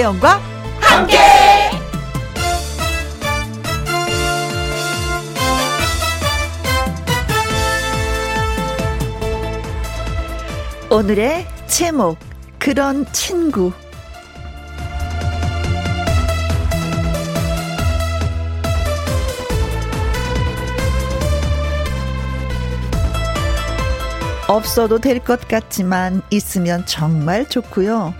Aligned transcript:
김혜영과 0.00 0.40
함께. 0.80 1.18
오늘의 10.90 11.46
제목 11.66 12.18
그런 12.58 13.04
친구 13.12 13.72
없어도 24.48 24.98
될 24.98 25.20
것 25.20 25.46
같지만 25.46 26.22
있으면 26.30 26.84
정말 26.86 27.48
좋고요. 27.48 28.14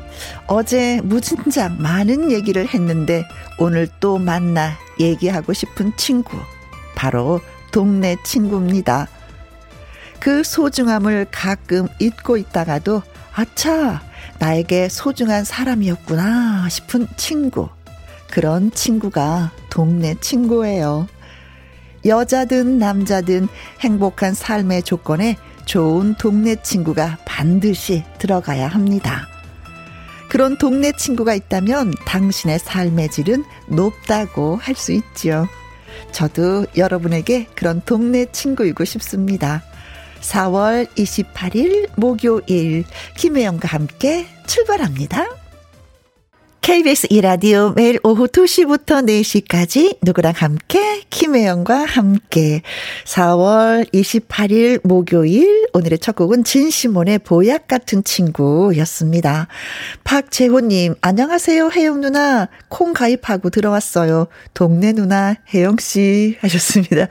어제 0.46 1.00
무진장 1.02 1.76
많은 1.80 2.30
얘기를 2.30 2.66
했는데 2.66 3.24
오늘 3.58 3.88
또 4.00 4.18
만나 4.18 4.72
얘기하고 4.98 5.52
싶은 5.52 5.92
친구. 5.96 6.36
바로 6.94 7.40
동네 7.72 8.16
친구입니다. 8.24 9.08
그 10.18 10.44
소중함을 10.44 11.28
가끔 11.30 11.88
잊고 11.98 12.36
있다가도 12.36 13.02
아차, 13.32 14.02
나에게 14.38 14.88
소중한 14.88 15.44
사람이었구나 15.44 16.68
싶은 16.68 17.06
친구. 17.16 17.68
그런 18.30 18.70
친구가 18.70 19.52
동네 19.70 20.14
친구예요. 20.20 21.08
여자든 22.04 22.78
남자든 22.78 23.48
행복한 23.80 24.34
삶의 24.34 24.82
조건에 24.82 25.36
좋은 25.64 26.14
동네 26.14 26.56
친구가 26.56 27.18
반드시 27.24 28.04
들어가야 28.18 28.68
합니다. 28.68 29.28
그런 30.30 30.56
동네 30.56 30.92
친구가 30.92 31.34
있다면 31.34 31.92
당신의 32.06 32.60
삶의 32.60 33.10
질은 33.10 33.44
높다고 33.66 34.56
할 34.56 34.74
수 34.76 34.92
있죠. 34.92 35.46
저도 36.12 36.66
여러분에게 36.76 37.46
그런 37.56 37.82
동네 37.84 38.24
친구이고 38.30 38.84
싶습니다. 38.84 39.62
4월 40.20 40.86
28일 40.94 41.90
목요일 41.96 42.84
김혜영과 43.16 43.68
함께 43.68 44.26
출발합니다. 44.46 45.26
KBS 46.62 47.06
이라디오 47.08 47.72
매일 47.74 47.98
오후 48.02 48.26
2시부터 48.26 49.06
4시까지 49.06 49.96
누구랑 50.02 50.34
함께 50.36 51.00
김혜영과 51.08 51.86
함께 51.86 52.60
4월 53.06 53.90
28일 53.94 54.86
목요일 54.86 55.68
오늘의 55.72 55.98
첫 56.00 56.14
곡은 56.16 56.44
진시몬의 56.44 57.20
보약 57.20 57.66
같은 57.66 58.04
친구였습니다. 58.04 59.48
박재호님 60.04 60.96
안녕하세요 61.00 61.70
혜영 61.70 62.02
누나 62.02 62.48
콩 62.68 62.92
가입하고 62.92 63.48
들어왔어요. 63.48 64.26
동네 64.52 64.92
누나 64.92 65.36
혜영 65.54 65.76
씨 65.80 66.36
하셨습니다. 66.40 67.08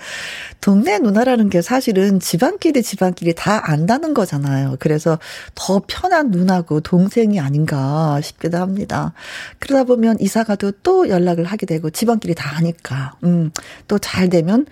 동네 0.62 1.00
누나라는 1.00 1.50
게 1.50 1.62
사실은 1.62 2.20
집안끼리 2.20 2.84
집안끼리 2.84 3.34
다 3.34 3.62
안다는 3.72 4.14
거잖아요. 4.14 4.76
그래서 4.80 5.18
더 5.56 5.82
편한 5.88 6.32
누나고 6.32 6.82
동생이 6.82 7.40
아닌가 7.40 8.20
싶기도 8.22 8.58
합니다. 8.58 9.14
그러다 9.60 9.84
보면 9.86 10.18
이사 10.20 10.44
가도 10.44 10.72
또 10.84 11.10
연락을 11.10 11.46
하게 11.46 11.66
되고 11.66 11.90
집안끼리 11.90 12.36
다 12.36 12.50
하니까 12.58 13.14
음, 13.24 13.52
또 13.88 14.00
잘 14.00 14.30
되면 14.30 14.66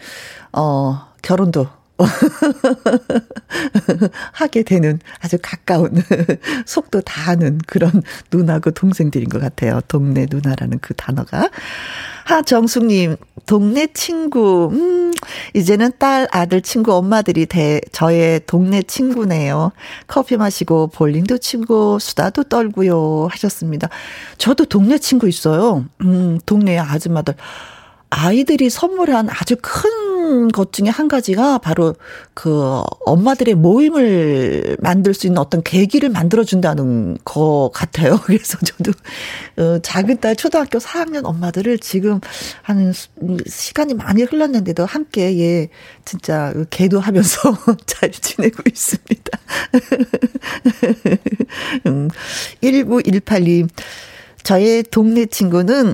어 0.54 1.08
결혼도 1.22 1.68
하게 4.34 4.64
되는 4.64 5.00
아주 5.20 5.38
가까운 5.42 6.02
속도 6.66 7.02
다 7.02 7.32
아는 7.32 7.60
그런 7.68 8.04
누나고 8.32 8.72
동생들인 8.72 9.30
것 9.30 9.40
같아요. 9.40 9.82
동네 9.88 10.26
누나라는 10.30 10.80
그 10.82 10.94
단어가. 10.94 11.50
하정숙님, 12.26 13.16
동네 13.46 13.88
친구, 13.94 14.70
음, 14.74 15.14
이제는 15.54 15.94
딸, 15.98 16.28
아들, 16.32 16.62
친구, 16.62 16.94
엄마들이 16.94 17.46
대, 17.46 17.80
저의 17.94 18.42
동네 18.46 18.84
친구네요. 18.84 19.72
커피 20.08 20.36
마시고, 20.36 20.88
볼링도 20.88 21.38
치고, 21.38 22.00
수다도 22.00 22.44
떨고요. 22.44 23.30
하셨습니다. 23.32 23.88
저도 24.38 24.66
동네 24.66 24.98
친구 24.98 25.30
있어요. 25.30 25.86
음, 26.02 26.38
동네 26.46 26.78
아줌마들. 26.78 27.36
아이들이 28.10 28.70
선물한 28.70 29.30
아주 29.30 29.56
큰 29.62 30.17
것 30.52 30.74
중에 30.74 30.90
한 30.90 31.08
가지가 31.08 31.60
바로 31.60 31.96
그 32.34 32.82
엄마들의 33.06 33.56
모임을 33.56 34.78
만들 34.80 35.14
수 35.14 35.28
있는 35.28 35.40
어떤 35.40 35.64
계기를 35.64 36.10
만들어준다는 36.10 37.18
것 37.24 37.72
같아요. 37.74 38.20
그래서 38.26 38.58
저도 38.60 38.92
어, 39.58 39.80
작은 39.80 40.20
딸 40.20 40.36
초등학교 40.36 40.80
4학년 40.80 41.26
엄마들을 41.26 41.80
지금 41.80 42.20
한 42.62 42.94
시간이 43.46 43.94
많이 43.94 44.24
흘렀는데도 44.24 44.86
함께 44.86 45.40
예 45.40 45.70
진짜 46.06 46.54
계도하면서 46.70 47.58
잘 47.86 48.12
지내고 48.12 48.64
있습니다. 48.68 49.40
음, 51.88 52.10
1918님 52.62 53.70
저의 54.44 54.84
동네 54.84 55.26
친구는 55.26 55.94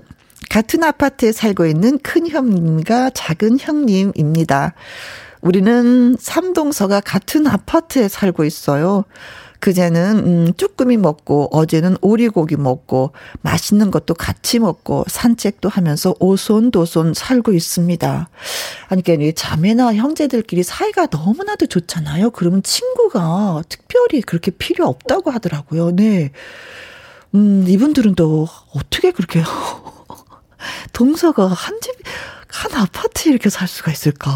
같은 0.53 0.83
아파트에 0.83 1.31
살고 1.31 1.65
있는 1.65 1.97
큰 1.97 2.29
형님과 2.29 3.09
작은 3.09 3.57
형님입니다. 3.59 4.75
우리는 5.41 6.15
삼동서가 6.19 7.01
같은 7.01 7.47
아파트에 7.47 8.07
살고 8.07 8.45
있어요. 8.45 9.03
그제는 9.59 10.19
음 10.19 10.53
쭈꾸미 10.55 10.97
먹고 10.97 11.49
어제는 11.51 11.97
오리고기 12.01 12.57
먹고 12.57 13.13
맛있는 13.41 13.89
것도 13.89 14.13
같이 14.13 14.59
먹고 14.59 15.05
산책도 15.07 15.69
하면서 15.69 16.13
오손도손 16.19 17.15
살고 17.15 17.53
있습니다. 17.53 18.29
아니 18.89 19.01
그러니까 19.01 19.31
자매나 19.35 19.95
형제들끼리 19.95 20.61
사이가 20.61 21.07
너무나도 21.09 21.65
좋잖아요. 21.65 22.29
그러면 22.29 22.61
친구가 22.61 23.63
특별히 23.69 24.21
그렇게 24.21 24.51
필요 24.51 24.85
없다고 24.85 25.31
하더라고요. 25.31 25.95
네. 25.95 26.29
음 27.33 27.65
이분들은 27.67 28.13
또 28.13 28.47
어떻게 28.75 29.09
그렇게 29.09 29.41
동서가 30.93 31.47
한 31.47 31.79
집, 31.81 31.91
한 32.47 32.73
아파트에 32.73 33.31
이렇게 33.31 33.49
살 33.49 33.67
수가 33.67 33.91
있을까? 33.91 34.29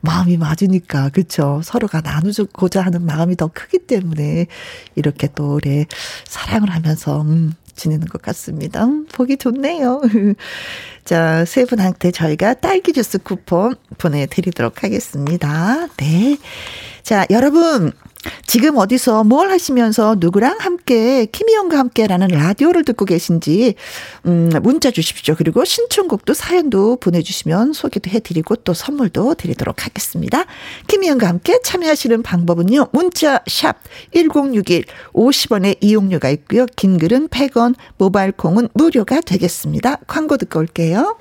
마음이 0.00 0.36
맞으니까, 0.36 1.08
그쵸? 1.10 1.60
서로가 1.64 2.02
나누고자 2.02 2.82
하는 2.82 3.06
마음이 3.06 3.36
더 3.36 3.50
크기 3.52 3.78
때문에, 3.78 4.46
이렇게 4.94 5.28
또, 5.34 5.54
오래 5.54 5.86
사랑을 6.26 6.70
하면서, 6.70 7.22
음, 7.22 7.54
지내는 7.76 8.06
것 8.08 8.20
같습니다. 8.22 8.84
음, 8.84 9.06
보기 9.12 9.36
좋네요. 9.36 10.00
자, 11.04 11.44
세 11.44 11.64
분한테 11.64 12.10
저희가 12.10 12.54
딸기 12.54 12.92
주스 12.92 13.18
쿠폰 13.18 13.76
보내드리도록 13.98 14.82
하겠습니다. 14.82 15.86
네. 15.98 16.38
자, 17.02 17.26
여러분, 17.30 17.92
지금 18.46 18.76
어디서 18.76 19.24
뭘 19.24 19.50
하시면서 19.50 20.16
누구랑 20.18 20.58
함께 20.60 21.26
김희영과 21.26 21.78
함께라는 21.78 22.28
라디오를 22.28 22.84
듣고 22.84 23.04
계신지 23.04 23.74
음, 24.26 24.50
문자 24.62 24.90
주십시오. 24.90 25.34
그리고 25.36 25.64
신청곡도 25.64 26.34
사연도 26.34 26.96
보내주시면 26.96 27.72
소개도 27.72 28.10
해드리고 28.10 28.56
또 28.56 28.74
선물도 28.74 29.34
드리도록 29.34 29.84
하겠습니다. 29.84 30.44
김희영과 30.86 31.28
함께 31.28 31.60
참여하시는 31.62 32.22
방법은요. 32.22 32.88
문자 32.92 33.40
샵 33.46 33.76
1061 34.14 34.84
50원의 35.12 35.76
이용료가 35.80 36.30
있고요. 36.30 36.66
긴 36.76 36.98
글은 36.98 37.28
100원 37.28 37.74
모바일 37.98 38.32
콩은 38.32 38.68
무료가 38.74 39.20
되겠습니다. 39.20 39.96
광고 40.06 40.36
듣고 40.36 40.60
올게요. 40.60 41.18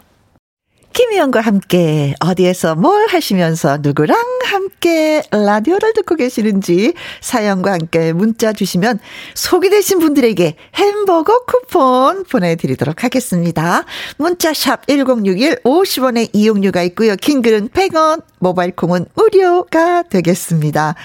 김희영과 0.96 1.42
함께 1.42 2.16
어디에서 2.22 2.76
뭘 2.76 3.08
하시면서 3.08 3.80
누구랑 3.82 4.18
함께 4.46 5.22
라디오를 5.30 5.92
듣고 5.94 6.16
계시는지 6.16 6.94
사연과 7.20 7.74
함께 7.74 8.14
문자 8.14 8.54
주시면 8.54 9.00
소개되신 9.34 10.00
분들에게 10.00 10.56
햄버거 10.76 11.40
쿠폰 11.40 12.24
보내드리도록 12.24 13.04
하겠습니다. 13.04 13.84
문자샵 14.18 14.88
1061 14.88 15.64
50원의 15.64 16.30
이용료가 16.32 16.82
있고요. 16.84 17.18
킹글은 17.18 17.70
100원, 17.70 18.24
모바일 18.40 18.74
콩은 18.74 19.08
무료가 19.16 20.04
되겠습니다. 20.04 20.96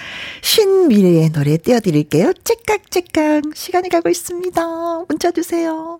신미래의 0.41 1.33
노래 1.33 1.57
띄워드릴게요. 1.57 2.31
째깍째깍 2.45 3.43
시간이 3.55 3.89
가고 3.89 4.07
있습니다. 4.07 4.63
문자 5.09 5.31
주세요. 5.31 5.99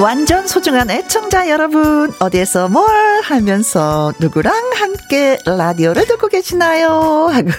완전 0.00 0.46
소중한 0.48 0.90
애청자 0.90 1.50
여러분, 1.50 2.10
어디에서 2.20 2.68
뭘 2.68 2.88
하면서 3.22 4.12
누구랑 4.18 4.52
함께 4.74 5.38
라디오를 5.44 6.06
듣고 6.06 6.28
계시나요? 6.28 7.28
하고. 7.30 7.50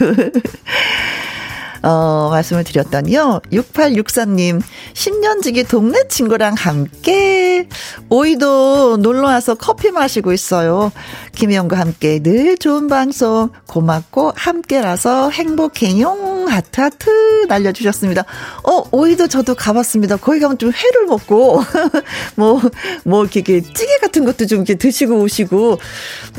어, 1.81 2.29
말씀을 2.31 2.63
드렸더니요. 2.63 3.41
6864님, 3.51 4.61
10년 4.93 5.41
지기 5.41 5.63
동네 5.63 6.07
친구랑 6.07 6.53
함께 6.55 7.67
오이도 8.09 8.97
놀러 8.97 9.23
와서 9.27 9.55
커피 9.55 9.91
마시고 9.91 10.31
있어요. 10.31 10.91
김혜영과 11.35 11.77
함께 11.77 12.19
늘 12.19 12.57
좋은 12.57 12.87
방송 12.87 13.49
고맙고 13.67 14.33
함께라서 14.35 15.29
행복해용 15.31 16.47
하트 16.47 16.81
하트 16.81 17.45
날려주셨습니다. 17.47 18.23
어, 18.63 18.83
오이도 18.91 19.27
저도 19.27 19.55
가봤습니다. 19.55 20.17
거기 20.17 20.39
가면 20.39 20.57
좀 20.57 20.71
회를 20.71 21.05
먹고 21.07 21.63
뭐, 22.35 22.61
뭐 23.03 23.23
이렇게 23.23 23.61
찌개 23.61 23.97
같은 24.01 24.23
것도 24.25 24.45
좀 24.45 24.59
이렇게 24.59 24.75
드시고 24.75 25.19
오시고 25.19 25.79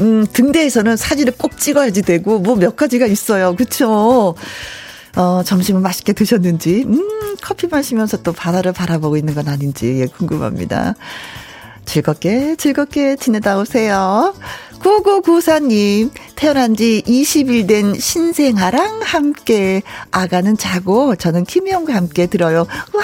음, 0.00 0.26
등대에서는 0.32 0.96
사진을 0.96 1.34
꼭 1.36 1.58
찍어야지 1.58 2.02
되고 2.02 2.38
뭐 2.38 2.62
몇 2.62 2.76
가지가 2.76 3.06
있어요. 3.06 3.56
그쵸? 3.56 4.36
어, 5.16 5.42
점심은 5.44 5.82
맛있게 5.82 6.12
드셨는지, 6.12 6.84
음, 6.86 7.36
커피 7.42 7.66
마시면서 7.66 8.22
또 8.22 8.32
바다를 8.32 8.72
바라보고 8.72 9.16
있는 9.16 9.34
건 9.34 9.48
아닌지 9.48 10.00
예, 10.00 10.06
궁금합니다. 10.06 10.94
즐겁게, 11.84 12.56
즐겁게 12.56 13.16
지내다 13.16 13.58
오세요. 13.58 14.34
9994님, 14.78 16.10
태어난 16.36 16.74
지 16.74 17.02
20일 17.06 17.68
된 17.68 17.94
신생아랑 17.98 19.00
함께, 19.02 19.82
아가는 20.10 20.56
자고, 20.56 21.16
저는 21.16 21.44
김희영과 21.44 21.94
함께 21.94 22.26
들어요. 22.26 22.66
와! 22.92 23.02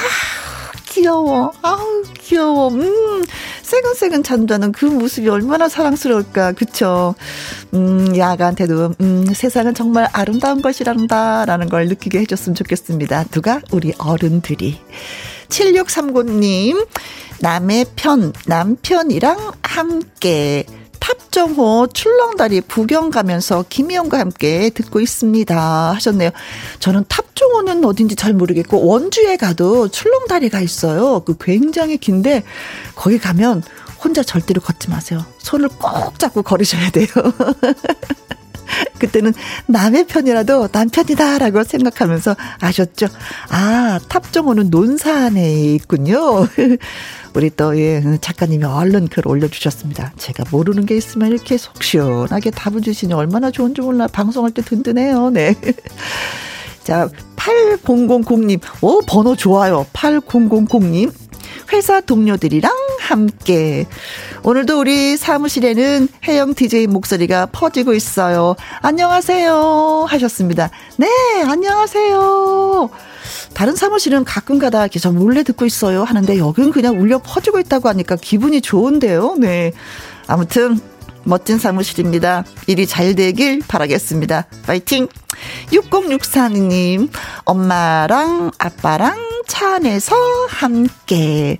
귀여워. 0.99 1.53
아우, 1.63 2.03
귀여워. 2.19 2.69
음, 2.71 3.25
새근새근 3.63 4.25
잠자는 4.25 4.73
그 4.73 4.85
모습이 4.85 5.29
얼마나 5.29 5.69
사랑스러울까. 5.69 6.53
그쵸? 6.53 7.15
음, 7.73 8.17
야가한테도, 8.17 8.95
음, 9.01 9.27
세상은 9.33 9.75
정말 9.75 10.09
아름다운 10.13 10.61
것이란다. 10.61 11.45
라는 11.45 11.69
걸 11.69 11.87
느끼게 11.87 12.19
해줬으면 12.21 12.57
좋겠습니다. 12.57 13.25
누가? 13.31 13.61
우리 13.71 13.95
어른들이. 13.99 14.81
7639님, 15.49 16.87
남의 17.41 17.87
편, 17.95 18.33
남편이랑 18.47 19.53
함께. 19.63 20.67
탑정호 21.01 21.89
출렁다리 21.93 22.63
구경 22.63 23.11
가면서 23.11 23.65
김희영과 23.69 24.19
함께 24.19 24.71
듣고 24.71 25.01
있습니다. 25.01 25.93
하셨네요. 25.95 26.31
저는 26.81 27.05
탑정호는 27.09 27.85
어딘지 27.85 28.17
잘 28.17 28.33
모르겠고 28.33 28.87
원주에 28.87 29.37
가도 29.37 29.89
출렁다리가 29.89 30.61
있어요. 30.61 31.21
그 31.21 31.37
굉장히 31.39 31.99
긴데 31.99 32.45
거기 32.95 33.19
가면 33.19 33.63
혼자 34.03 34.23
절대로 34.23 34.61
걷지 34.61 34.91
마세요. 34.91 35.25
손을 35.39 35.69
꼭 35.69 36.19
잡고 36.19 36.43
걸으셔야 36.43 36.91
돼요. 36.91 37.07
그때는 38.99 39.33
남의 39.67 40.07
편이라도 40.07 40.69
남편이다라고 40.73 41.65
생각하면서 41.65 42.37
아셨죠? 42.61 43.07
아, 43.51 43.99
탑정호는 44.09 44.71
논산에 44.71 45.75
있군요. 45.75 46.47
우리 47.35 47.51
또, 47.51 47.79
예, 47.79 48.03
작가님이 48.21 48.65
얼른 48.65 49.09
글 49.09 49.27
올려주셨습니다. 49.27 50.13
제가 50.17 50.45
모르는 50.51 50.87
게 50.87 50.97
있으면 50.97 51.31
이렇게 51.31 51.57
속 51.57 51.83
시원하게 51.83 52.51
답을 52.51 52.81
주시니 52.81 53.13
얼마나 53.13 53.51
좋은지 53.51 53.81
몰라. 53.81 54.07
방송할 54.07 54.53
때 54.53 54.63
든든해요. 54.63 55.31
네. 55.31 55.55
자, 56.83 57.09
8000님. 57.37 58.61
오, 58.83 59.01
번호 59.03 59.37
좋아요. 59.37 59.87
8000님. 59.93 61.13
회사 61.73 62.01
동료들이랑 62.01 62.73
함께. 63.01 63.87
오늘도 64.43 64.81
우리 64.81 65.17
사무실에는 65.17 66.09
혜영 66.27 66.55
DJ 66.55 66.87
목소리가 66.87 67.47
퍼지고 67.47 67.95
있어요. 67.95 68.57
안녕하세요. 68.81 70.07
하셨습니다. 70.09 70.71
네, 70.97 71.09
안녕하세요. 71.45 72.91
다른 73.55 73.75
사무실은 73.75 74.25
가끔 74.25 74.59
가다 74.59 74.83
이렇게 74.83 74.99
저 74.99 75.11
몰래 75.11 75.43
듣고 75.43 75.67
있어요 75.67 76.05
하는데 76.05 76.39
여긴 76.39 76.71
그냥 76.71 77.01
울려 77.01 77.19
퍼지고 77.19 77.59
있다고 77.59 77.89
하니까 77.89 78.17
기분이 78.17 78.61
좋은데요. 78.61 79.37
네. 79.39 79.73
아무튼 80.27 80.81
멋진 81.25 81.59
사무실입니다. 81.59 82.45
일이 82.67 82.87
잘 82.87 83.15
되길 83.15 83.63
바라겠습니다. 83.67 84.47
파이팅! 84.65 85.09
6064님, 85.71 87.11
엄마랑 87.45 88.51
아빠랑 88.59 89.28
차 89.59 89.75
안에서 89.75 90.15
함께. 90.49 91.59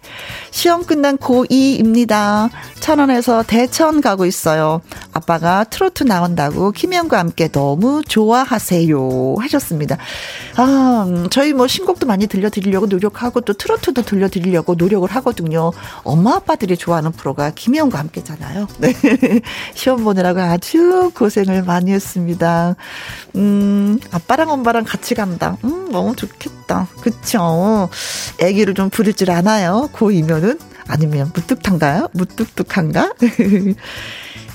시험 0.53 0.85
끝난 0.85 1.19
고2입니다. 1.19 2.49
천안에서 2.79 3.43
대천 3.43 4.01
가고 4.01 4.25
있어요. 4.25 4.83
아빠가 5.13 5.65
트로트 5.65 6.05
나온다고 6.05 6.71
김현과 6.71 7.19
함께 7.19 7.49
너무 7.49 8.03
좋아하세요. 8.07 9.35
하셨습니다. 9.41 9.97
아, 10.57 11.07
음, 11.09 11.27
저희 11.31 11.53
뭐 11.53 11.67
신곡도 11.67 12.07
많이 12.07 12.29
들려드리려고 12.29 12.87
노력하고 12.87 13.41
또 13.41 13.53
트로트도 13.53 14.03
들려드리려고 14.03 14.77
노력을 14.77 15.11
하거든요. 15.11 15.73
엄마 16.05 16.37
아빠들이 16.37 16.77
좋아하는 16.77 17.11
프로가 17.11 17.51
김현과 17.51 17.99
함께잖아요. 17.99 18.69
네. 18.79 18.95
시험 19.75 20.05
보느라고 20.05 20.41
아주 20.41 21.11
고생을 21.17 21.65
많이 21.65 21.91
했습니다. 21.91 22.77
음, 23.35 23.99
아빠랑 24.13 24.51
엄마랑 24.51 24.85
같이 24.85 25.17
간다. 25.17 25.57
음, 25.65 25.91
너무 25.91 26.15
좋겠다. 26.15 26.87
그쵸? 27.01 27.88
애기를 28.41 28.75
좀 28.75 28.91
부릴 28.91 29.15
줄 29.15 29.31
아나요? 29.31 29.89
고2면은? 29.95 30.59
아니면 30.87 31.31
무뚝한가요? 31.35 32.09
무뚝뚝한가? 32.13 33.15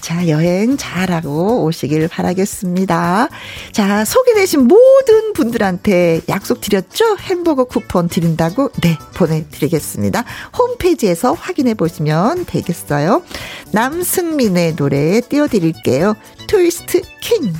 자, 0.03 0.27
여행 0.27 0.75
잘하고 0.75 1.63
오시길 1.63 2.09
바라겠습니다. 2.09 3.29
자, 3.71 4.03
소개되신 4.03 4.67
모든 4.67 5.31
분들한테 5.31 6.19
약속 6.27 6.59
드렸죠? 6.59 7.15
햄버거 7.19 7.63
쿠폰 7.63 8.09
드린다고? 8.09 8.71
네, 8.81 8.97
보내드리겠습니다. 9.13 10.25
홈페이지에서 10.57 11.31
확인해 11.31 11.73
보시면 11.73 12.43
되겠어요. 12.47 13.23
남승민의 13.71 14.75
노래 14.75 15.21
띄워드릴게요. 15.21 16.15
트위스트 16.47 17.01
킹. 17.21 17.53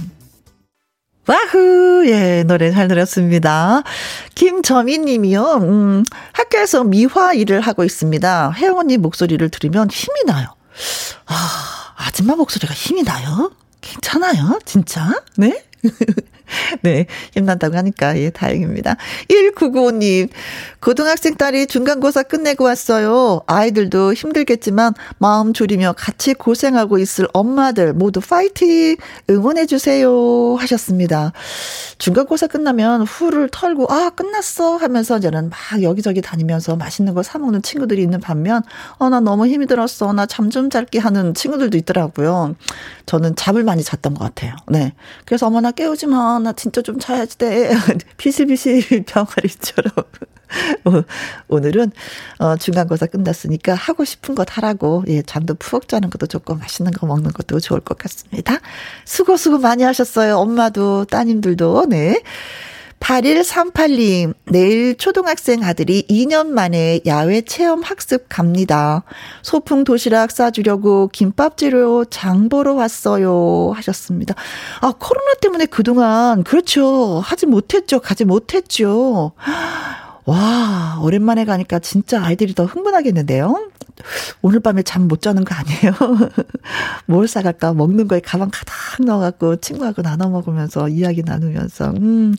와후, 1.25 2.05
예, 2.07 2.43
노래 2.43 2.71
잘 2.71 2.87
들었습니다. 2.89 3.83
김점희 4.35 4.99
님이요, 4.99 5.57
음, 5.61 6.03
학교에서 6.33 6.83
미화 6.83 7.33
일을 7.33 7.61
하고 7.61 7.85
있습니다. 7.85 8.51
혜영 8.51 8.77
언니 8.77 8.97
목소리를 8.97 9.47
들으면 9.49 9.89
힘이 9.89 10.23
나요. 10.25 10.47
아, 11.25 11.93
아줌마 11.95 12.35
목소리가 12.35 12.73
힘이 12.73 13.03
나요? 13.03 13.51
괜찮아요? 13.79 14.59
진짜? 14.65 15.23
네? 15.37 15.63
네, 16.83 17.07
힘난다고 17.33 17.75
하니까, 17.77 18.17
예, 18.19 18.29
다행입니다. 18.29 18.95
1995님, 19.29 20.29
고등학생 20.79 21.35
딸이 21.35 21.67
중간고사 21.67 22.23
끝내고 22.23 22.65
왔어요. 22.65 23.41
아이들도 23.47 24.13
힘들겠지만, 24.13 24.93
마음 25.17 25.53
졸이며 25.53 25.93
같이 25.97 26.33
고생하고 26.33 26.99
있을 26.99 27.27
엄마들 27.33 27.93
모두 27.93 28.19
파이팅! 28.21 28.97
응원해주세요. 29.29 30.55
하셨습니다. 30.59 31.31
중간고사 31.97 32.47
끝나면 32.47 33.01
후를 33.03 33.49
털고, 33.51 33.87
아, 33.91 34.09
끝났어! 34.11 34.75
하면서 34.77 35.19
저는 35.19 35.49
막 35.49 35.81
여기저기 35.81 36.21
다니면서 36.21 36.75
맛있는 36.75 37.13
거 37.13 37.23
사먹는 37.23 37.61
친구들이 37.61 38.01
있는 38.01 38.19
반면, 38.19 38.61
어, 38.99 39.09
나 39.09 39.19
너무 39.19 39.47
힘이 39.47 39.65
들었어. 39.65 40.13
나 40.13 40.25
잠 40.27 40.49
좀 40.53 40.69
잘게 40.69 40.99
하는 40.99 41.33
친구들도 41.33 41.77
있더라고요. 41.79 42.55
저는 43.07 43.35
잠을 43.35 43.63
많이 43.63 43.81
잤던 43.83 44.13
것 44.13 44.23
같아요. 44.25 44.55
네. 44.67 44.93
그래서 45.25 45.47
어머나 45.47 45.71
깨우지 45.75 46.07
마. 46.07 46.39
나 46.39 46.53
진짜 46.53 46.81
좀 46.81 46.99
자야지 46.99 47.37
돼. 47.37 47.71
비실비실 48.17 49.03
병아리처럼. 49.05 49.91
오늘은 51.47 51.91
어 52.39 52.55
중간고사 52.55 53.07
끝났으니까 53.07 53.73
하고 53.73 54.05
싶은 54.05 54.35
것 54.35 54.57
하라고 54.57 55.03
예 55.07 55.21
잠도 55.21 55.55
푹 55.55 55.87
자는 55.87 56.09
것도 56.09 56.27
좋고 56.27 56.55
맛있는 56.55 56.91
거 56.91 57.07
먹는 57.07 57.31
것도 57.33 57.59
좋을 57.59 57.79
것 57.79 57.97
같습니다. 57.97 58.59
수고 59.05 59.37
수고 59.37 59.57
많이 59.57 59.83
하셨어요. 59.83 60.37
엄마도 60.37 61.05
따님들도 61.05 61.87
네. 61.89 62.21
8138님, 63.03 64.33
내일 64.45 64.95
초등학생 64.95 65.61
아들이 65.63 66.05
2년 66.09 66.47
만에 66.47 67.01
야외 67.05 67.41
체험 67.41 67.81
학습 67.81 68.27
갑니다. 68.29 69.03
소풍 69.41 69.83
도시락 69.83 70.31
싸주려고 70.31 71.09
김밥지로 71.09 72.05
장 72.05 72.47
보러 72.47 72.73
왔어요. 72.73 73.73
하셨습니다. 73.75 74.35
아, 74.79 74.93
코로나 74.97 75.33
때문에 75.41 75.65
그동안, 75.65 76.45
그렇죠. 76.45 77.19
하지 77.19 77.45
못했죠. 77.45 77.99
가지 77.99 78.23
못했죠. 78.23 79.33
와, 80.25 80.97
오랜만에 81.01 81.43
가니까 81.43 81.79
진짜 81.79 82.23
아이들이 82.23 82.55
더 82.55 82.63
흥분하겠는데요? 82.63 83.69
오늘 84.41 84.61
밤에 84.61 84.81
잠 84.81 85.09
못 85.09 85.21
자는 85.21 85.43
거 85.43 85.53
아니에요? 85.53 85.93
뭘 87.05 87.27
사갈까? 87.27 87.73
먹는 87.73 88.07
거에 88.07 88.21
가방 88.21 88.49
가득 88.49 89.03
넣어갖고 89.05 89.57
친구하고 89.57 90.01
나눠 90.01 90.29
먹으면서 90.29 90.87
이야기 90.87 91.21
나누면서, 91.21 91.91
음. 91.97 92.35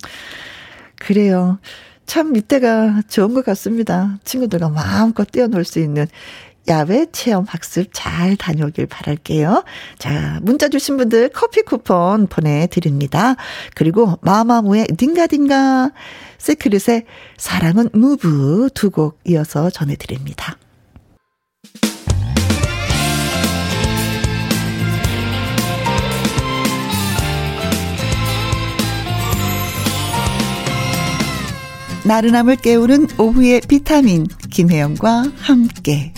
그래요. 0.98 1.58
참 2.06 2.36
이때가 2.36 3.02
좋은 3.08 3.34
것 3.34 3.44
같습니다. 3.44 4.18
친구들과 4.24 4.68
마음껏 4.68 5.24
뛰어놀 5.30 5.64
수 5.64 5.78
있는 5.78 6.06
야외 6.66 7.06
체험 7.12 7.44
학습 7.46 7.88
잘 7.92 8.36
다녀오길 8.36 8.86
바랄게요. 8.86 9.64
자, 9.98 10.38
문자 10.42 10.68
주신 10.68 10.96
분들 10.96 11.28
커피 11.30 11.60
쿠폰 11.62 12.26
보내드립니다. 12.26 13.36
그리고 13.74 14.18
마마무의 14.22 14.86
딩가딩가, 14.96 15.92
세크릿의 16.38 17.04
사랑은 17.36 17.90
무브 17.92 18.70
두 18.74 18.90
곡 18.90 19.18
이어서 19.24 19.68
전해드립니다. 19.70 20.56
나른함을 32.04 32.56
깨우는 32.56 33.08
오후의 33.18 33.62
비타민 33.62 34.26
김혜영과 34.50 35.24
함께 35.38 36.12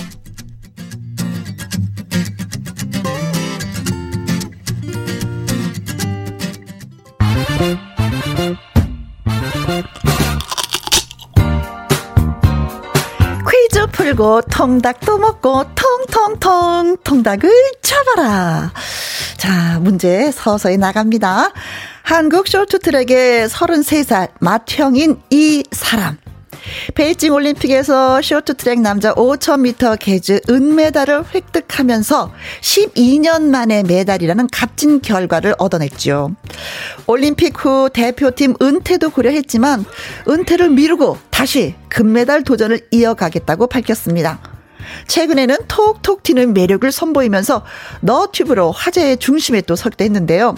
퀴즈 13.48 13.86
풀고 13.92 14.42
통닭도 14.42 15.18
먹고 15.18 15.64
통통통 15.74 16.96
통닭을 17.04 17.50
쳐봐라. 17.82 18.72
자, 19.36 19.78
문제 19.80 20.30
서서히 20.32 20.76
나갑니다. 20.76 21.52
한국 22.06 22.46
쇼트트랙의 22.46 23.48
33살 23.48 24.30
맏형인 24.38 25.20
이 25.30 25.64
사람. 25.72 26.16
베이징 26.94 27.32
올림픽에서 27.32 28.22
쇼트트랙 28.22 28.80
남자 28.80 29.12
5000m 29.12 29.98
계즈 29.98 30.40
은메달을 30.48 31.24
획득하면서 31.34 32.32
12년 32.60 33.46
만에 33.46 33.82
메달이라는 33.82 34.46
값진 34.52 35.00
결과를 35.00 35.56
얻어냈죠. 35.58 36.30
올림픽 37.08 37.64
후 37.64 37.90
대표팀 37.92 38.54
은퇴도 38.62 39.10
고려했지만 39.10 39.84
은퇴를 40.28 40.70
미루고 40.70 41.18
다시 41.30 41.74
금메달 41.88 42.44
도전을 42.44 42.82
이어가겠다고 42.92 43.66
밝혔습니다. 43.66 44.55
최근에는 45.08 45.56
톡톡 45.68 46.22
튀는 46.22 46.54
매력을 46.54 46.90
선보이면서 46.90 47.64
너튜브로 48.00 48.72
화제의 48.72 49.18
중심에 49.18 49.60
또 49.62 49.76
서기도 49.76 50.04
했는데요. 50.04 50.54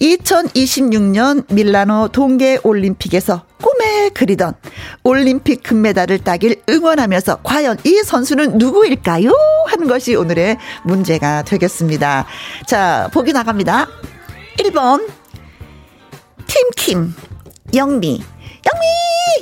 2026년 0.00 1.52
밀라노 1.52 2.08
동계 2.08 2.58
올림픽에서 2.62 3.44
꿈에 3.62 4.10
그리던 4.10 4.54
올림픽 5.04 5.62
금메달을 5.62 6.18
따길 6.18 6.62
응원하면서 6.68 7.40
과연 7.42 7.78
이 7.84 8.02
선수는 8.04 8.58
누구일까요? 8.58 9.32
하는 9.66 9.86
것이 9.86 10.14
오늘의 10.14 10.58
문제가 10.84 11.42
되겠습니다. 11.42 12.26
자, 12.66 13.08
보기 13.12 13.32
나갑니다. 13.32 13.86
1번 14.58 15.08
팀킴 16.46 17.14
영미 17.74 18.22
영미 18.66 18.86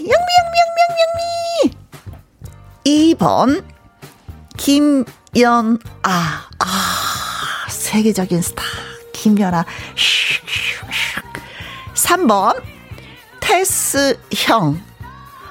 영미 0.05 0.09
영미 0.09 0.31
영미 0.49 0.77
영미 0.81 1.01
영미 2.85 3.15
2번 3.15 3.65
김연아 4.61 5.79
아 6.03 6.47
세계적인 7.71 8.43
스타 8.43 8.63
김연아 9.13 9.65
3번 11.95 12.61
테스 13.41 14.19
형. 14.35 14.81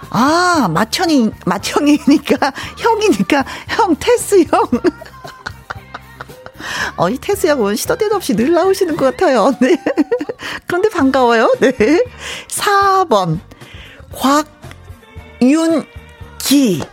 아, 0.10 0.70
마천이, 0.74 1.30
마천이니까, 1.46 2.54
형이니까, 2.80 3.44
형, 3.68 3.94
테스 4.00 4.46
형. 4.50 4.66
어, 6.96 7.10
이 7.10 7.18
테스 7.18 7.48
형은 7.48 7.76
시도 7.76 7.98
때도 7.98 8.16
없이 8.16 8.34
늘 8.36 8.54
나오시는 8.54 8.96
것 8.96 9.04
같아요. 9.06 9.54
네. 9.62 9.78
그런데 10.66 10.88
반가워요. 10.90 11.54
네. 11.60 11.74
4번. 12.48 13.40
곽윤기. 15.40 16.84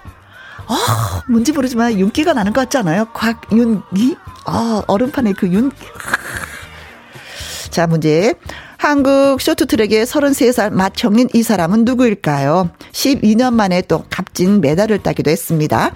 아, 0.67 1.23
뭔지 1.29 1.53
모르지만 1.53 1.99
윤기가 1.99 2.33
나는 2.33 2.53
것 2.53 2.63
같지 2.63 2.79
않아요? 2.79 3.07
곽윤기? 3.13 4.17
아, 4.47 4.83
얼음판에 4.87 5.33
그 5.33 5.49
윤. 5.49 5.71
자, 7.71 7.87
문제. 7.87 8.35
한국 8.79 9.41
쇼트트랙의 9.41 10.07
33살 10.07 10.71
맏형인 10.73 11.29
이 11.33 11.43
사람은 11.43 11.85
누구일까요? 11.85 12.71
12년 12.93 13.55
만에 13.55 13.83
또 13.83 14.05
값진 14.11 14.61
메달을 14.61 15.03
따기도 15.03 15.31
했습니다. 15.31 15.93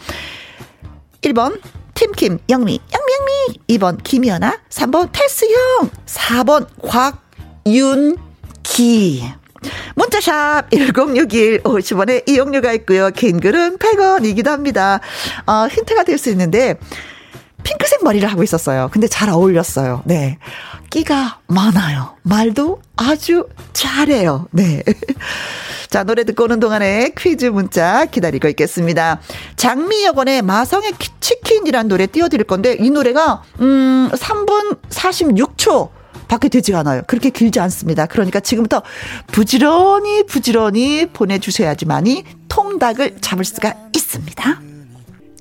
1번 1.23 1.61
팀킴 1.95 2.39
영미 2.49 2.81
영미 2.93 3.13
영미 3.13 3.59
2번 3.79 4.03
김연아 4.03 4.59
3번 4.71 5.11
테스형 5.13 5.91
4번 6.07 6.67
곽윤기 7.63 9.40
문자샵 9.95 10.71
1061 10.71 11.63
50원에 11.63 12.29
이용료가 12.29 12.73
있고요. 12.75 13.11
긴 13.11 13.41
글은 13.41 13.79
100원이기도 13.79 14.47
합니다. 14.47 15.01
어, 15.47 15.67
힌트가 15.69 16.05
될 16.05 16.21
수 16.21 16.29
있는데 16.31 16.79
핑크색 17.63 18.05
머리를 18.05 18.29
하고 18.31 18.43
있었어요. 18.43 18.89
근데 18.93 19.07
잘 19.09 19.31
어울렸어요. 19.31 20.03
네. 20.05 20.39
끼가 20.91 21.39
많아요. 21.47 22.17
말도 22.23 22.81
아주 22.97 23.47
잘해요. 23.73 24.47
네. 24.51 24.83
자, 25.89 26.05
노래 26.05 26.25
듣고 26.25 26.45
오는 26.45 26.61
동안에 26.61 27.13
퀴즈 27.17 27.47
문자 27.47 28.05
기다리고 28.07 28.49
있겠습니다. 28.49 29.21
장미여관의 29.57 30.43
마성의 30.43 30.93
치킨이란 31.21 31.89
노래 31.89 32.07
띄워드릴 32.07 32.45
건데, 32.45 32.77
이 32.79 32.91
노래가, 32.91 33.43
음, 33.61 34.09
3분 34.13 34.79
46초 34.89 35.89
밖에 35.89 36.00
되지 36.39 36.75
않아요. 36.75 37.03
그렇게 37.07 37.31
길지 37.31 37.61
않습니다. 37.61 38.07
그러니까 38.07 38.41
지금부터 38.41 38.83
부지런히 39.29 40.25
부지런히 40.25 41.07
보내주셔야지만이 41.07 42.25
통닭을 42.49 43.19
잡을 43.21 43.45
수가 43.45 43.75
있습니다. 43.95 44.61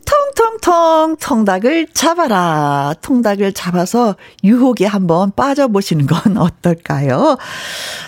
통통통 0.06 1.18
통닭을 1.20 1.88
잡아라. 1.94 2.96
통닭을 3.02 3.54
잡아서 3.54 4.16
유혹에 4.44 4.86
한번 4.86 5.32
빠져보시는 5.36 6.08
건 6.08 6.38
어떨까요? 6.42 7.38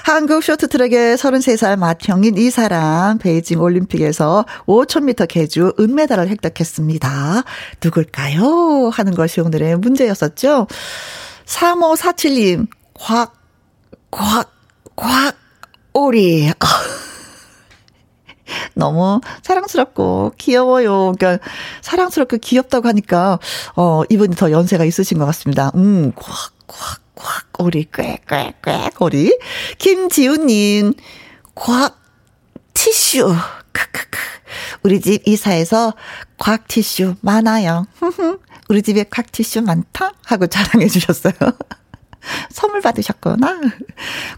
한국 0.03 0.43
쇼트트랙의 0.43 1.17
33살 1.17 1.77
맏형인 1.77 2.37
이 2.37 2.49
사람 2.49 3.17
베이징 3.19 3.61
올림픽에서 3.61 4.45
5000m 4.65 5.27
계주 5.27 5.73
은메달을 5.79 6.27
획득했습니다. 6.29 7.43
누굴까요? 7.83 8.89
하는 8.91 9.13
것이 9.13 9.41
오늘의 9.41 9.77
문제였었죠. 9.77 10.67
3547님, 11.45 12.67
곽, 12.93 13.33
곽, 14.11 14.51
곽, 14.95 15.35
오리. 15.93 16.51
너무 18.75 19.21
사랑스럽고 19.43 20.33
귀여워요. 20.37 21.13
그러니까 21.17 21.43
사랑스럽고 21.81 22.37
귀엽다고 22.37 22.87
하니까 22.87 23.39
어 23.75 24.03
이분이 24.09 24.35
더 24.35 24.51
연세가 24.51 24.83
있으신 24.83 25.19
것 25.19 25.25
같습니다. 25.27 25.71
음, 25.75 26.11
꽉, 26.15 26.51
꽉, 26.67 26.99
꽉, 27.15 27.45
오리, 27.59 27.85
꽥꽥꽥, 27.85 29.01
오리. 29.01 29.37
김지훈님, 29.77 30.93
꽉, 31.55 31.97
티슈. 32.73 33.33
크크크. 33.73 34.19
우리 34.83 34.99
집 34.99 35.25
이사해서 35.25 35.93
곽 36.37 36.67
티슈 36.67 37.15
많아요. 37.21 37.85
우리 38.71 38.81
집에 38.81 39.03
곽 39.03 39.33
티슈 39.33 39.61
많다? 39.63 40.13
하고 40.23 40.47
자랑해 40.47 40.87
주셨어요. 40.87 41.33
선물 42.49 42.79
받으셨구나. 42.79 43.59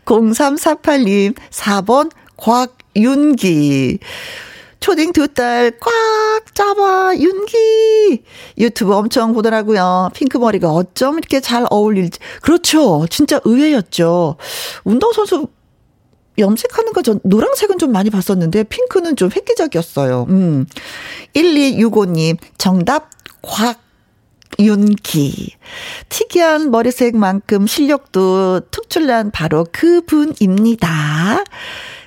0348님, 0.05 1.35
4번 1.51 2.09
곽윤기. 2.37 3.99
초딩 4.79 5.13
두 5.13 5.27
딸 5.27 5.71
꽉 5.79 6.55
잡아 6.55 7.15
윤기 7.15 8.23
유튜브 8.57 8.95
엄청 8.95 9.33
보더라고요. 9.33 10.09
핑크 10.15 10.39
머리가 10.39 10.71
어쩜 10.71 11.19
이렇게 11.19 11.39
잘 11.39 11.67
어울릴지 11.69 12.19
그렇죠. 12.41 13.05
진짜 13.11 13.39
의외였죠. 13.45 14.37
운동 14.83 15.13
선수 15.13 15.47
염색하는 16.39 16.91
거 16.93 17.01
전 17.03 17.19
노란색은 17.23 17.77
좀 17.77 17.91
많이 17.91 18.09
봤었는데 18.09 18.63
핑크는 18.63 19.15
좀 19.15 19.29
획기적이었어요. 19.33 20.25
음. 20.29 20.65
1265님 21.35 22.37
정답 22.57 23.09
곽 23.43 23.82
윤기. 24.63 25.55
특이한 26.09 26.71
머리색만큼 26.71 27.67
실력도 27.67 28.61
특출난 28.71 29.31
바로 29.31 29.65
그분입니다. 29.71 31.43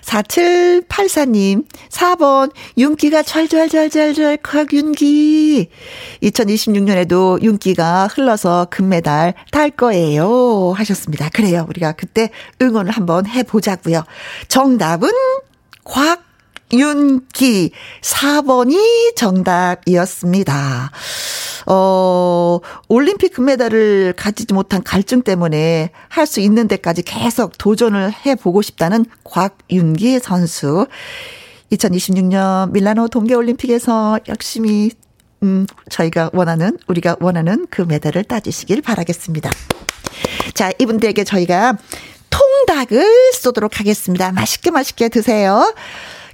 4784님, 0.06 1.64
4번, 1.90 2.52
윤기가 2.78 3.22
잘잘잘잘잘 3.22 4.38
곽윤기. 4.38 5.68
2026년에도 6.22 7.42
윤기가 7.42 8.06
흘러서 8.06 8.68
금메달 8.70 9.34
딸 9.50 9.70
거예요. 9.70 10.72
하셨습니다. 10.76 11.28
그래요. 11.30 11.66
우리가 11.68 11.92
그때 11.92 12.30
응원을 12.62 12.92
한번 12.92 13.26
해보자고요. 13.26 14.04
정답은 14.48 15.10
곽 15.84 16.25
윤기. 16.72 17.70
4번이 18.02 19.16
정답이었습니다. 19.16 20.90
어, 21.68 22.60
올림픽 22.88 23.32
금메달을 23.34 24.14
가지지 24.16 24.54
못한 24.54 24.82
갈증 24.82 25.22
때문에 25.22 25.90
할 26.08 26.26
수 26.26 26.40
있는 26.40 26.66
데까지 26.68 27.02
계속 27.02 27.56
도전을 27.58 28.12
해보고 28.26 28.62
싶다는 28.62 29.04
곽윤기 29.24 30.18
선수. 30.20 30.86
2026년 31.72 32.72
밀라노 32.72 33.08
동계올림픽에서 33.08 34.20
열심히 34.28 34.90
음, 35.42 35.66
저희가 35.90 36.30
원하는, 36.32 36.78
우리가 36.88 37.16
원하는 37.20 37.66
그 37.70 37.82
메달을 37.82 38.24
따지시길 38.24 38.82
바라겠습니다. 38.82 39.50
자, 40.54 40.72
이분들에게 40.78 41.22
저희가 41.24 41.76
통닭을 42.30 43.32
쏘도록 43.34 43.78
하겠습니다. 43.78 44.32
맛있게 44.32 44.70
맛있게 44.70 45.08
드세요. 45.08 45.74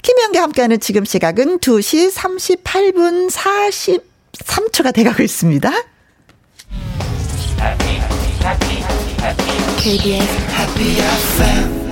김현과 0.02 0.42
함께하는 0.42 0.80
지금 0.80 1.04
시각은 1.04 1.60
2시 1.60 2.12
38분 2.12 3.30
43초가 3.30 4.92
돼가고 4.92 5.22
있습니다. 5.22 5.70
KBS 9.78 10.28
Happy 10.58 11.91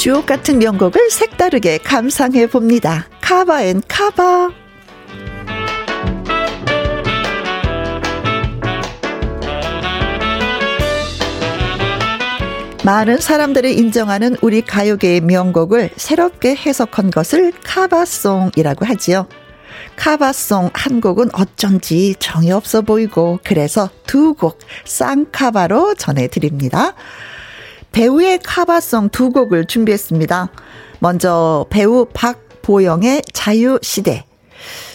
주옥 0.00 0.24
같은 0.24 0.58
명곡을 0.58 1.10
색다르게 1.10 1.76
감상해 1.76 2.46
봅니다. 2.46 3.06
cover 3.20 3.64
and 3.64 3.82
cover. 3.86 4.50
많은 12.82 13.18
사람들이 13.18 13.74
인정하는 13.74 14.36
우리 14.40 14.62
가요계의 14.62 15.20
명곡을 15.20 15.90
새롭게 15.96 16.56
해석한 16.56 17.10
것을 17.10 17.52
카바송이라고 17.62 18.86
하지요. 18.86 19.26
카바송 19.96 20.70
한 20.72 21.02
곡은 21.02 21.28
어쩐지 21.34 22.14
정이 22.18 22.50
없어 22.52 22.80
보이고 22.80 23.38
그래서 23.44 23.90
두 24.06 24.32
곡 24.32 24.60
쌍카바로 24.86 25.94
전해드립니다. 25.96 26.94
배우의 27.92 28.40
카바송 28.44 29.08
두 29.10 29.30
곡을 29.30 29.66
준비했습니다. 29.66 30.48
먼저 31.00 31.66
배우 31.70 32.06
박보영의 32.12 33.22
자유시대. 33.32 34.24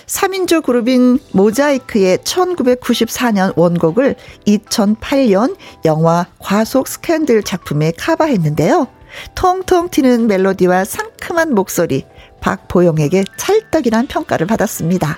3인조 0.06 0.64
그룹인 0.64 1.20
모자이크의 1.32 2.20
1994년 2.20 3.54
원곡을 3.58 4.16
2008년 4.46 5.56
영화 5.84 6.28
과속 6.40 6.88
스캔들 6.88 7.42
작품에 7.44 7.92
카바했는데요. 7.98 8.88
통통 9.34 9.90
튀는 9.90 10.28
멜로디와 10.28 10.86
상큼한 10.86 11.56
목소리, 11.56 12.06
박보영에게 12.42 13.24
찰떡이란 13.38 14.08
평가를 14.08 14.46
받았습니다. 14.46 15.18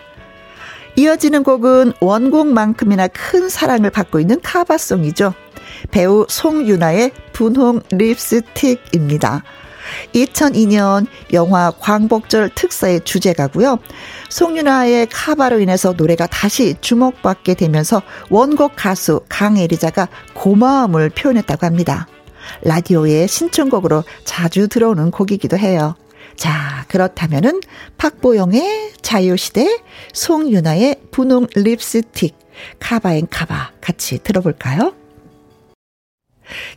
이어지는 0.95 1.43
곡은 1.43 1.93
원곡만큼이나 1.99 3.07
큰 3.09 3.49
사랑을 3.49 3.89
받고 3.91 4.19
있는 4.19 4.39
카바송이죠. 4.41 5.33
배우 5.91 6.25
송유나의 6.29 7.11
분홍 7.33 7.81
립스틱입니다. 7.91 9.43
2002년 10.13 11.07
영화 11.33 11.71
광복절 11.71 12.49
특사의 12.55 13.01
주제가고요. 13.03 13.79
송윤아의 14.29 15.07
카바로 15.11 15.59
인해서 15.59 15.93
노래가 15.93 16.27
다시 16.27 16.75
주목받게 16.81 17.53
되면서 17.55 18.01
원곡 18.29 18.73
가수 18.75 19.21
강애리자가 19.29 20.09
고마움을 20.33 21.09
표현했다고 21.09 21.65
합니다. 21.65 22.07
라디오에 22.61 23.27
신청곡으로 23.27 24.03
자주 24.23 24.67
들어오는 24.67 25.11
곡이기도 25.11 25.57
해요. 25.57 25.95
자, 26.35 26.85
그렇다면은 26.87 27.61
박보영의 27.97 28.93
자유시대, 29.01 29.79
송윤아의 30.13 31.01
분홍 31.11 31.47
립스틱, 31.55 32.37
카바앤 32.79 33.27
카바 33.29 33.71
같이 33.81 34.19
들어볼까요? 34.19 34.93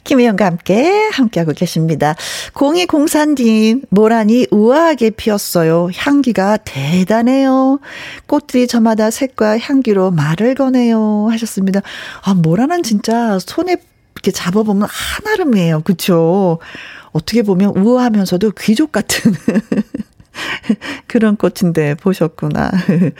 김혜영과 0.04 0.44
함께 0.46 1.08
함께하고 1.12 1.52
계십니다. 1.52 2.14
0204님, 2.54 3.82
모란이 3.90 4.46
우아하게 4.50 5.10
피었어요. 5.10 5.90
향기가 5.94 6.56
대단해요. 6.58 7.80
꽃들이 8.26 8.66
저마다 8.66 9.10
색과 9.10 9.58
향기로 9.58 10.10
말을 10.10 10.54
거네요. 10.54 11.28
하셨습니다. 11.30 11.80
아, 12.22 12.34
모란은 12.34 12.82
진짜 12.82 13.38
손에 13.38 13.76
이렇게 14.14 14.30
잡아보면 14.32 14.88
한아름이에요. 14.90 15.80
그쵸? 15.82 16.58
어떻게 17.12 17.42
보면 17.42 17.76
우아하면서도 17.76 18.52
귀족 18.60 18.92
같은 18.92 19.34
그런 21.06 21.36
꽃인데 21.36 21.94
보셨구나. 21.94 22.70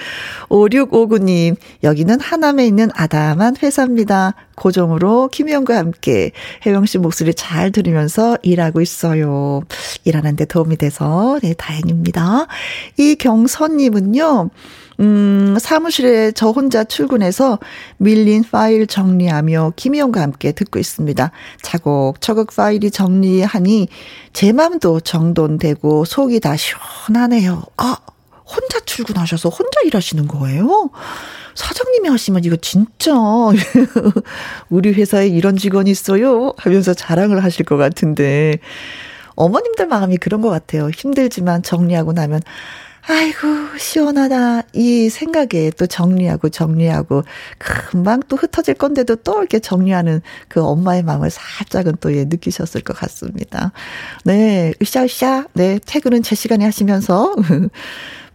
5659님, 0.48 1.56
여기는 1.82 2.20
하남에 2.20 2.66
있는 2.66 2.90
아담한 2.94 3.56
회사입니다. 3.62 4.34
고정으로 4.56 5.28
김희영과 5.28 5.76
함께 5.76 6.32
혜영 6.66 6.86
씨 6.86 6.98
목소리 6.98 7.34
잘 7.34 7.72
들으면서 7.72 8.36
일하고 8.42 8.80
있어요. 8.80 9.62
일하는데 10.04 10.44
도움이 10.44 10.76
돼서, 10.76 11.38
네, 11.42 11.54
다행입니다. 11.54 12.46
이경선님은요, 12.98 14.50
음, 15.00 15.56
사무실에 15.58 16.32
저 16.32 16.50
혼자 16.50 16.84
출근해서 16.84 17.58
밀린 17.96 18.44
파일 18.50 18.86
정리하며 18.86 19.72
김희영과 19.76 20.20
함께 20.20 20.52
듣고 20.52 20.78
있습니다. 20.78 21.30
차곡차곡 21.62 22.54
파일이 22.54 22.90
정리하니 22.90 23.88
제 24.34 24.52
맘도 24.52 25.00
정돈되고 25.00 26.04
속이 26.04 26.40
다 26.40 26.54
시원하네요. 26.56 27.62
아, 27.78 27.96
혼자 28.44 28.80
출근하셔서 28.80 29.48
혼자 29.48 29.80
일하시는 29.84 30.28
거예요? 30.28 30.90
사장님이 31.54 32.08
하시면 32.08 32.44
이거 32.44 32.56
진짜 32.56 33.12
우리 34.68 34.92
회사에 34.92 35.28
이런 35.28 35.56
직원이 35.56 35.90
있어요 35.90 36.52
하면서 36.56 36.94
자랑을 36.94 37.42
하실 37.42 37.64
것 37.64 37.76
같은데 37.76 38.58
어머님들 39.34 39.86
마음이 39.86 40.18
그런 40.18 40.42
것 40.42 40.50
같아요. 40.50 40.90
힘들지만 40.90 41.62
정리하고 41.62 42.12
나면 42.12 42.42
아이고, 43.06 43.78
시원하다. 43.78 44.62
이 44.74 45.08
생각에 45.08 45.70
또 45.76 45.86
정리하고 45.86 46.48
정리하고 46.48 47.22
금방 47.58 48.20
또 48.28 48.36
흩어질 48.36 48.74
건데도 48.74 49.16
또 49.16 49.38
이렇게 49.38 49.58
정리하는 49.58 50.20
그 50.48 50.62
엄마의 50.62 51.02
마음을 51.02 51.30
살짝은 51.30 51.96
또 52.00 52.14
예, 52.14 52.24
느끼셨을 52.24 52.82
것 52.82 52.96
같습니다. 52.96 53.72
네, 54.24 54.74
으쌰으쌰. 54.82 55.46
네, 55.54 55.78
퇴근은 55.84 56.22
제 56.22 56.34
시간에 56.34 56.64
하시면서 56.64 57.34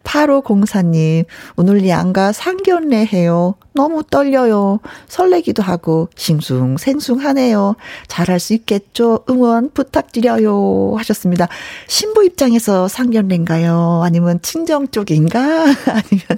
8504님, 0.05 1.25
오늘 1.57 1.87
양가 1.87 2.31
상견례 2.31 3.05
해요. 3.07 3.55
너무 3.73 4.03
떨려요. 4.03 4.79
설레기도 5.07 5.61
하고, 5.61 6.07
싱숭생숭하네요. 6.15 7.75
잘할 8.07 8.39
수 8.39 8.53
있겠죠? 8.53 9.25
응원 9.29 9.71
부탁드려요. 9.71 10.95
하셨습니다. 10.97 11.49
신부 11.87 12.23
입장에서 12.23 12.87
상견례인가요? 12.87 14.01
아니면 14.03 14.39
친정 14.41 14.87
쪽인가? 14.87 15.39
아니면, 15.89 16.37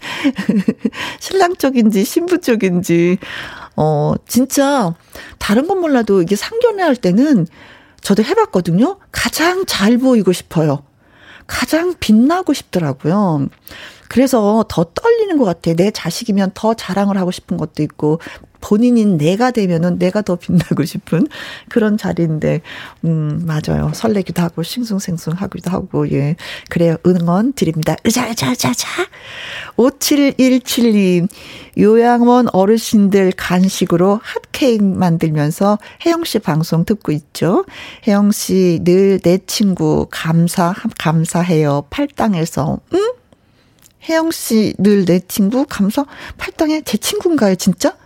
신랑 1.20 1.56
쪽인지, 1.56 2.04
신부 2.04 2.40
쪽인지. 2.40 3.18
어, 3.76 4.14
진짜, 4.26 4.94
다른 5.38 5.66
건 5.66 5.80
몰라도 5.80 6.22
이게 6.22 6.36
상견례 6.36 6.82
할 6.82 6.96
때는 6.96 7.46
저도 8.00 8.22
해봤거든요. 8.24 8.98
가장 9.12 9.64
잘 9.66 9.98
보이고 9.98 10.32
싶어요. 10.32 10.82
가장 11.46 11.94
빛나고 11.98 12.52
싶더라고요. 12.52 13.48
그래서 14.08 14.64
더 14.68 14.84
떨리는 14.84 15.38
것 15.38 15.44
같아요. 15.46 15.74
내 15.74 15.90
자식이면 15.90 16.50
더 16.52 16.74
자랑을 16.74 17.16
하고 17.16 17.30
싶은 17.30 17.56
것도 17.56 17.82
있고, 17.82 18.20
본인인 18.60 19.16
내가 19.16 19.50
되면은 19.50 19.98
내가 19.98 20.20
더 20.20 20.36
빛나고 20.36 20.84
싶은 20.84 21.26
그런 21.70 21.96
자리인데, 21.96 22.60
음, 23.06 23.44
맞아요. 23.46 23.90
설레기도 23.94 24.42
하고, 24.42 24.62
싱숭생숭 24.62 25.32
하기도 25.32 25.70
하고, 25.70 26.10
예. 26.12 26.36
그래요. 26.68 26.96
응원 27.06 27.54
드립니다. 27.54 27.96
으자자자자. 28.06 28.88
5717님, 29.76 31.28
요양원 31.78 32.48
어르신들 32.52 33.32
간식으로 33.36 34.20
핫케이크 34.22 34.82
만들면서 34.84 35.78
혜영 36.04 36.24
씨 36.24 36.38
방송 36.38 36.84
듣고 36.84 37.12
있죠. 37.12 37.64
혜영 38.06 38.30
씨 38.30 38.80
늘 38.82 39.20
내 39.20 39.38
친구 39.46 40.06
감사, 40.10 40.74
감사해요. 40.98 41.84
팔당에서, 41.90 42.80
응? 42.94 43.12
혜영 44.08 44.30
씨 44.30 44.74
늘 44.78 45.04
내 45.06 45.20
친구 45.20 45.64
감사 45.68 46.04
팔당에 46.36 46.82
제 46.82 46.98
친구인가요, 46.98 47.54
진짜? 47.54 47.96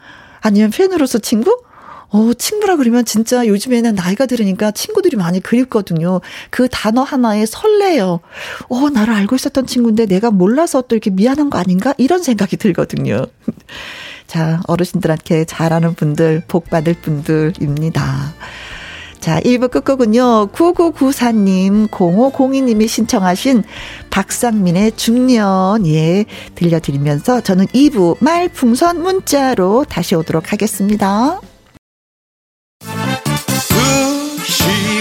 아니면 0.41 0.71
팬으로서 0.71 1.19
친구? 1.19 1.63
어, 2.09 2.33
친구라 2.35 2.77
그러면 2.77 3.05
진짜 3.05 3.47
요즘에는 3.47 3.95
나이가 3.95 4.27
들으니까 4.27 4.71
친구들이 4.71 5.17
많이 5.17 5.41
그립거든요. 5.41 6.21
그 6.51 6.69
단어 6.71 7.03
하나에 7.03 7.47
설레요. 7.47 8.21
어, 8.69 8.91
나를 8.91 9.15
알고 9.15 9.37
있었던 9.37 9.67
친구인데 9.67 10.07
내가 10.07 10.31
몰라서 10.31 10.83
또 10.83 10.95
이렇게 10.95 11.11
미안한 11.11 11.51
거 11.51 11.59
아닌가? 11.59 11.95
이런 11.99 12.23
생각이 12.23 12.57
들거든요. 12.57 13.27
자, 14.27 14.61
어르신들한테 14.67 15.45
잘하는 15.45 15.95
분들, 15.95 16.43
복 16.49 16.69
받을 16.69 16.95
분들입니다. 16.95 18.35
자, 19.21 19.41
1부 19.41 19.71
끝곡은요, 19.71 20.51
9994님, 20.53 21.89
0502님이 21.89 22.87
신청하신 22.87 23.65
박상민의 24.11 24.93
중년, 24.93 25.85
예, 25.87 26.25
들려드리면서 26.55 27.41
저는 27.41 27.67
2부 27.67 28.23
말풍선 28.23 29.03
문자로 29.03 29.85
다시 29.89 30.15
오도록 30.15 30.53
하겠습니다. 30.53 31.41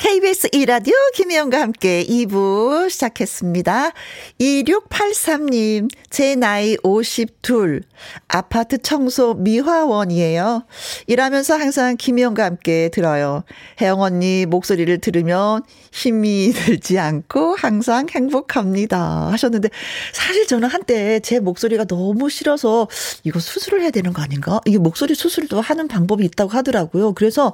KBS 0.00 0.48
2라디오 0.48 0.94
김혜영과 1.12 1.60
함께 1.60 2.02
2부 2.06 2.88
시작했습니다. 2.88 3.92
2683님, 4.40 5.90
제 6.08 6.36
나이 6.36 6.78
52, 6.82 7.80
아파트 8.26 8.78
청소 8.78 9.34
미화원이에요. 9.34 10.64
일하면서 11.06 11.54
항상 11.54 11.98
김혜영과 11.98 12.46
함께 12.46 12.88
들어요. 12.88 13.44
혜영 13.78 14.00
언니 14.00 14.46
목소리를 14.46 15.02
들으면 15.02 15.64
힘이 15.92 16.54
들지 16.54 16.98
않고 16.98 17.56
항상 17.56 18.06
행복합니다. 18.10 19.28
하셨는데, 19.32 19.68
사실 20.14 20.46
저는 20.46 20.70
한때 20.70 21.20
제 21.20 21.40
목소리가 21.40 21.84
너무 21.84 22.30
싫어서 22.30 22.88
이거 23.24 23.38
수술을 23.38 23.82
해야 23.82 23.90
되는 23.90 24.14
거 24.14 24.22
아닌가? 24.22 24.60
이게 24.64 24.78
목소리 24.78 25.14
수술도 25.14 25.60
하는 25.60 25.88
방법이 25.88 26.24
있다고 26.24 26.52
하더라고요. 26.52 27.12
그래서 27.12 27.52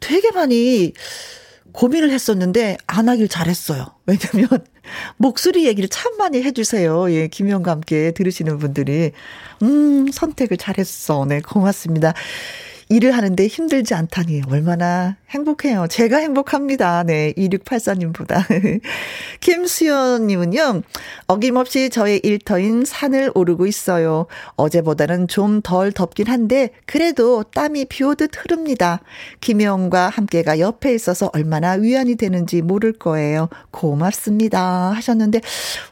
되게 0.00 0.30
많이 0.30 0.94
고민을 1.74 2.10
했었는데 2.10 2.78
안 2.86 3.08
하길 3.08 3.28
잘했어요. 3.28 3.86
왜냐면 4.06 4.64
목소리 5.18 5.66
얘기를 5.66 5.88
참 5.88 6.16
많이 6.16 6.42
해주세요. 6.42 7.10
예, 7.10 7.28
김영과 7.28 7.72
함께 7.72 8.12
들으시는 8.12 8.58
분들이 8.58 9.10
음 9.62 10.06
선택을 10.10 10.56
잘했어. 10.56 11.26
네, 11.26 11.40
고맙습니다. 11.40 12.14
일을 12.88 13.12
하는데 13.12 13.46
힘들지 13.46 13.94
않다니 13.94 14.42
얼마나 14.48 15.16
행복해요. 15.30 15.86
제가 15.88 16.18
행복합니다. 16.18 17.02
네. 17.04 17.32
2684님보다. 17.36 18.44
김수연님은요, 19.40 20.82
어김없이 21.26 21.90
저의 21.90 22.20
일터인 22.22 22.84
산을 22.84 23.32
오르고 23.34 23.66
있어요. 23.66 24.26
어제보다는 24.56 25.28
좀 25.28 25.60
덜 25.62 25.92
덥긴 25.92 26.28
한데, 26.28 26.70
그래도 26.86 27.42
땀이 27.42 27.86
비 27.86 28.04
오듯 28.04 28.30
흐릅니다. 28.36 29.00
김영과 29.40 30.08
함께가 30.08 30.58
옆에 30.58 30.94
있어서 30.94 31.30
얼마나 31.32 31.72
위안이 31.72 32.16
되는지 32.16 32.62
모를 32.62 32.92
거예요. 32.92 33.48
고맙습니다. 33.70 34.90
하셨는데, 34.90 35.40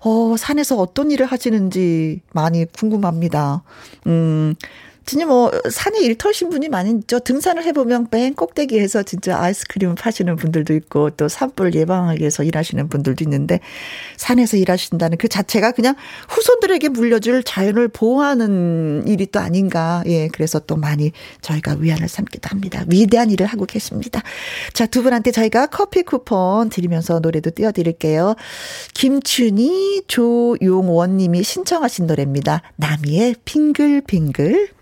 어, 0.01 0.37
산에서 0.37 0.77
어떤 0.77 1.11
일을 1.11 1.27
하시는지 1.27 2.21
많이 2.33 2.67
궁금합니다. 2.67 3.63
음, 4.07 4.55
진짜 5.05 5.27
뭐 5.27 5.51
산에 5.71 6.01
일터신 6.01 6.51
분이 6.51 6.69
많이 6.69 6.91
있죠. 6.91 7.19
등산을 7.19 7.65
해보면 7.65 8.09
맨 8.11 8.35
꼭대기에서 8.35 9.03
진짜 9.03 9.39
아이스크림을 9.41 9.97
파시는 9.97 10.37
분들도 10.37 10.75
있고 10.75 11.11
또 11.11 11.29
산불 11.29 11.75
예방하기 11.75 12.21
위해서 12.21 12.43
일하시는 12.43 12.89
분들도 12.89 13.25
있는데 13.25 13.61
산에서 14.17 14.57
일하신다는 14.57 15.19
그 15.19 15.29
자체가 15.29 15.73
그냥 15.73 15.95
후손들에게 16.29 16.89
물려줄 16.91 17.43
자연을 17.43 17.89
보호하는 17.89 19.05
일이 19.07 19.27
또 19.27 19.41
아닌가. 19.41 20.03
예, 20.07 20.29
그래서 20.29 20.59
또 20.61 20.77
많이 20.77 21.13
저희가 21.41 21.77
위안을 21.79 22.09
삼기도 22.09 22.49
합니다. 22.49 22.85
위대한 22.89 23.31
일을 23.31 23.47
하고 23.47 23.67
계십니다. 23.67 24.23
자, 24.73 24.87
두 24.87 25.03
분한테 25.03 25.31
저희가 25.31 25.67
커피 25.67 26.03
쿠폰 26.03 26.69
드리면서 26.69 27.21
노래도 27.21 27.51
띄워드릴게요. 27.51 28.35
김춘희, 28.95 30.03
조용원 30.07 31.17
님이 31.17 31.43
신청하신 31.43 32.07
노래입니다. 32.07 32.63
나미의 32.77 33.37
빙글빙글. 33.45 34.82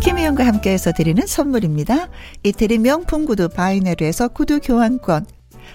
김희영과 0.00 0.46
함께해서 0.46 0.92
드리는 0.92 1.26
선물입니다. 1.26 2.08
이태리 2.42 2.78
명품 2.78 3.24
구두 3.26 3.48
바이네르에서 3.48 4.28
구두 4.28 4.60
교환권, 4.60 5.26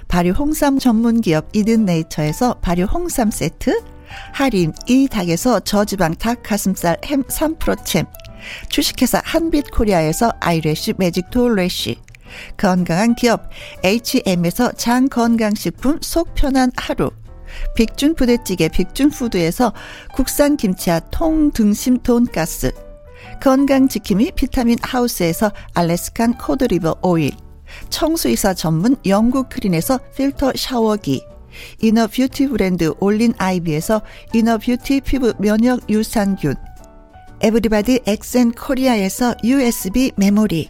발효 0.08 0.32
홍삼 0.32 0.80
전문 0.80 1.21
기업 1.21 1.47
이든 1.54 1.86
네이처에서 1.86 2.56
발효 2.56 2.84
홍삼 2.84 3.32
세트, 3.32 3.82
할인 4.32 4.73
이 4.88 5.08
닭에서 5.08 5.60
저지방 5.60 6.15
닭 6.15 6.43
가슴살 6.43 6.97
햄 7.06 7.23
3%챔, 7.23 8.06
주식회사 8.69 9.21
한빛코리아에서 9.23 10.32
아이래쉬 10.39 10.93
매직 10.97 11.30
돌래쉬, 11.30 11.97
건강한 12.58 13.15
기업 13.15 13.50
H&M에서 13.84 14.72
장 14.74 15.08
건강식품 15.10 16.00
속 16.02 16.34
편한 16.36 16.72
하루. 16.76 17.12
빅준 17.76 18.15
부대찌개 18.15 18.67
빅준푸드에서 18.69 19.74
국산 20.13 20.58
김치와 20.58 21.00
통등심 21.12 22.00
돈가스. 22.00 22.72
건강지킴이 23.41 24.32
비타민 24.36 24.78
하우스에서 24.82 25.52
알래스칸 25.74 26.38
코드리버 26.38 26.98
오일. 27.02 27.32
청수이사 27.89 28.54
전문 28.54 28.96
영국 29.06 29.50
크린에서 29.50 30.00
필터 30.15 30.54
샤워기. 30.56 31.24
이너 31.82 32.08
뷰티 32.08 32.48
브랜드 32.48 32.93
올린 33.00 33.34
아이비에서 33.38 34.02
이너 34.34 34.58
뷰티 34.58 35.02
피부 35.02 35.34
면역 35.38 35.88
유산균. 35.89 36.56
에브리바디 37.41 38.02
엑센 38.08 38.52
코리아에서 38.52 39.36
USB 39.43 40.13
메모리 40.15 40.69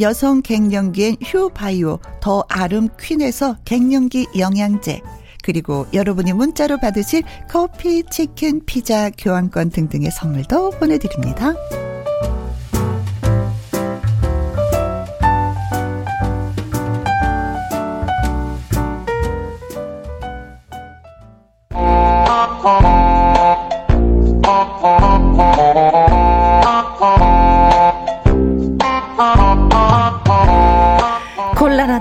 여성 0.00 0.42
갱년기엔 0.42 1.16
휴바이오 1.22 1.98
더 2.20 2.44
아름 2.48 2.88
퀸에서 3.00 3.56
갱년기 3.64 4.28
영양제 4.38 5.00
그리고 5.42 5.86
여러분이 5.92 6.32
문자로 6.32 6.78
받으실 6.78 7.22
커피, 7.48 8.02
치킨, 8.10 8.60
피자, 8.66 9.10
교환권 9.10 9.70
등등의 9.70 10.10
선물도 10.10 10.70
보내드립니다. 10.70 11.54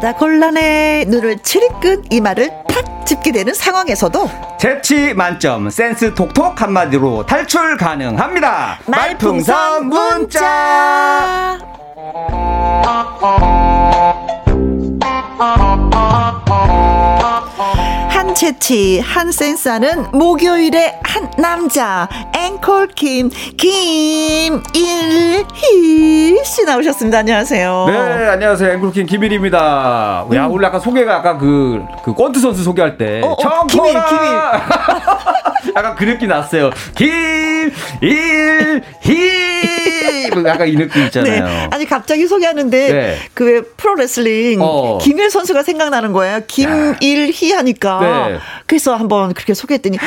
곤란하다 0.05 0.13
곤란해. 0.13 1.05
눈을 1.07 1.39
치리끈 1.39 2.03
이마를 2.11 2.51
탁 2.67 3.05
짚게 3.05 3.31
되는 3.31 3.53
상황에서도 3.53 4.29
재치 4.59 5.13
만점 5.13 5.69
센스 5.69 6.13
톡톡 6.13 6.61
한마디로 6.61 7.25
탈출 7.25 7.75
가능합니다. 7.77 8.79
말풍선 8.85 9.87
문자 9.87 11.57
재치 18.35 18.99
한 18.99 19.31
센스하는 19.31 20.11
목요일의 20.11 20.99
한 21.03 21.31
남자 21.37 22.09
앵콜 22.35 22.89
김 22.89 23.29
김일희 23.29 24.65
씨 26.43 26.65
나오셨습니다. 26.65 27.19
안녕하세요. 27.19 27.85
네, 27.87 27.97
안녕하세요. 28.27 28.73
앵콜 28.73 28.91
김 28.91 29.05
김일입니다. 29.05 30.25
음. 30.29 30.35
야, 30.35 30.47
오늘 30.47 30.65
약간 30.65 30.81
소개가 30.81 31.15
아까 31.15 31.37
그, 31.37 31.81
그 32.03 32.13
권투 32.13 32.41
선수 32.41 32.61
소개할 32.63 32.97
때. 32.97 33.21
어, 33.23 33.27
어, 33.31 33.67
김일, 33.67 33.93
김일. 33.93 34.03
약간 35.75 35.95
그 35.95 36.03
느낌 36.05 36.29
났어요. 36.29 36.69
김일희. 36.95 38.81
뭐 40.33 40.43
약간 40.45 40.67
이 40.67 40.75
느낌 40.75 41.03
있잖아요. 41.05 41.45
네. 41.45 41.67
아니 41.71 41.85
갑자기 41.85 42.27
소개하는데 42.27 42.93
네. 42.93 43.17
그왜 43.33 43.61
프로레슬링 43.77 44.59
어. 44.61 44.97
김일 45.01 45.29
선수가 45.29 45.63
생각나는 45.63 46.11
거예요. 46.11 46.41
김일희 46.47 47.51
하니까. 47.53 47.99
네. 48.01 48.39
그래서 48.65 48.95
한번 48.95 49.33
그렇게 49.33 49.53
소개했더니 49.53 49.97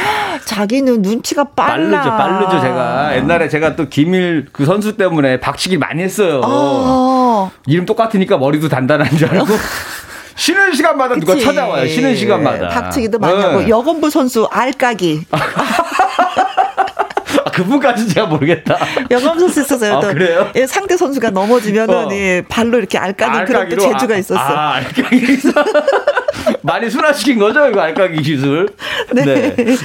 자기는 0.44 1.02
눈치가 1.02 1.44
빨라. 1.44 2.02
빠르죠, 2.02 2.11
빠르죠. 2.11 2.61
제가 2.61 3.16
옛날에 3.16 3.48
제가 3.48 3.76
또 3.76 3.88
김일 3.88 4.46
그 4.52 4.64
선수 4.66 4.96
때문에 4.96 5.40
박치기 5.40 5.78
많이 5.78 6.02
했어요. 6.02 6.40
아. 6.44 7.50
이름 7.66 7.87
똑같으니까 7.87 8.38
머리도 8.38 8.68
단단한 8.68 9.16
줄 9.16 9.28
알고. 9.28 9.46
쉬는 10.38 10.72
시간마다 10.72 11.14
그치. 11.16 11.27
누가 11.27 11.38
찾아와요. 11.40 11.88
쉬는 11.88 12.14
시간마다. 12.16 12.68
박치기도 12.68 13.18
많이 13.18 13.37
네. 13.37 13.42
하고 13.42 13.68
여건부 13.68 14.09
선수 14.09 14.46
알까기. 14.51 15.24
아, 17.59 17.62
그분까지 17.62 18.09
제가 18.09 18.27
모르겠다. 18.27 18.77
영암 19.11 19.38
선수 19.38 19.61
있었어요. 19.61 19.97
아, 19.97 20.01
그래요? 20.01 20.51
예, 20.55 20.66
상대 20.66 20.97
선수가 20.97 21.31
넘어지면은 21.31 21.94
어. 21.94 22.09
예, 22.12 22.42
발로 22.49 22.79
이렇게 22.79 22.99
알까기 22.99 23.44
그런 23.47 23.68
또 23.68 23.79
재주가 23.79 24.16
있었어. 24.16 24.38
아, 24.40 24.75
알까기. 24.75 25.38
많이 26.62 26.88
순화시킨 26.88 27.38
거죠, 27.38 27.66
이거 27.66 27.81
알까기 27.81 28.23
기술. 28.23 28.68
네. 29.12 29.25
네. 29.25 29.57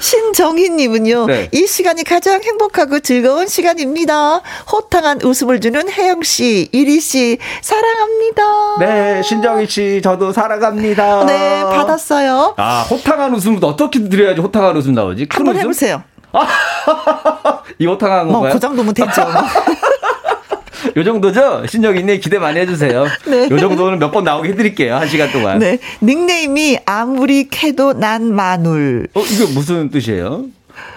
신정희님은요, 0.00 1.26
네. 1.26 1.48
이 1.52 1.66
시간이 1.66 2.04
가장 2.04 2.42
행복하고 2.42 3.00
즐거운 3.00 3.46
시간입니다. 3.46 4.40
호탕한 4.70 5.22
웃음을 5.22 5.60
주는 5.60 5.88
혜영 5.90 6.22
씨, 6.22 6.68
이리 6.72 7.00
씨, 7.00 7.38
사랑합니다. 7.60 8.42
네, 8.80 9.22
신정희 9.22 9.66
씨, 9.66 10.00
저도 10.02 10.32
사랑합니다. 10.32 11.26
네, 11.26 11.62
받았어요. 11.62 12.54
아, 12.56 12.82
호탕한 12.90 13.34
웃음도 13.34 13.66
어떻게 13.66 14.08
드려야지 14.08 14.40
호탕한 14.40 14.76
웃음 14.76 14.94
나오지? 14.94 15.26
한번 15.30 15.56
해보세요. 15.56 16.02
이 17.78 17.86
호탕한 17.86 18.26
건가요? 18.28 18.40
뭐, 18.42 18.52
그 18.52 18.58
정도면 18.60 18.94
됐죠. 18.94 19.22
요 20.96 21.04
정도죠? 21.04 21.66
신정이님 21.66 22.20
기대 22.20 22.38
많이 22.38 22.58
해주세요. 22.60 23.06
네. 23.26 23.48
요 23.50 23.58
정도는 23.58 23.98
몇 23.98 24.10
번 24.10 24.24
나오게 24.24 24.50
해드릴게요. 24.50 24.96
한 24.96 25.08
시간 25.08 25.30
동안. 25.30 25.58
네. 25.58 25.78
닉네임이 26.02 26.80
아무리 26.86 27.48
캐도 27.48 27.94
난 27.94 28.34
마눌. 28.34 29.08
어, 29.14 29.20
이거 29.20 29.46
무슨 29.54 29.90
뜻이에요? 29.90 30.44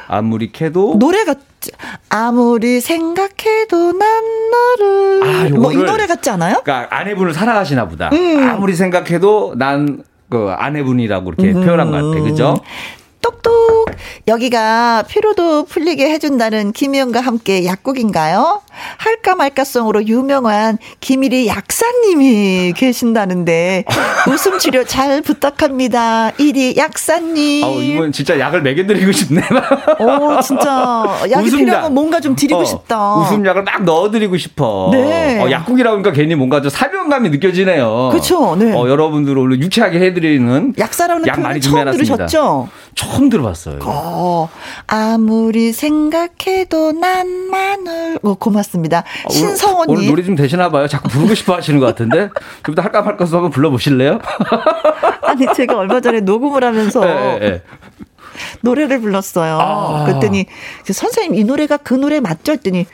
아무리 0.07 0.51
캐도 0.51 0.95
노래가 0.99 1.35
아무리 2.09 2.79
생각해도 2.81 3.93
난 3.93 4.23
너를 4.51 5.23
아, 5.23 5.49
뭐이 5.59 5.77
노래 5.77 6.05
같지 6.07 6.29
않아요? 6.29 6.61
그러니까 6.63 6.95
아내분을 6.95 7.33
사랑하시나 7.33 7.87
보다. 7.87 8.09
음. 8.13 8.49
아무리 8.49 8.73
생각해도 8.75 9.55
난 9.57 10.03
그 10.27 10.49
아내분이라고 10.57 11.33
이렇게 11.37 11.53
음. 11.55 11.63
표현한 11.63 11.91
것 11.91 11.97
같아. 11.97 12.23
그죠? 12.23 12.57
똑똑. 13.21 13.84
여기가 14.27 15.03
피로도 15.07 15.65
풀리게 15.65 16.09
해준다는 16.09 16.71
김희영과 16.71 17.21
함께 17.21 17.65
약국인가요? 17.65 18.61
할까 18.97 19.35
말까송으로 19.35 20.05
유명한 20.07 20.77
김일희 20.99 21.47
약사님이 21.47 22.73
계신다는데 22.75 23.85
웃음 24.29 24.59
치료 24.59 24.83
잘 24.83 25.21
부탁합니다. 25.21 26.31
이리 26.37 26.75
약사님. 26.77 27.63
아, 27.63 27.67
이분 27.67 28.11
진짜 28.11 28.39
약을 28.39 28.61
먹여드리고 28.61 29.11
싶네. 29.11 29.41
오, 29.99 30.41
진짜 30.41 31.05
약이 31.31 31.49
필요하면 31.49 31.93
뭔가 31.93 32.19
좀 32.19 32.35
드리고 32.35 32.59
어, 32.59 32.65
싶다. 32.65 33.15
웃음약을 33.15 33.63
막 33.63 33.83
넣어드리고 33.83 34.37
싶어. 34.37 34.89
네. 34.91 35.39
어, 35.39 35.49
약국이라고 35.49 35.95
하니까 35.97 36.11
괜히 36.11 36.35
뭔가 36.35 36.61
좀 36.61 36.69
사명감이 36.69 37.29
느껴지네요. 37.29 38.09
그렇죠. 38.11 38.55
네. 38.55 38.73
어, 38.73 38.89
여러분들 38.89 39.37
오늘 39.37 39.61
유쾌하게 39.61 39.99
해드리는 39.99 40.73
약사라는 40.77 41.27
약 41.27 41.39
많이 41.39 41.61
처음 41.61 41.89
들으셨죠? 41.91 42.69
처음 42.95 43.29
들어봤어요. 43.29 43.79
어, 43.83 44.49
아무리 44.87 45.73
생각해도 45.73 46.93
난 46.93 47.27
마늘. 47.27 48.17
어, 48.23 48.33
고맙습니다. 48.35 49.03
어, 49.25 49.29
신성원님. 49.29 49.97
오늘 49.97 50.07
노래 50.09 50.23
좀 50.23 50.35
되시나 50.35 50.69
봐요. 50.69 50.87
자꾸 50.87 51.09
부르고 51.09 51.35
싶어 51.35 51.55
하시는 51.55 51.79
것 51.79 51.85
같은데. 51.85 52.29
그부터 52.61 52.81
할까 52.81 53.01
말까 53.01 53.25
서 53.25 53.37
한번 53.37 53.51
불러보실래요? 53.51 54.19
아니, 55.23 55.45
제가 55.53 55.77
얼마 55.77 55.99
전에 55.99 56.21
녹음을 56.21 56.63
하면서. 56.63 57.01
네, 57.01 57.39
네. 57.39 57.61
노래를 58.61 58.99
불렀어요. 59.01 59.57
아. 59.59 60.05
그랬더니 60.05 60.45
선생님 60.85 61.39
이 61.39 61.43
노래가 61.43 61.77
그 61.77 61.93
노래 61.93 62.19
맞죠? 62.19 62.53
했더니 62.53 62.85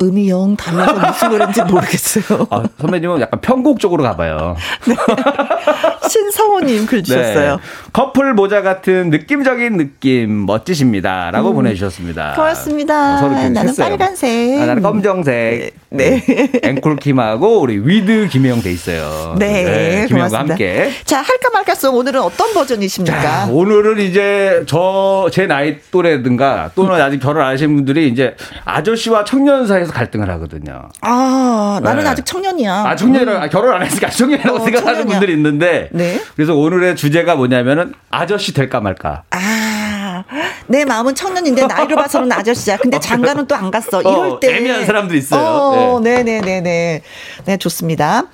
음이 0.00 0.28
영 0.28 0.56
달라서 0.56 1.06
무슨 1.06 1.30
노래인지 1.30 1.62
모르겠어요. 1.62 2.46
아, 2.50 2.64
선배님은 2.80 3.20
약간 3.20 3.40
편곡 3.40 3.80
쪽으로 3.80 4.02
가봐요. 4.02 4.56
네. 4.86 4.94
신성호님 6.08 6.86
글 6.86 7.02
주셨어요. 7.02 7.56
네. 7.56 7.62
커플 7.92 8.34
모자 8.34 8.62
같은 8.62 9.10
느낌적인 9.10 9.76
느낌 9.76 10.46
멋지십니다. 10.46 11.30
라고 11.30 11.50
음. 11.50 11.56
보내주셨습니다. 11.56 12.34
고맙습니다. 12.34 13.24
어, 13.24 13.28
나는 13.28 13.68
했어요. 13.68 13.88
빨간색. 13.88 14.60
아, 14.60 14.66
나는 14.66 14.82
검정색. 14.82 15.74
네. 15.90 16.22
네. 16.26 16.50
앵콜킴하고 16.62 17.60
우리 17.60 17.78
with 17.78 18.28
김혜영 18.28 18.62
돼 18.62 18.72
있어요. 18.72 19.36
네. 19.38 19.64
네 19.64 20.06
김혜영과 20.08 20.40
함께. 20.40 20.90
자, 21.04 21.20
할까 21.20 21.50
말까 21.52 21.74
송 21.74 21.94
오늘은 21.96 22.20
어떤 22.20 22.52
버전이십니까? 22.54 23.20
자, 23.20 23.48
오늘은 23.50 24.00
이제 24.00 24.62
저 24.66 25.28
제 25.38 25.46
나이 25.46 25.76
또래든가 25.90 26.70
또는 26.74 27.00
아직 27.00 27.20
결혼 27.20 27.44
안 27.44 27.52
하신 27.52 27.74
분들이 27.76 28.08
이제 28.08 28.34
아저씨와 28.64 29.24
청년 29.24 29.66
사이에서 29.66 29.87
갈등을 29.92 30.28
하거든요. 30.30 30.88
아, 31.00 31.80
나는 31.82 32.04
네. 32.04 32.10
아직 32.10 32.24
청년이야. 32.26 32.72
아, 32.86 32.96
청년이라 32.96 33.32
음. 33.38 33.42
아, 33.42 33.48
결혼 33.48 33.74
안 33.74 33.82
했으니까 33.82 34.10
청년이라고 34.10 34.56
어, 34.58 34.64
생각하는 34.64 34.94
청년이야. 35.00 35.18
분들이 35.18 35.32
있는데. 35.34 35.88
네. 35.92 36.20
그래서 36.36 36.54
오늘의 36.54 36.96
주제가 36.96 37.36
뭐냐면은 37.36 37.94
아저씨 38.10 38.52
될까 38.54 38.80
말까. 38.80 39.22
아, 39.30 40.24
내 40.66 40.84
마음은 40.84 41.14
청년인데 41.14 41.66
나이를 41.66 41.96
봐서는 41.96 42.30
아저씨야. 42.32 42.76
근데 42.78 42.98
장가는 43.00 43.46
또 43.46 43.54
안 43.58 43.70
갔어. 43.72 44.00
이럴 44.00 44.14
어, 44.30 44.40
때. 44.40 44.56
애매한 44.56 44.84
사람도 44.86 45.14
있어요. 45.16 45.40
어, 45.42 46.00
네, 46.00 46.22
네, 46.22 46.40
네, 46.40 46.60
네. 46.60 47.02
네, 47.44 47.56
좋습니다. 47.56 48.24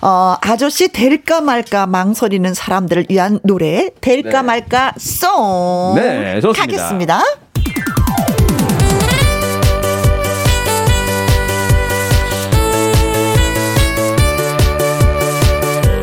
어, 0.00 0.36
아저씨 0.40 0.88
될까 0.88 1.40
말까 1.40 1.86
망설이는 1.86 2.52
사람들을 2.54 3.06
위한 3.10 3.38
노래 3.44 3.90
될까 4.00 4.42
네. 4.42 4.46
말까 4.46 4.92
송. 4.98 5.94
네, 5.96 6.40
좋습니다. 6.40 6.62
하겠습니다. 6.62 7.22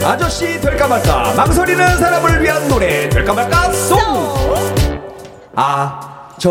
아저씨 0.10 0.60
될까 0.60 0.88
말까 0.88 1.34
망설이는 1.36 2.00
사람을 2.00 2.42
위한 2.42 2.68
노래 2.68 3.08
될까 3.10 3.32
말까 3.32 3.72
송! 3.72 4.00
아저씨 5.54 6.42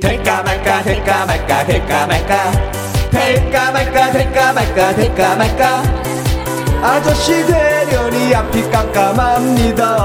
될까 0.00 0.40
말까 0.44 0.84
될까 0.84 1.26
말까 1.26 1.66
될까 1.66 2.06
말까 2.06 2.52
될까 3.10 3.72
말까 3.72 4.12
될까 4.12 4.52
말까 4.52 4.94
될까 4.94 5.34
말까. 5.34 5.82
아저씨 6.80 7.44
되려니 7.44 8.32
앞이 8.36 8.70
깜깜합니다. 8.70 9.96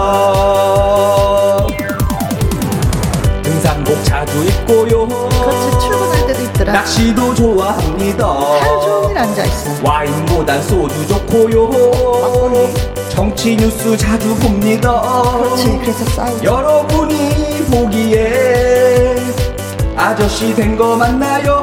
등산복 3.44 4.04
자주 4.32 4.44
입고요. 4.46 5.08
그렇지 5.08 5.80
출근할 5.82 6.28
때도 6.28 6.42
있더라. 6.44 6.74
낚시도 6.74 7.36
좋아합니다. 7.36 8.26
하루 8.28 8.82
종일 8.82 9.18
앉아있어. 9.18 9.72
와인보단 9.84 10.62
소주 10.64 11.06
좋고요. 11.08 11.68
막걸리. 11.68 12.74
정치 13.10 13.58
뉴스 13.58 13.98
자주 13.98 14.34
봅니다. 14.36 15.02
그렇지 15.38 15.78
그래서 15.82 16.06
싸우죠 16.06 16.44
여러분이 16.46 17.66
보기에 17.70 19.18
아저씨 19.98 20.56
된 20.56 20.78
거 20.78 20.96
맞나요? 20.96 21.62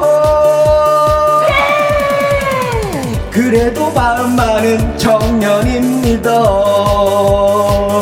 네. 1.47 3.19
그래도 3.31 3.89
마음 3.91 4.35
많은 4.35 4.95
청년입니다. 4.97 6.31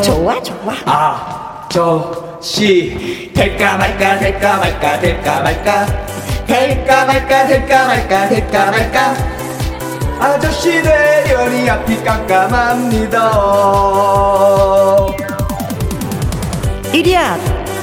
좋아 0.02 0.42
좋아. 0.44 0.74
아 0.86 1.37
저씨 1.70 3.32
될까 3.34 3.78
말까 3.78 4.18
될까 4.20 4.58
말까 4.58 5.00
될까 5.00 5.42
말까. 5.42 5.86
될까 6.46 7.06
말까 7.06 7.48
될까 7.48 7.88
말까 7.88 8.30
될까 8.30 8.72
말까. 8.72 9.16
아저씨 10.20 10.82
되려니 10.82 11.70
앞이 11.70 12.04
깜깜합니다. 12.04 13.32
이리야 16.94 17.38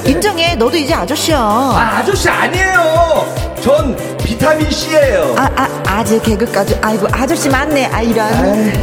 인정해. 0.05 0.55
너도 0.55 0.75
이제 0.75 0.93
아저씨야. 0.93 1.37
아 1.37 1.97
아저씨 1.99 2.27
아니에요. 2.29 3.25
전 3.61 3.95
비타민 4.17 4.69
C예요. 4.69 5.35
아, 5.37 5.49
아 5.55 5.69
아재 5.87 6.19
개그까지. 6.19 6.79
아이고 6.81 7.07
아저씨 7.11 7.49
맞네. 7.49 7.85
아 7.85 8.01
이런. 8.01 8.73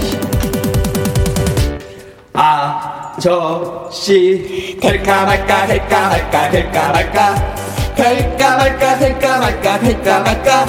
아아 2.35 2.92
저씨 3.23 4.77
될까 4.81 5.25
말까 5.25 5.65
될까 5.69 6.09
말까 6.09 6.51
될까 6.51 6.89
말까. 6.91 7.55
될까 7.95 8.57
말까 8.57 8.99
될까 8.99 9.39
말까 9.39 9.79
될까 9.79 10.21
말까. 10.23 10.67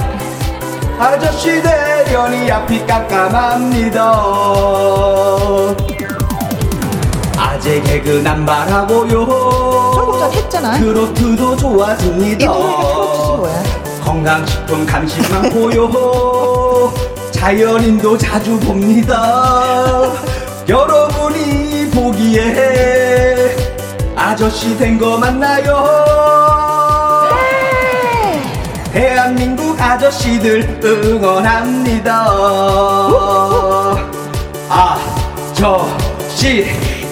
아저씨 0.96 1.60
되려니 1.60 2.48
앞이 2.52 2.86
깜깜합니다. 2.86 4.12
아재 7.36 7.80
개그 7.82 8.20
남발하고요. 8.22 9.26
조금 9.96 10.20
전 10.20 10.32
했잖아. 10.32 10.78
트로트도 10.78 11.56
좋아집니다. 11.56 12.44
이 12.44 12.46
노래가 12.46 12.84
트로트지 12.84 13.32
뭐야? 13.36 13.62
건강식품 14.04 14.86
간식 14.86 15.28
많고요 15.28 16.92
자연인도 17.32 18.16
자주 18.16 18.60
봅니다. 18.60 20.12
여러분이 20.68 21.63
보기에 21.94 23.54
아저씨 24.16 24.76
된 24.76 24.98
거 24.98 25.16
맞나요? 25.16 25.84
네. 27.30 28.42
대한민국 28.92 29.80
아저씨들 29.80 30.80
응원합니다. 30.84 32.26
아저씨 34.68 36.64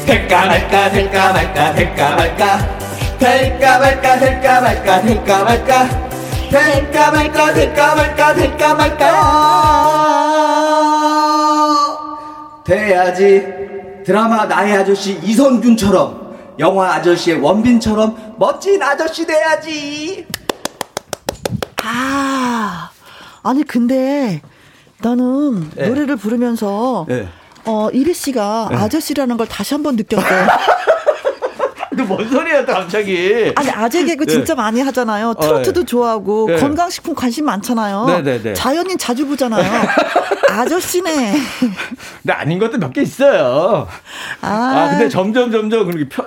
될까 0.06 0.46
말까 0.46 0.90
될까 0.90 1.32
말까 1.32 1.72
될까 1.74 2.16
말까 2.16 2.58
될까 3.18 3.78
말까 3.78 4.18
될까 4.18 4.60
말까 4.60 5.00
될까 5.02 5.44
말까 5.44 5.88
될까 6.50 7.10
말까 7.10 7.52
될까 7.54 7.94
말까 7.94 8.34
될까 8.34 8.74
말까 8.74 9.02
돼야지 12.64 13.61
드라마 14.04 14.46
나의 14.46 14.74
아저씨 14.74 15.18
이선균처럼 15.22 16.56
영화 16.58 16.94
아저씨의 16.94 17.40
원빈처럼 17.40 18.34
멋진 18.38 18.82
아저씨 18.82 19.26
돼야지 19.26 20.26
아 21.82 22.90
아니 23.42 23.64
근데 23.64 24.42
나는 25.00 25.70
네. 25.74 25.88
노래를 25.88 26.16
부르면서 26.16 27.06
네. 27.08 27.28
어 27.64 27.88
이리 27.92 28.14
씨가 28.14 28.68
네. 28.70 28.76
아저씨라는 28.76 29.36
걸 29.36 29.46
다시 29.46 29.74
한번 29.74 29.96
느꼈어요. 29.96 30.46
뭔 32.06 32.28
소리야, 32.28 32.64
갑자기. 32.64 33.52
아니, 33.54 33.70
아재 33.70 34.04
개그 34.04 34.24
네. 34.26 34.32
진짜 34.32 34.54
많이 34.54 34.80
하잖아요. 34.80 35.28
어, 35.30 35.34
트로트도 35.40 35.80
어, 35.80 35.82
네. 35.82 35.86
좋아하고, 35.86 36.46
네. 36.48 36.56
건강식품 36.56 37.14
관심 37.14 37.44
많잖아요. 37.44 38.06
네네네. 38.06 38.22
네, 38.22 38.42
네. 38.42 38.54
자연인 38.54 38.96
자주 38.98 39.26
보잖아요. 39.26 39.62
아저씨네. 40.52 41.34
근데 42.22 42.32
아닌 42.32 42.58
것도 42.58 42.78
몇 42.78 42.92
개 42.92 43.00
있어요. 43.02 43.88
아. 44.42 44.48
아, 44.48 44.88
근데 44.90 45.08
점점, 45.08 45.50
점점 45.50 45.86
그렇게 45.86 46.08
편, 46.08 46.26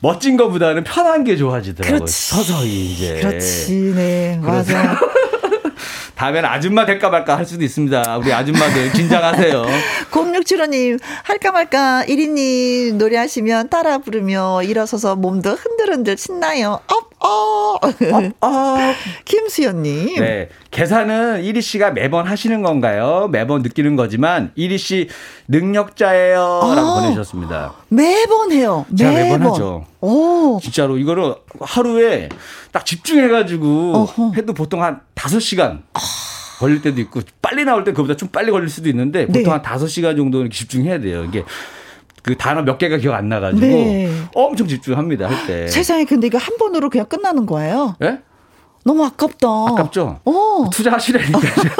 멋진 0.00 0.36
것보다는 0.36 0.84
편한 0.84 1.24
게 1.24 1.36
좋아지더라고요. 1.36 1.98
그렇지. 1.98 2.30
서서히 2.30 2.68
이제. 2.92 3.18
그렇지, 3.20 3.72
네. 3.96 4.38
맞아. 4.42 4.98
다음에는 6.16 6.48
아줌마 6.48 6.86
될까 6.86 7.10
말까 7.10 7.36
할 7.36 7.44
수도 7.44 7.64
있습니다. 7.64 8.18
우리 8.18 8.32
아줌마들 8.32 8.92
긴장하세요. 8.92 9.64
0675님, 10.10 10.98
할까 11.24 11.50
말까 11.52 12.04
1인님 12.06 12.94
노래하시면 12.94 13.68
따라 13.68 13.98
부르며 13.98 14.62
일어서서 14.62 15.16
몸도 15.16 15.50
흔들흔들 15.50 16.16
신나요. 16.16 16.80
up, 16.86 17.10
up. 17.24 17.80
up, 17.84 17.92
up. 18.40 18.94
김수연님. 19.24 20.20
네. 20.20 20.48
계산은 20.70 21.42
1위 21.42 21.62
씨가 21.62 21.90
매번 21.92 22.26
하시는 22.26 22.62
건가요? 22.62 23.28
매번 23.32 23.62
느끼는 23.62 23.96
거지만 23.96 24.52
1위 24.56 24.78
씨 24.78 25.08
능력자예요. 25.48 26.36
라고 26.74 26.90
아, 26.90 27.00
보내주셨습니다. 27.00 27.72
매번 27.88 28.52
해요. 28.52 28.84
제가 28.96 29.10
매번, 29.12 29.38
매번 29.40 29.52
하죠. 29.52 29.86
오. 30.00 30.58
진짜로 30.62 30.98
이거를 30.98 31.34
하루에 31.60 32.28
딱 32.72 32.84
집중해가지고 32.84 33.92
어허. 33.94 34.32
해도 34.36 34.52
보통 34.52 34.82
한 34.82 35.00
5시간 35.14 35.82
아. 35.94 36.00
걸릴 36.58 36.82
때도 36.82 37.00
있고 37.00 37.20
빨리 37.42 37.64
나올 37.64 37.84
때 37.84 37.92
그보다 37.92 38.14
좀 38.16 38.28
빨리 38.28 38.50
걸릴 38.50 38.68
수도 38.68 38.88
있는데 38.88 39.26
보통 39.26 39.42
네. 39.42 39.50
한 39.50 39.62
5시간 39.62 40.16
정도는 40.16 40.50
집중해야 40.50 41.00
돼요. 41.00 41.24
이게 41.24 41.44
그 42.24 42.36
단어 42.36 42.62
몇 42.62 42.78
개가 42.78 42.96
기억 42.96 43.14
안 43.14 43.28
나가지고 43.28 43.60
네. 43.66 44.10
엄청 44.34 44.66
집중합니다 44.66 45.28
할 45.28 45.46
때. 45.46 45.68
세상에 45.68 46.04
근데 46.04 46.26
이거 46.26 46.38
한 46.38 46.56
번으로 46.58 46.88
그냥 46.88 47.06
끝나는 47.06 47.44
거예요? 47.44 47.96
예? 48.02 48.20
너무 48.82 49.04
아깝다. 49.04 49.46
아깝죠? 49.68 50.20
오. 50.24 50.68
투자하시라니까. 50.72 51.38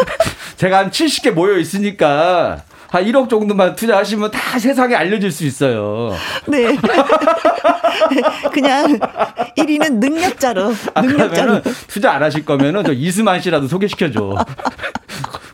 제가 0.56 0.78
한 0.78 0.90
70개 0.90 1.30
모여 1.30 1.56
있으니까 1.58 2.62
한 2.90 3.04
1억 3.04 3.30
정도만 3.30 3.74
투자하시면 3.74 4.30
다 4.30 4.58
세상에 4.58 4.94
알려질 4.94 5.32
수 5.32 5.44
있어요. 5.46 6.12
네. 6.46 6.76
그냥 8.52 8.98
1위는 9.56 9.94
능력자로. 9.94 10.72
아, 10.92 11.00
능력자로. 11.02 11.62
투자 11.88 12.12
안 12.12 12.22
하실 12.22 12.44
거면은 12.44 12.84
저 12.84 12.92
이수만 12.92 13.40
씨라도 13.40 13.66
소개시켜줘. 13.66 14.36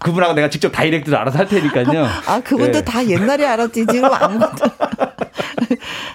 그분하고 0.01 0.33
내가 0.35 0.49
직접 0.49 0.71
다이렉트로 0.71 1.17
알아서 1.19 1.39
할 1.39 1.49
테니까요. 1.49 2.07
아, 2.27 2.41
그분도 2.41 2.79
네. 2.79 2.85
다 2.85 3.07
옛날에 3.07 3.47
알았지. 3.47 3.87
지금 3.87 4.13
아무것도. 4.13 4.71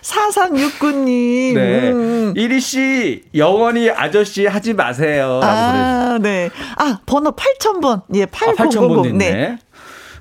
4369님. 0.01 1.53
네. 1.53 1.91
음. 1.91 2.33
이리 2.35 2.59
씨, 2.59 3.23
영원히 3.35 3.89
아저씨 3.89 4.45
하지 4.45 4.73
마세요. 4.73 5.39
아, 5.43 6.17
네. 6.21 6.49
아, 6.77 6.99
번호 7.05 7.31
8000번. 7.31 8.01
예, 8.15 8.25
8000. 8.25 8.67
아, 8.67 8.69
8000번 8.69 9.15
네. 9.15 9.57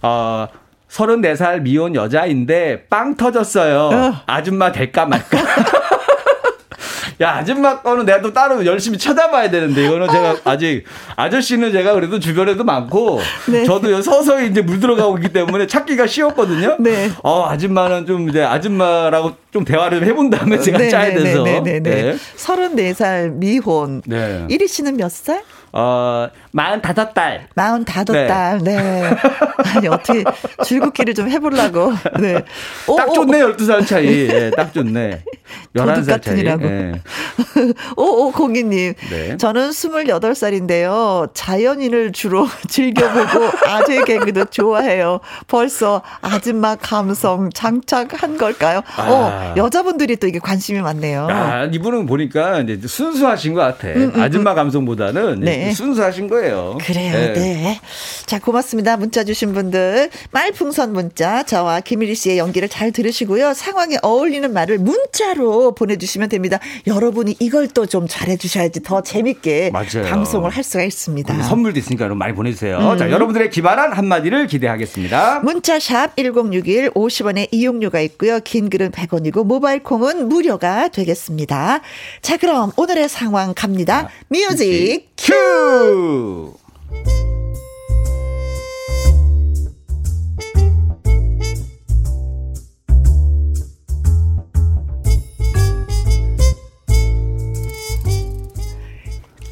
어, 0.02 0.46
34살 0.88 1.62
미혼 1.62 1.94
여자인데 1.94 2.86
빵 2.88 3.16
터졌어요. 3.16 3.78
어. 3.92 4.14
아줌마 4.26 4.70
될까 4.72 5.06
말까. 5.06 5.38
야, 7.20 7.36
아줌마 7.36 7.80
거는 7.80 8.04
내가 8.04 8.20
또 8.20 8.32
따로 8.32 8.64
열심히 8.66 8.98
찾아봐야 8.98 9.50
되는데, 9.50 9.86
이거는 9.86 10.08
제가 10.08 10.36
아직, 10.44 10.84
아저씨는 11.16 11.72
제가 11.72 11.94
그래도 11.94 12.18
주변에도 12.18 12.64
많고, 12.64 13.20
네. 13.50 13.64
저도 13.64 14.00
서서히 14.02 14.48
이제 14.48 14.62
물들어가고 14.62 15.18
있기 15.18 15.32
때문에 15.32 15.66
찾기가 15.66 16.06
쉬웠거든요. 16.06 16.76
네. 16.80 17.10
어, 17.22 17.48
아줌마는 17.48 18.06
좀 18.06 18.28
이제 18.28 18.42
아줌마라고 18.42 19.43
좀 19.54 19.64
대화를 19.64 20.04
해본 20.04 20.30
다음에 20.30 20.58
제가 20.58 20.78
네, 20.78 20.88
짜야 20.88 21.10
네, 21.10 21.14
네, 21.14 21.22
돼서. 21.22 21.42
네네네. 21.44 21.80
네. 21.80 22.16
34살 22.36 23.34
미혼. 23.34 24.02
네. 24.04 24.44
1위 24.50 24.66
씨는 24.66 24.96
몇 24.96 25.12
살? 25.12 25.44
어, 25.76 26.28
45달. 26.54 27.46
45달. 27.56 28.62
네. 28.62 28.76
네. 28.76 29.10
아니, 29.76 29.88
어떻게 29.88 30.24
줄긋기를 30.64 31.14
좀 31.14 31.28
해보려고. 31.28 31.92
네. 32.20 32.42
오, 32.88 32.96
딱 32.96 33.12
좋네, 33.12 33.42
오. 33.42 33.52
12살 33.56 33.86
차이. 33.86 34.26
네, 34.28 34.50
딱 34.50 34.72
좋네. 34.72 35.22
11살 35.76 36.22
차이. 36.22 36.42
네. 36.42 36.92
오, 37.96 38.02
오, 38.26 38.32
공기님. 38.32 38.94
네. 39.10 39.36
저는 39.36 39.70
28살인데요. 39.70 41.30
자연인을 41.34 42.12
주로 42.12 42.48
즐겨보고 42.68 43.50
아재 43.66 44.04
개그도 44.04 44.46
좋아해요. 44.46 45.20
벌써 45.48 46.02
아줌마 46.22 46.76
감성 46.76 47.50
장착한 47.50 48.38
걸까요? 48.38 48.82
아. 48.96 49.02
어, 49.10 49.43
여자분들이 49.56 50.16
또 50.16 50.26
이게 50.26 50.38
관심이 50.38 50.80
많네요. 50.80 51.28
아, 51.30 51.64
이분은 51.72 52.06
보니까 52.06 52.60
이제 52.60 52.78
순수하신 52.86 53.54
것 53.54 53.60
같아. 53.60 53.88
음, 53.88 53.94
음, 53.96 54.12
음. 54.16 54.20
아줌마 54.20 54.54
감성보다는 54.54 55.40
네. 55.40 55.56
네. 55.66 55.72
순수하신 55.72 56.28
거예요. 56.28 56.78
그래요. 56.80 57.12
네. 57.12 57.32
네. 57.32 57.80
자, 58.26 58.38
고맙습니다. 58.38 58.96
문자 58.96 59.24
주신 59.24 59.52
분들. 59.54 60.10
말풍선 60.30 60.92
문자. 60.92 61.42
저와 61.44 61.80
김일희 61.80 62.14
씨의 62.14 62.38
연기를 62.38 62.68
잘 62.68 62.92
들으시고요. 62.92 63.54
상황에 63.54 63.96
어울리는 64.02 64.52
말을 64.52 64.78
문자로 64.78 65.74
보내주시면 65.74 66.28
됩니다. 66.28 66.58
여러분이 66.86 67.36
이걸 67.40 67.68
또 67.68 67.84
좀 67.94 68.06
잘해주셔야지 68.08 68.82
더 68.82 69.02
재밌게 69.02 69.70
맞아요. 69.72 70.08
방송을 70.08 70.50
할 70.50 70.64
수가 70.64 70.82
있습니다. 70.84 71.42
선물도 71.44 71.78
있으니까 71.78 72.04
여러분 72.04 72.18
많이 72.18 72.34
보내주세요. 72.34 72.78
음. 72.78 72.98
자, 72.98 73.10
여러분들의 73.10 73.50
기발한 73.50 73.92
한마디를 73.92 74.46
기대하겠습니다. 74.46 75.40
문자샵 75.40 76.16
1061 76.16 76.90
50원의 76.90 77.48
이용료가 77.52 78.00
있고요. 78.00 78.40
긴 78.42 78.68
글은 78.70 78.90
100원이고 78.90 79.33
모바일 79.40 79.82
콩은 79.82 80.28
무료가 80.28 80.88
되겠습니다. 80.88 81.80
자, 82.22 82.36
그럼 82.36 82.70
오늘의 82.76 83.08
상황 83.08 83.54
갑니다. 83.54 84.08
뮤직 84.28 85.08
큐! 85.16 86.54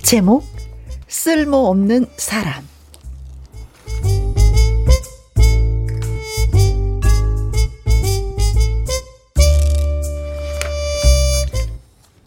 제목 0.03 0.45
쓸모없는 1.09 2.07
사람 2.19 2.72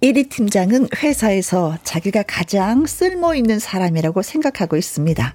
1위 0.06 0.30
팀장은 0.30 0.90
회사에서 1.02 1.78
자기가 1.84 2.24
가장 2.28 2.86
쓸모 2.86 3.34
있는 3.34 3.58
사람이라고 3.58 4.22
생각하고 4.22 4.78
있습니다. 4.78 5.34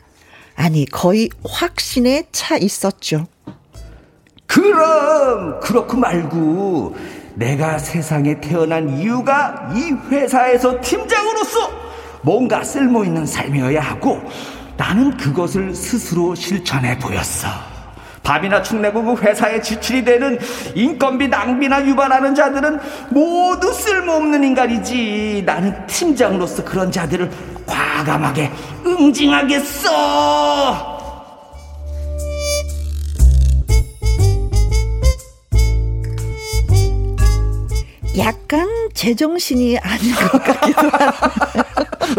아니, 0.54 0.84
거의 0.84 1.28
확신에 1.44 2.28
차 2.30 2.56
있었죠. 2.56 3.26
그럼, 4.46 5.58
그렇고 5.58 5.96
말고, 5.96 6.94
내가 7.34 7.78
세상에 7.78 8.40
태어난 8.40 8.96
이유가 8.98 9.72
이 9.74 9.90
회사에서 10.08 10.80
팀장으로서 10.80 11.70
뭔가 12.22 12.62
쓸모 12.62 13.04
있는 13.04 13.26
삶이어야 13.26 13.80
하고 13.80 14.20
나는 14.76 15.16
그것을 15.16 15.74
스스로 15.74 16.34
실천해 16.36 16.96
보였어. 16.96 17.48
밥이나 18.22 18.62
축내고 18.62 19.02
그 19.02 19.22
회사에 19.22 19.60
지출이 19.60 20.04
되는 20.04 20.38
인건비 20.74 21.28
낭비나 21.28 21.84
유발하는 21.86 22.34
자들은 22.34 22.78
모두 23.10 23.72
쓸모없는 23.72 24.44
인간이지. 24.44 25.42
나는 25.46 25.86
팀장으로서 25.86 26.64
그런 26.64 26.90
자들을 26.92 27.30
과감하게 27.66 28.50
응징하겠어. 28.86 29.90
약간 38.18 38.68
제정신이 38.92 39.78
아닌 39.78 40.14
것 40.14 40.42
같기도 40.42 40.88
하네. 40.90 41.12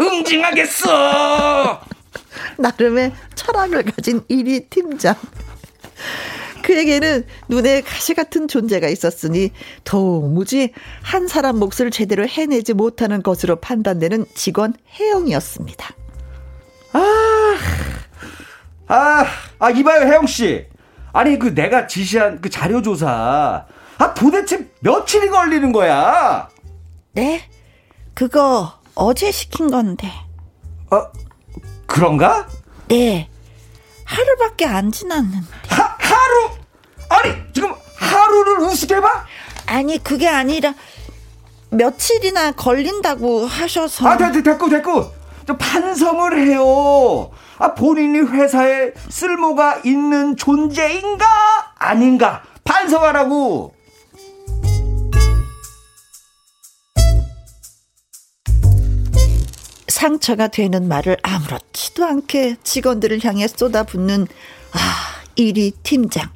응징하겠어! 0.00 1.80
나름의 2.58 3.12
철학을 3.34 3.84
가진 3.84 4.20
1위 4.22 4.68
팀장. 4.70 5.14
그에게는 6.62 7.24
눈에 7.48 7.80
가시 7.80 8.14
같은 8.14 8.48
존재가 8.48 8.88
있었으니 8.88 9.50
도무지 9.84 10.72
한 11.02 11.26
사람 11.26 11.58
몫을 11.58 11.90
제대로 11.90 12.26
해내지 12.26 12.72
못하는 12.72 13.22
것으로 13.22 13.56
판단되는 13.56 14.26
직원 14.34 14.74
혜영이었습니다. 14.98 15.88
아, 16.92 17.56
아, 18.86 19.24
아, 19.58 19.70
이봐요, 19.70 20.06
혜영 20.06 20.26
씨. 20.26 20.66
아니, 21.12 21.38
그 21.38 21.54
내가 21.54 21.86
지시한 21.86 22.40
그 22.40 22.48
자료 22.48 22.80
조사. 22.80 23.66
아, 23.98 24.14
도대체 24.14 24.68
며칠이 24.80 25.28
걸리는 25.28 25.72
거야? 25.72 26.48
네? 27.12 27.48
그거 28.14 28.72
어제 28.94 29.30
시킨 29.30 29.70
건데. 29.70 30.10
어, 30.90 31.06
그런가? 31.86 32.46
네. 32.88 33.28
하루밖에 34.16 34.66
안 34.66 34.92
지났는데. 34.92 35.46
하, 35.68 35.96
하루? 35.98 36.50
아니, 37.08 37.34
지금 37.54 37.72
하루를 37.96 38.60
우습게 38.60 39.00
봐? 39.00 39.24
아니, 39.66 40.02
그게 40.02 40.28
아니라 40.28 40.74
며칠이나 41.70 42.52
걸린다고 42.52 43.46
하셔서. 43.46 44.06
아, 44.08 44.16
됐, 44.16 44.42
됐고, 44.42 44.68
됐고. 44.68 45.10
좀 45.46 45.56
반성을 45.58 46.46
해요. 46.46 47.30
아, 47.58 47.74
본인이 47.74 48.18
회사에 48.20 48.92
쓸모가 49.08 49.80
있는 49.84 50.36
존재인가? 50.36 51.26
아닌가? 51.78 52.42
반성하라고. 52.64 53.74
상처가 60.02 60.48
되는 60.48 60.88
말을 60.88 61.16
아무렇지도 61.22 62.04
않게 62.04 62.56
직원들을 62.64 63.24
향해 63.24 63.46
쏟아붓는 63.46 64.26
아, 64.72 64.78
1위 65.38 65.74
팀장. 65.84 66.28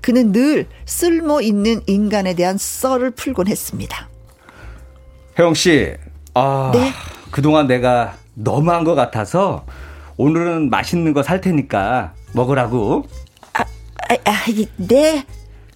그는 0.00 0.32
늘 0.32 0.66
쓸모 0.86 1.40
있는 1.40 1.82
인간에 1.86 2.34
대한 2.34 2.58
썰을 2.58 3.12
풀곤 3.12 3.46
했습니다. 3.46 4.08
혜영 5.38 5.54
씨, 5.54 5.94
아, 6.34 6.72
네? 6.74 6.90
그동안 7.30 7.68
내가 7.68 8.16
너무한 8.34 8.82
것 8.82 8.96
같아서 8.96 9.64
오늘은 10.16 10.68
맛있는 10.70 11.12
거 11.12 11.22
살 11.22 11.40
테니까 11.40 12.12
먹으라고. 12.32 13.06
아, 13.52 13.60
아, 13.62 14.14
아 14.24 14.44
네. 14.78 15.24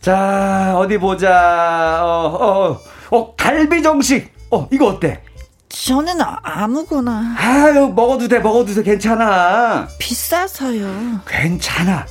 자, 0.00 0.74
어디 0.76 0.98
보자. 0.98 2.00
어, 2.02 2.08
어, 2.08 2.70
어, 2.72 2.80
어 3.10 3.36
갈비 3.36 3.84
정식. 3.84 4.32
어, 4.50 4.68
이거 4.72 4.88
어때? 4.88 5.22
저는 5.70 6.16
아무거나. 6.42 7.36
아유, 7.38 7.92
먹어도 7.94 8.28
돼, 8.28 8.40
먹어도 8.40 8.74
돼, 8.74 8.82
괜찮아. 8.82 9.88
비싸서요. 9.98 11.20
괜찮아. 11.26 12.06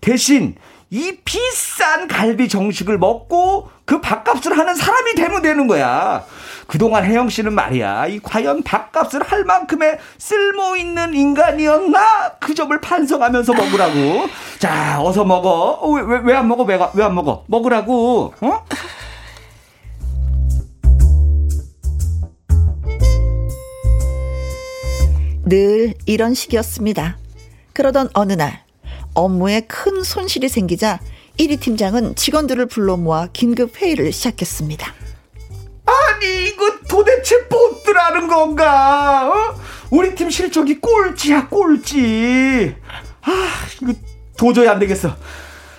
대신 0.00 0.56
이 0.90 1.16
비싼 1.24 2.08
갈비 2.08 2.48
정식을 2.48 2.98
먹고 2.98 3.70
그 3.84 4.00
밥값을 4.00 4.58
하는 4.58 4.74
사람이 4.74 5.14
되면 5.14 5.42
되는 5.42 5.66
거야. 5.66 6.24
그동안 6.66 7.04
혜영 7.04 7.28
씨는 7.28 7.52
말이야. 7.52 8.06
이 8.06 8.18
과연 8.20 8.62
밥값을 8.62 9.22
할 9.22 9.44
만큼의 9.44 9.98
쓸모 10.18 10.76
있는 10.76 11.12
인간이었나? 11.14 12.32
그 12.40 12.54
점을 12.54 12.78
반성하면서 12.80 13.52
먹으라고. 13.52 14.26
자, 14.58 15.00
어서 15.02 15.24
먹어. 15.24 15.50
어, 15.80 15.90
왜, 15.90 16.02
왜, 16.02 16.20
왜안 16.24 16.48
먹어? 16.48 16.62
왜, 16.64 16.78
왜안 16.94 17.14
먹어? 17.14 17.44
먹으라고. 17.46 18.32
어? 18.40 18.64
늘 25.44 25.94
이런 26.06 26.34
식이었습니다. 26.34 27.18
그러던 27.72 28.10
어느 28.14 28.32
날 28.34 28.64
업무에 29.14 29.62
큰 29.62 30.02
손실이 30.02 30.48
생기자 30.48 31.00
1위 31.38 31.60
팀장은 31.60 32.14
직원들을 32.14 32.66
불러 32.66 32.96
모아 32.96 33.28
긴급 33.32 33.80
회의를 33.80 34.12
시작했습니다. 34.12 34.94
아니 35.84 36.48
이거 36.48 36.78
도대체 36.88 37.36
뭐더라는 37.50 38.28
건가? 38.28 39.28
어? 39.28 39.60
우리 39.90 40.14
팀 40.14 40.30
실적이 40.30 40.80
꼴찌야 40.80 41.48
꼴찌. 41.48 42.74
아 43.22 43.48
이거 43.82 43.92
도저히 44.36 44.68
안 44.68 44.78
되겠어. 44.78 45.16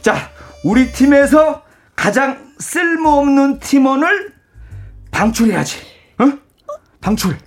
자 0.02 0.32
우리 0.64 0.92
팀에서 0.92 1.64
가장 1.96 2.54
쓸모없는 2.60 3.60
팀원을 3.60 4.34
방출해야지. 5.12 5.78
어? 6.20 6.34
방출. 7.00 7.38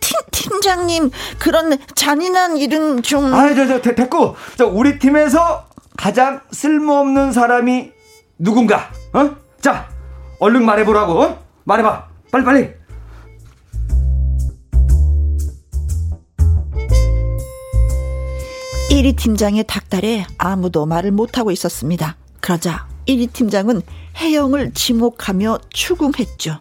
팀, 0.00 0.20
팀장님, 0.30 1.10
그런 1.38 1.78
잔인한 1.94 2.56
일은 2.56 3.02
좀. 3.02 3.32
아, 3.32 3.54
저, 3.54 3.66
저, 3.66 3.80
됐고. 3.80 4.36
저, 4.56 4.66
우리 4.66 4.98
팀에서 4.98 5.66
가장 5.96 6.40
쓸모없는 6.50 7.32
사람이 7.32 7.92
누군가, 8.38 8.90
어? 9.12 9.36
자, 9.60 9.88
얼른 10.40 10.64
말해보라고, 10.64 11.20
어? 11.20 11.44
말해봐. 11.64 12.08
빨리 12.30 12.44
빨리. 12.44 12.84
이리 18.90 19.14
팀장의 19.14 19.64
닭달에 19.66 20.26
아무도 20.38 20.86
말을 20.86 21.10
못하고 21.10 21.50
있었습니다. 21.50 22.16
그러자 22.40 22.86
이리 23.06 23.26
팀장은 23.26 23.82
혜영을 24.16 24.72
지목하며 24.72 25.58
추궁했죠. 25.70 26.60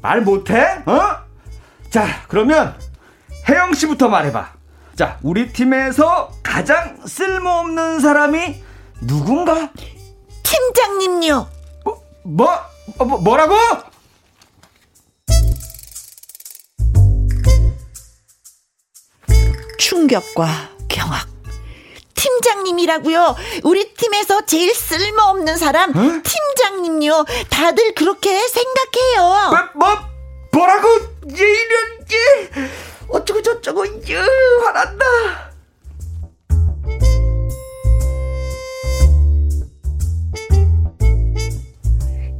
말 0.00 0.20
못해? 0.22 0.60
어? 0.86 1.29
자, 1.90 2.24
그러면 2.28 2.78
혜영 3.48 3.74
씨부터 3.74 4.08
말해봐. 4.08 4.52
자, 4.94 5.18
우리 5.22 5.52
팀에서 5.52 6.32
가장 6.42 7.00
쓸모없는 7.04 8.00
사람이 8.00 8.62
누군가? 9.00 9.70
팀장님요. 10.44 11.48
뭐, 11.84 12.02
뭐, 12.22 12.58
뭐 12.98 13.18
뭐라고? 13.18 13.56
충격과 19.78 20.46
경악. 20.88 21.28
팀장님이라고요. 22.14 23.34
우리 23.64 23.94
팀에서 23.94 24.44
제일 24.44 24.74
쓸모없는 24.74 25.56
사람 25.56 25.90
어? 25.90 26.22
팀장님요. 26.22 27.24
다들 27.48 27.94
그렇게 27.94 28.46
생각해요. 28.46 29.70
뭐, 29.74 29.88
뭐 29.88 30.09
뭐라고? 30.52 30.88
얘 31.30 31.44
이런 31.44 32.04
게 32.06 32.16
어쩌고 33.08 33.42
저쩌고 33.42 33.84
이 33.84 34.14
화난다. 34.64 35.50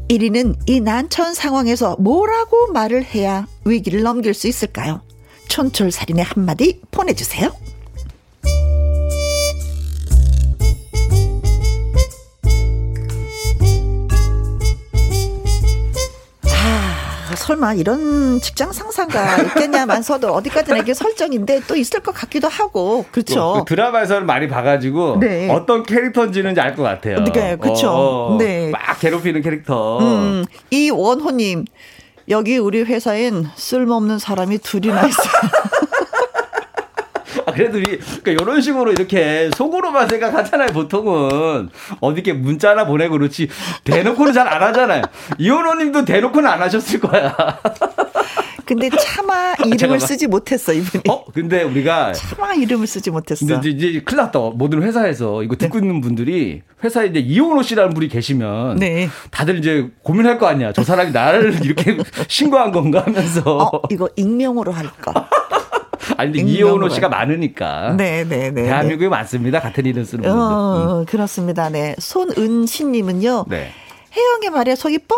이리는이 0.08 0.80
난처한 0.80 1.34
상황에서 1.34 1.94
뭐라고 2.00 2.72
말을 2.72 3.04
해야 3.04 3.46
위기를 3.64 4.02
넘길 4.02 4.34
수 4.34 4.48
있을까요? 4.48 5.02
촌철살인의 5.48 6.24
한마디 6.24 6.80
보내주세요. 6.90 7.52
설마 17.60 17.74
이런 17.74 18.40
직장 18.40 18.72
상사가 18.72 19.36
있겠냐면서도 19.42 20.32
어디까지나 20.32 20.78
이게 20.78 20.94
설정인데 20.94 21.60
또 21.68 21.76
있을 21.76 22.00
것 22.00 22.12
같기도 22.12 22.48
하고 22.48 23.04
그렇죠. 23.12 23.62
그 23.66 23.74
드라마에서는 23.74 24.26
많이 24.26 24.48
봐가지고 24.48 25.18
네. 25.20 25.50
어떤 25.50 25.82
캐릭터인지는 25.84 26.58
알 26.58 26.70
것 26.70 26.84
같아요. 26.84 27.24
네, 27.24 27.56
그렇죠. 27.56 27.90
어, 27.90 28.36
네, 28.38 28.70
막 28.70 28.80
괴롭히는 29.00 29.42
캐릭터. 29.42 29.98
음, 29.98 30.44
이 30.70 30.88
원호님 30.90 31.64
여기 32.28 32.56
우리 32.58 32.82
회사엔 32.84 33.48
쓸모없는 33.56 34.20
사람이 34.20 34.58
둘이나 34.58 35.04
있어요. 35.04 35.32
그래도 37.60 37.78
이, 37.78 37.82
그러니까 38.22 38.30
이런 38.32 38.60
식으로 38.60 38.92
이렇게 38.92 39.50
속으로만 39.56 40.08
생각하잖아요. 40.08 40.68
보통은 40.68 41.68
어디 42.00 42.14
이렇게 42.20 42.32
문자나 42.32 42.86
보내고 42.86 43.18
그렇지 43.18 43.48
대놓고는 43.84 44.32
잘 44.32 44.50
안 44.50 44.62
하잖아요. 44.62 45.02
이현호님도 45.38 46.04
대놓고는 46.06 46.50
안 46.50 46.60
하셨을 46.60 46.98
거야. 46.98 47.36
근데 48.66 48.88
차마 48.90 49.52
이름을 49.58 49.76
잠깐만. 49.78 49.98
쓰지 50.00 50.26
못했어 50.28 50.72
이분이. 50.72 51.02
어? 51.08 51.24
근데 51.32 51.62
우리가 51.64 52.12
차마 52.12 52.52
이름을 52.54 52.86
쓰지 52.86 53.10
못했어. 53.10 53.44
근데 53.46 53.68
이제, 53.70 53.88
이제 53.88 54.00
큰일 54.00 54.18
났다. 54.22 54.38
모든 54.54 54.82
회사에서 54.82 55.42
이거 55.42 55.56
듣고 55.56 55.78
네. 55.80 55.86
있는 55.86 56.00
분들이 56.00 56.62
회사에 56.82 57.06
이제 57.08 57.18
이용호 57.20 57.62
씨라는 57.62 57.94
분이 57.94 58.08
계시면 58.08 58.76
네. 58.76 59.08
다들 59.30 59.58
이제 59.58 59.88
고민할 60.02 60.38
거 60.38 60.46
아니야. 60.46 60.72
저 60.72 60.82
사람이 60.84 61.10
나를 61.12 61.58
이렇게 61.66 61.96
신고한 62.28 62.70
건가 62.72 63.02
하면서. 63.06 63.42
어, 63.72 63.82
이거 63.90 64.08
익명으로 64.16 64.72
할까? 64.72 65.28
아니 66.16 66.32
근데 66.32 66.50
이현호 66.52 66.88
씨가 66.88 67.08
많으니까. 67.08 67.94
네, 67.96 68.24
네, 68.24 68.50
네. 68.50 68.62
대한민국에 68.64 69.06
네. 69.06 69.08
많습니다. 69.10 69.60
같은 69.60 69.86
이름 69.86 70.04
쓰는 70.04 70.22
분들. 70.22 70.38
어, 70.38 71.00
음. 71.00 71.04
그렇습니다. 71.06 71.68
네. 71.70 71.94
손은시 71.98 72.84
님은요. 72.84 73.46
네. 73.48 73.70
혜영의 74.16 74.50
말에 74.50 74.74
속이 74.74 74.98
뻥 75.06 75.16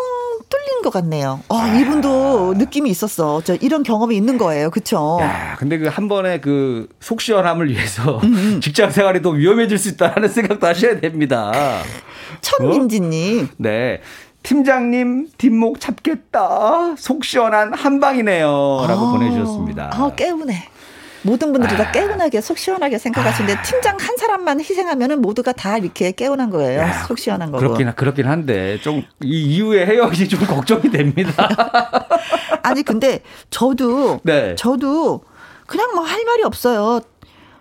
뚫린 0.51 0.83
것 0.83 0.91
같네요. 0.93 1.41
어, 1.49 1.57
이분도 1.67 2.55
느낌이 2.59 2.91
있었어. 2.91 3.41
저 3.43 3.55
이런 3.57 3.83
경험이 3.83 4.17
있는 4.17 4.37
거예요. 4.37 4.69
그쵸? 4.71 5.19
야, 5.23 5.57
근데 5.59 5.79
그 5.79 5.89
한 5.89 6.09
번에 6.09 6.41
그 6.41 6.89
속 7.01 7.21
시원함을 7.23 7.71
위해서 7.71 8.19
음, 8.19 8.35
음. 8.35 8.61
직장 8.63 8.91
생활이 8.91 9.23
더 9.23 9.31
위험해질 9.31 9.79
수 9.79 9.89
있다는 9.91 10.29
생각도 10.29 10.67
하셔야 10.67 11.01
됩니다. 11.01 11.53
천민지님. 12.43 13.45
어? 13.45 13.49
네. 13.57 14.01
팀장님 14.43 15.29
뒷목 15.39 15.81
잡겠다. 15.81 16.95
속 16.99 17.25
시원한 17.25 17.73
한방이네요. 17.73 18.47
라고 18.89 19.07
아, 19.07 19.13
보내주셨습니다. 19.13 19.91
아, 19.95 20.11
깨우네. 20.17 20.69
모든 21.25 21.53
분들이 21.53 21.73
아. 21.75 21.77
다 21.77 21.91
깨운하게 21.93 22.41
속 22.41 22.59
시원하게 22.59 22.99
생각하시는데 22.99 23.59
아. 23.59 23.63
팀장 23.63 23.97
한 24.01 24.17
사람만 24.17 24.61
희생하면은 24.61 25.21
모두가 25.23 25.53
다 25.53 25.79
이렇게 25.79 26.13
깨운한 26.13 26.51
거예요. 26.51 26.81
야, 26.81 27.05
속 27.05 27.19
시원한 27.19 27.51
거고. 27.53 27.59
그렇긴 27.63 27.93
그렇긴 27.95 28.27
한데 28.27 28.81
좀 28.81 29.03
이 29.23 29.43
이후에 29.57 29.87
해역이 29.87 30.29
좀 30.29 30.41
걱정이 30.47 30.91
됩니다. 30.91 31.49
아니 32.63 32.83
근데 32.83 33.21
저도 33.51 34.21
네. 34.25 34.55
저도 34.57 35.23
그냥 35.67 35.95
뭐 35.95 36.05
할 36.05 36.25
말이 36.25 36.43
없어요. 36.43 37.01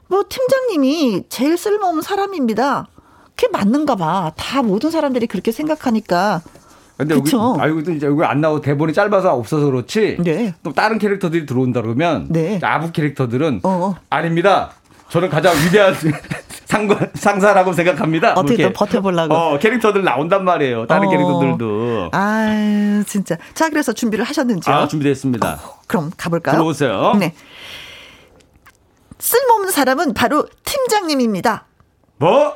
뭐 0.08 0.24
팀장님이 0.28 1.24
제일 1.30 1.58
쓸모없는 1.58 2.02
사람입니다. 2.02 2.88
그게 3.36 3.48
맞는가 3.52 3.96
봐. 3.96 4.32
다 4.36 4.62
모든 4.62 4.92
사람들이 4.92 5.28
그렇게 5.28 5.52
생각하니까 5.52 6.42
근데 7.02 7.16
그쵸? 7.16 7.52
여기 7.54 7.62
알고 7.62 7.80
이제 7.92 8.06
여기 8.06 8.24
안 8.24 8.42
나오고 8.42 8.62
대본이 8.62 8.94
짧아서 8.94 9.34
없어서 9.34 9.66
그렇지. 9.66 10.18
네. 10.20 10.54
또 10.64 10.72
다른 10.72 11.00
캐릭터들이 11.00 11.46
들어온다 11.48 11.82
그러면 11.82 12.28
네. 12.30 12.60
아부 12.62 12.92
캐릭터들은 12.92 13.62
어어. 13.64 13.96
아닙니다. 14.10 14.72
저는 15.10 15.30
가장 15.30 15.54
위대한 15.66 15.94
상관, 16.66 17.10
상사라고 17.16 17.74
생각합니다. 17.74 18.34
어떻게 18.34 18.64
또 18.68 18.74
버텨보려고. 18.74 19.34
어, 19.34 19.58
캐릭터들 19.60 20.04
나온단 20.04 20.46
말이에요. 20.46 20.86
다른 20.88 21.08
어. 21.08 21.12
캐릭터들도. 21.12 22.10
아, 22.14 23.04
진짜. 23.08 23.36
자, 23.54 23.70
그래서 23.70 23.92
준비를 23.92 24.24
하셨는지요? 24.24 24.74
아, 24.74 24.88
준비됐습니다. 24.88 25.54
어, 25.62 25.80
그럼 25.88 26.12
가볼까요? 26.16 26.56
들어오세요. 26.56 27.16
네. 27.20 27.34
쓸모없는 29.20 29.72
사람은 29.72 30.14
바로 30.14 30.46
팀장님입니다. 30.64 31.66
뭐? 32.18 32.54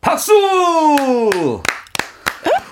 박수! 0.00 0.32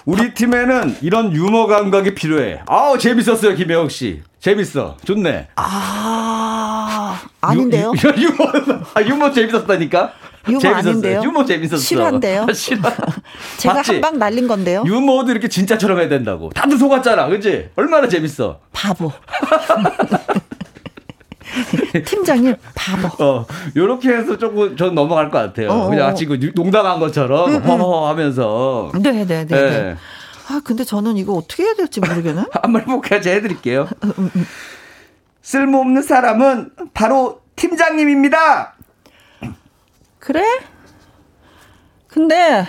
우리 0.05 0.35
팀에는 0.35 0.97
이런 1.01 1.33
유머 1.35 1.67
감각이 1.67 2.15
필요해. 2.15 2.61
아우, 2.67 2.99
재밌었어요, 2.99 3.55
김혜옥 3.55 3.91
씨. 3.91 4.23
재밌어. 4.39 4.97
좋네. 5.05 5.49
아, 5.57 7.23
아닌데요? 7.41 7.93
유, 8.05 8.09
유, 8.09 8.13
유머, 8.29 8.53
아, 8.95 9.01
유머 9.03 9.33
재밌었다니까? 9.33 10.13
유머 10.47 10.61
재밌었어요. 10.61 10.91
아닌데요? 10.91 11.23
유머 11.25 11.45
재밌었어. 11.47 11.79
실화인데요? 11.79 12.47
아, 12.49 12.53
실화. 12.53 12.93
제가 13.57 13.81
한 13.83 14.01
방 14.03 14.19
날린 14.19 14.47
건데요? 14.47 14.85
유머도 14.87 15.31
이렇게 15.31 15.49
진짜처럼 15.49 15.99
해야 15.99 16.09
된다고. 16.11 16.51
다들 16.51 16.77
속았잖아. 16.77 17.29
그지? 17.29 17.71
얼마나 17.77 18.07
재밌어. 18.07 18.61
바보. 18.73 19.11
팀장님 22.07 22.57
바보. 22.75 23.25
어, 23.25 23.47
요렇게 23.77 24.09
해서 24.09 24.39
조금 24.39 24.77
전 24.77 24.95
넘어갈 24.95 25.31
것 25.31 25.39
같아요. 25.39 25.71
어, 25.71 25.85
어. 25.85 25.91
그냥 25.91 26.15
지금 26.15 26.39
농담한 26.55 26.99
것처럼 27.01 27.51
음, 27.51 27.55
음. 27.57 27.63
허허 27.63 28.09
하면서. 28.09 28.91
네, 28.95 29.25
네, 29.25 29.25
네, 29.25 29.47
네. 29.47 29.97
아, 30.49 30.61
근데 30.65 30.85
저는 30.85 31.17
이거 31.17 31.35
어떻게 31.35 31.63
해야 31.65 31.75
될지 31.75 32.01
모르겠네. 32.01 32.45
한번 32.63 32.83
해볼까요? 32.83 33.21
해 33.25 33.41
드릴게요. 33.41 33.89
음, 34.03 34.31
쓸모없는 35.43 36.03
사람은 36.03 36.71
바로 36.93 37.41
팀장님입니다. 37.57 38.75
그래? 40.19 40.43
근데 42.09 42.67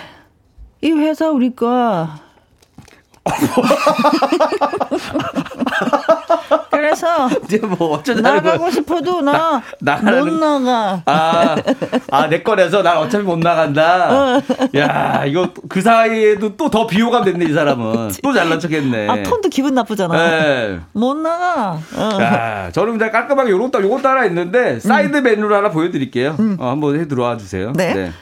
이 0.82 0.90
회사 0.92 1.30
우리 1.30 1.54
거 1.54 2.08
그래서 6.70 7.28
이제 7.44 7.58
뭐 7.58 7.96
어쩌다 7.96 8.20
나가고 8.20 8.70
싶어도 8.70 9.20
나 9.22 9.62
못 9.80 10.32
나가. 10.34 11.02
아, 11.06 11.56
아, 12.10 12.26
내 12.28 12.42
거라서 12.42 12.82
난 12.82 12.98
어차피 12.98 13.24
못 13.24 13.38
나간다. 13.38 14.36
어. 14.36 14.42
야, 14.76 15.24
이거 15.26 15.48
그 15.68 15.80
사이에도 15.82 16.56
또 16.56 16.68
더 16.70 16.86
비호감 16.86 17.24
됐네, 17.24 17.46
이 17.46 17.52
사람은. 17.54 18.10
또 18.22 18.32
잘난 18.32 18.60
척했네. 18.60 19.08
아, 19.08 19.22
톤도 19.22 19.48
기분 19.48 19.74
나쁘잖아. 19.74 20.14
네. 20.16 20.80
못 20.92 21.16
나가. 21.16 21.78
어. 21.94 22.08
야, 22.20 22.70
저는 22.72 22.98
그냥 22.98 23.10
깔끔하게 23.12 23.50
요것도, 23.50 23.82
요것도 23.82 24.08
하나 24.08 24.24
있는데, 24.26 24.78
사이드 24.80 25.16
음. 25.16 25.22
메뉴를 25.22 25.56
하나 25.56 25.70
보여드릴게요. 25.70 26.36
음. 26.38 26.56
어, 26.60 26.68
한번 26.70 26.98
해 27.00 27.08
들어와 27.08 27.36
주세요. 27.38 27.72
네. 27.74 27.94
네. 27.94 28.12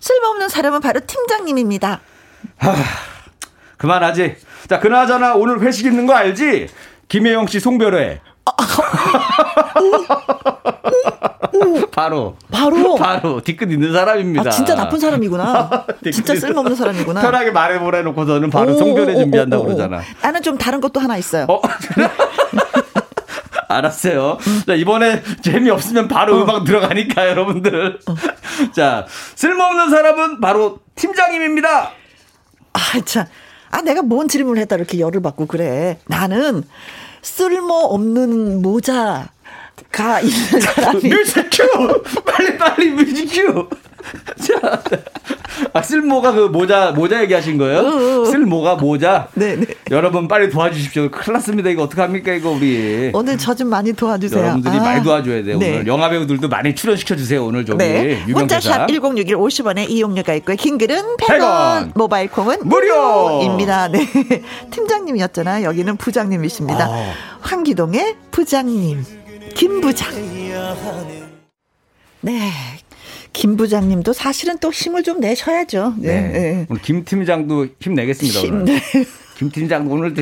쓸모없는 0.00 0.48
사람은 0.48 0.80
바로 0.80 1.00
팀장님입니다. 1.06 2.00
하, 2.56 2.74
그만하지. 3.80 4.36
자, 4.68 4.78
그나저나 4.78 5.34
오늘 5.34 5.60
회식 5.62 5.86
있는 5.86 6.06
거 6.06 6.14
알지? 6.14 6.68
김혜영 7.08 7.46
씨 7.46 7.60
송별회. 7.60 8.20
바로 11.92 12.36
바로 12.50 12.94
바로 12.96 13.40
뒤끝 13.40 13.70
있는 13.70 13.92
사람입니다. 13.92 14.48
아, 14.48 14.50
진짜 14.50 14.74
나쁜 14.74 14.98
사람이구나. 14.98 15.86
진짜 16.12 16.34
쓸모없는 16.34 16.76
사람이구나. 16.76 17.20
편하게 17.20 17.50
말해보래 17.50 18.02
놓고서는 18.02 18.50
바로 18.50 18.76
송별회 18.76 19.16
준비한다고 19.16 19.64
그러잖아. 19.64 20.00
나는 20.22 20.42
좀 20.42 20.58
다른 20.58 20.80
것도 20.80 21.00
하나 21.00 21.16
있어요. 21.16 21.46
어? 21.48 21.60
알았어요. 23.68 24.38
자, 24.66 24.74
이번에 24.74 25.22
재미없으면 25.42 26.08
바로 26.08 26.36
어. 26.36 26.42
음악 26.42 26.64
들어가니까 26.64 27.28
여러분들. 27.28 28.00
어. 28.08 28.14
자, 28.72 29.06
쓸모없는 29.36 29.90
사람은 29.90 30.40
바로 30.40 30.80
팀장님입니다. 30.96 31.92
아, 32.72 32.80
참. 33.04 33.26
아, 33.70 33.82
내가 33.82 34.02
뭔 34.02 34.28
질문을 34.28 34.60
했다 34.62 34.76
이렇게 34.76 34.98
열을 34.98 35.22
받고 35.22 35.46
그래. 35.46 35.98
나는 36.06 36.64
쓸모없는 37.22 38.62
모자 38.62 39.30
가 39.92 40.20
있는 40.20 40.60
사람이. 40.60 41.08
뮤직 41.08 41.48
큐! 41.50 42.02
빨리 42.24 42.56
빨리 42.58 42.90
뮤직 42.90 43.26
큐! 43.32 43.68
자, 44.40 44.82
아, 45.72 45.82
쓸모가 45.82 46.32
그 46.32 46.40
모자, 46.48 46.90
모자 46.92 47.22
얘기하신 47.22 47.58
거예요? 47.58 47.78
어, 47.80 48.20
어. 48.22 48.24
쓸모가 48.24 48.76
모자? 48.76 49.28
네네. 49.34 49.66
여러분 49.90 50.26
빨리 50.26 50.50
도와주십시오. 50.50 51.10
큰일 51.10 51.34
났습니다. 51.34 51.68
이거 51.70 51.82
어떡합니까, 51.84 52.32
이거 52.32 52.50
우리. 52.50 53.10
오늘 53.12 53.36
저 53.38 53.54
좀 53.60 53.68
많이 53.68 53.92
도와주세요. 53.92 54.40
여러분들이 54.40 54.78
아. 54.78 54.80
많이 54.82 55.02
도와줘야 55.04 55.42
돼요. 55.44 55.58
네. 55.58 55.74
오늘 55.74 55.86
영화배우들도 55.86 56.48
많이 56.48 56.74
출연시켜주세요. 56.74 57.44
오늘 57.44 57.66
저기. 57.66 57.76
네. 57.78 58.24
문자샵 58.26 58.88
1061 58.88 59.36
50원에 59.36 59.90
이용료가 59.90 60.32
있고요. 60.36 60.56
킹글은 60.56 61.16
100원. 61.18 61.28
100원. 61.28 61.92
모바일 61.94 62.30
콩은 62.30 62.60
무료입니다. 62.64 63.88
네. 63.88 64.08
팀장님이었잖아요. 64.70 65.66
여기는 65.66 65.96
부장님이십니다. 65.98 66.84
아. 66.86 67.12
황기동의 67.42 68.16
부장님. 68.30 69.04
김부장. 69.54 70.08
네. 72.22 72.50
김 73.32 73.56
부장님도 73.56 74.12
사실은 74.12 74.58
또 74.58 74.70
힘을 74.72 75.02
좀 75.02 75.20
내셔야죠. 75.20 75.94
네. 75.98 76.20
네. 76.20 76.28
네. 76.32 76.66
오늘 76.68 76.82
김 76.82 77.04
팀장도 77.04 77.66
힘내겠습니다. 77.80 78.40
힘. 78.40 78.64
네. 78.64 78.80
김 79.36 79.50
팀장 79.50 79.90
오늘 79.90 80.14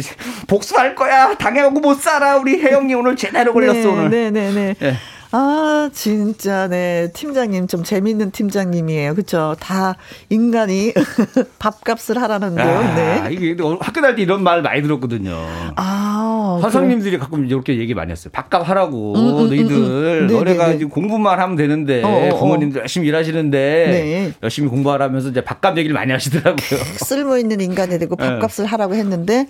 복수할 0.46 0.94
거야. 0.94 1.34
당해하고 1.36 1.80
못 1.80 1.94
살아. 2.00 2.36
우리 2.36 2.60
혜영이 2.62 2.94
오늘 2.94 3.16
제대로 3.16 3.52
걸렸어 3.52 3.74
네, 3.74 3.86
오늘. 3.86 4.10
네 4.10 4.30
네 4.30 4.52
네. 4.78 4.94
네, 5.30 5.38
네. 5.38 5.38
아, 5.38 5.90
진짜, 5.92 6.68
네. 6.68 7.10
팀장님, 7.12 7.66
좀 7.66 7.84
재밌는 7.84 8.30
팀장님이에요. 8.30 9.14
그쵸? 9.14 9.56
다 9.60 9.96
인간이 10.30 10.92
밥값을 11.58 12.20
하라는데요. 12.20 12.66
아, 12.66 12.94
네. 12.94 13.28
이게 13.30 13.56
학교 13.80 14.00
다닐 14.00 14.16
때 14.16 14.22
이런 14.22 14.42
말 14.42 14.62
많이 14.62 14.82
들었거든요. 14.82 15.36
아. 15.76 16.58
선생님들이 16.62 17.12
그래. 17.12 17.20
가끔 17.20 17.46
이렇게 17.46 17.78
얘기 17.78 17.94
많이 17.94 18.10
했어요. 18.10 18.30
밥값 18.32 18.68
하라고. 18.68 19.14
음, 19.14 19.20
음, 19.20 19.28
음 19.28 19.48
너희들. 19.48 19.76
음, 19.76 20.18
음. 20.22 20.26
너네가 20.26 20.72
지금 20.72 20.88
공부만 20.88 21.38
하면 21.38 21.56
되는데. 21.56 22.02
어, 22.02 22.08
어, 22.08 22.28
어. 22.28 22.38
부모님들 22.38 22.80
열심히 22.80 23.08
일하시는데. 23.08 23.58
네. 23.58 24.32
열심히 24.42 24.68
공부하라면서 24.68 25.28
이제 25.28 25.42
밥값 25.42 25.76
얘기를 25.78 25.94
많이 25.94 26.10
하시더라고요. 26.12 26.80
쓸모있는 27.04 27.60
인간이 27.60 27.98
되고 27.98 28.16
네. 28.16 28.24
밥값을 28.24 28.64
네. 28.64 28.70
하라고 28.70 28.94
했는데. 28.94 29.46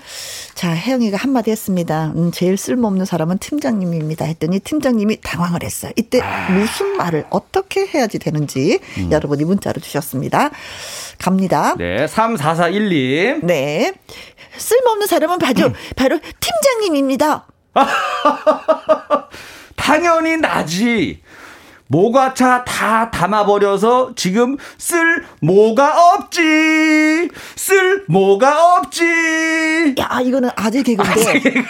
자, 0.54 0.74
혜영이가 0.74 1.16
한마디 1.16 1.50
했습니다. 1.50 2.12
음, 2.16 2.30
제일 2.32 2.56
쓸모없는 2.56 3.04
사람은 3.04 3.38
팀장님입니다. 3.38 4.24
했더니 4.24 4.58
팀장님이 4.58 5.18
당황을 5.22 5.62
했어요. 5.62 5.67
잘했어요. 5.68 5.92
이때 5.96 6.20
아. 6.20 6.50
무슨 6.50 6.96
말을 6.96 7.26
어떻게 7.30 7.86
해야지 7.86 8.18
되는지 8.18 8.80
음. 8.98 9.12
여러분이 9.12 9.44
문자로 9.44 9.80
주셨습니다. 9.80 10.50
갑니다. 11.18 11.74
네, 11.76 12.06
3441님. 12.06 13.44
네. 13.44 13.92
쓸모없는 14.56 15.06
사람은 15.06 15.38
바로, 15.38 15.72
바로 15.94 16.18
팀장님입니다. 16.40 17.46
당연히 19.76 20.36
나지. 20.36 21.22
모가차 21.88 22.64
다 22.64 23.10
담아버려서 23.10 24.12
지금 24.14 24.56
쓸 24.76 25.24
뭐가 25.40 26.14
없지. 26.14 26.38
쓸 27.56 28.04
뭐가 28.08 28.76
없지. 28.76 29.04
야, 29.98 30.20
이거는 30.22 30.50
아재 30.54 30.82
개그인데. 30.82 31.10
아재 31.10 31.40
개그. 31.40 31.62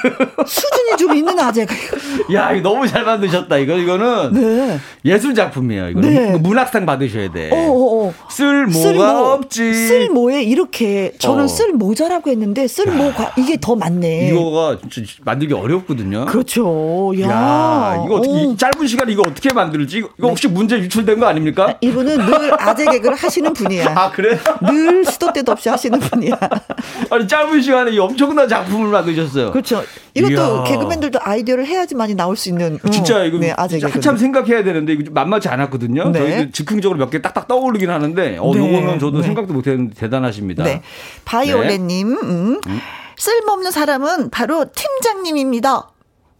수준이 0.46 0.96
좀 0.98 1.14
있는 1.16 1.38
아재 1.38 1.66
개그. 1.66 2.34
야, 2.34 2.52
이거 2.52 2.68
너무 2.68 2.86
잘 2.86 3.04
만드셨다. 3.04 3.58
이거, 3.58 3.74
이거는. 3.74 4.32
네. 4.32 4.80
예술 5.04 5.34
작품이에요. 5.34 5.90
이거 5.90 6.00
네. 6.00 6.36
문학상 6.36 6.84
받으셔야 6.84 7.32
돼. 7.32 7.50
어어어. 7.52 8.06
어, 8.06 8.08
어. 8.08 8.14
쓸쓸 8.28 8.94
뭐, 8.94 9.32
없지. 9.34 9.72
쓸 9.72 10.08
뭐에 10.10 10.42
이렇게 10.42 11.12
저는 11.18 11.44
어. 11.44 11.48
쓸 11.48 11.72
모자라고 11.72 12.30
했는데 12.30 12.66
쓸 12.66 12.86
뭐가 12.86 13.34
이게 13.36 13.56
더 13.60 13.76
맞네. 13.76 14.30
이거가 14.30 14.78
만들기 15.22 15.54
어렵거든요. 15.54 16.26
그렇죠. 16.26 17.12
야, 17.20 17.28
야 17.28 18.02
이거 18.04 18.16
어떻게, 18.16 18.56
짧은 18.56 18.86
시간에 18.86 19.12
이거 19.12 19.22
어떻게 19.22 19.52
만들지? 19.52 20.07
이거 20.16 20.26
네. 20.26 20.30
혹시 20.30 20.48
문제 20.48 20.78
유출된 20.78 21.20
거 21.20 21.26
아닙니까? 21.26 21.76
이분은 21.80 22.16
늘 22.26 22.60
아재 22.62 22.84
개그를 22.86 23.16
하시는 23.16 23.52
분이야. 23.52 23.94
아, 23.96 24.10
그래? 24.10 24.38
늘 24.62 25.04
시도 25.04 25.32
때도 25.32 25.52
없이 25.52 25.68
하시는 25.68 25.98
분이야. 25.98 26.38
아니, 27.10 27.28
짧은 27.28 27.60
시간에 27.60 27.90
이 27.92 27.98
엄청난 27.98 28.48
작품을 28.48 28.88
만드셨어요. 28.88 29.50
그렇죠. 29.52 29.82
이것도 30.14 30.32
이야. 30.32 30.64
개그맨들도 30.64 31.18
아이디어를 31.22 31.66
해야지만이 31.66 32.14
나올 32.14 32.36
수 32.36 32.48
있는. 32.48 32.78
어, 32.84 32.90
진짜 32.90 33.22
이거 33.24 33.38
네, 33.38 33.52
아재 33.56 33.78
개그. 33.78 33.92
한참 33.92 34.16
생각해야 34.16 34.64
되는데 34.64 34.92
이거 34.94 35.10
만만치 35.12 35.48
않았거든요. 35.48 36.10
네. 36.10 36.18
저희도 36.18 36.50
즉흥적으로 36.52 36.98
몇 36.98 37.10
개 37.10 37.22
딱딱 37.22 37.48
떠오르긴 37.48 37.90
하는데, 37.90 38.38
어, 38.38 38.52
네. 38.54 38.58
요거는 38.58 38.98
저도 38.98 39.18
네. 39.18 39.24
생각도 39.24 39.52
못 39.54 39.66
했는데 39.66 39.94
대단하십니다. 39.94 40.64
네. 40.64 40.82
바이올렛님, 41.24 42.08
네. 42.08 42.20
음. 42.20 42.60
음. 42.66 42.80
쓸모없는 43.16 43.70
사람은 43.70 44.30
바로 44.30 44.66
팀장님입니다. 44.74 45.88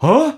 어? 0.00 0.32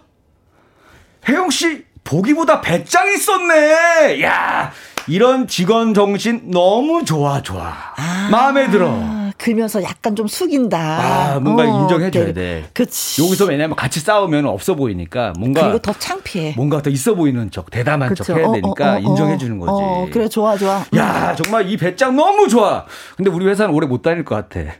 혜영 1.28 1.50
씨 1.50 1.84
보기보다 2.04 2.60
배짱 2.60 3.12
있었네. 3.12 4.22
야, 4.22 4.72
이런 5.06 5.46
직원 5.46 5.94
정신 5.94 6.50
너무 6.50 7.04
좋아, 7.04 7.42
좋아. 7.42 7.72
아, 7.96 8.28
마음에 8.30 8.70
들어. 8.70 9.20
그러면서 9.38 9.82
약간 9.82 10.14
좀 10.14 10.26
숙인다. 10.26 10.78
아, 10.78 11.40
뭔가 11.40 11.62
어, 11.62 11.66
인정해줘야 11.66 12.26
네. 12.26 12.32
돼. 12.34 12.64
그치. 12.74 13.24
여기서 13.24 13.46
왜냐면 13.46 13.74
같이 13.74 13.98
싸우면 14.00 14.44
없어 14.46 14.74
보이니까 14.74 15.32
뭔가. 15.38 15.62
그리고 15.62 15.78
더 15.78 15.92
창피해. 15.92 16.54
뭔가 16.56 16.82
더 16.82 16.90
있어 16.90 17.14
보이는 17.14 17.50
척, 17.50 17.70
대담한 17.70 18.10
그쵸. 18.10 18.24
척 18.24 18.36
해야 18.36 18.46
어, 18.46 18.50
어, 18.50 18.52
되니까 18.52 18.92
어, 18.92 18.96
어, 18.96 18.98
인정해주는 18.98 19.58
거지. 19.58 19.70
어, 19.72 20.06
그래, 20.12 20.28
좋아, 20.28 20.56
좋아. 20.58 20.84
야, 20.96 21.34
정말 21.36 21.70
이 21.70 21.76
배짱 21.78 22.16
너무 22.16 22.48
좋아. 22.48 22.84
근데 23.16 23.30
우리 23.30 23.46
회사는 23.46 23.72
오래 23.74 23.86
못 23.86 24.02
다닐 24.02 24.24
것 24.24 24.34
같아. 24.34 24.72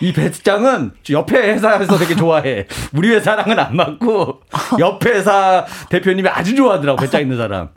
이 0.00 0.12
배짱은 0.12 0.92
옆에 1.10 1.36
회사에서 1.52 1.98
되게 1.98 2.14
좋아해. 2.16 2.66
우리 2.94 3.10
회사랑은 3.10 3.58
안 3.58 3.76
맞고 3.76 4.40
옆에 4.78 5.10
회사 5.10 5.66
대표님이 5.88 6.28
아주 6.28 6.54
좋아하더라고 6.54 6.98
배짱 7.00 7.20
있는 7.22 7.36
사람. 7.36 7.68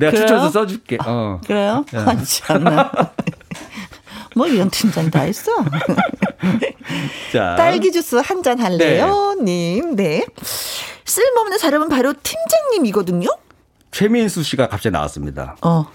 내가 0.00 0.10
그래요? 0.10 0.26
추천해서 0.26 0.50
써줄게. 0.50 0.98
어. 1.04 1.40
그래요? 1.46 1.84
네. 1.92 1.98
아니 1.98 2.24
참나. 2.24 2.90
뭐 4.34 4.46
이런 4.46 4.68
팀장 4.70 5.10
다 5.10 5.24
있어. 5.24 5.52
자. 7.32 7.54
딸기 7.56 7.90
주스 7.92 8.16
한 8.16 8.42
잔 8.42 8.58
할래요, 8.60 9.34
네. 9.40 9.44
님. 9.44 9.96
네. 9.96 10.24
쓸모없는 11.04 11.58
사람은 11.58 11.88
바로 11.88 12.12
팀장님이거든요. 12.22 13.28
최민수 13.92 14.42
씨가 14.42 14.68
갑자기 14.68 14.92
나왔습니다. 14.92 15.56
어. 15.62 15.86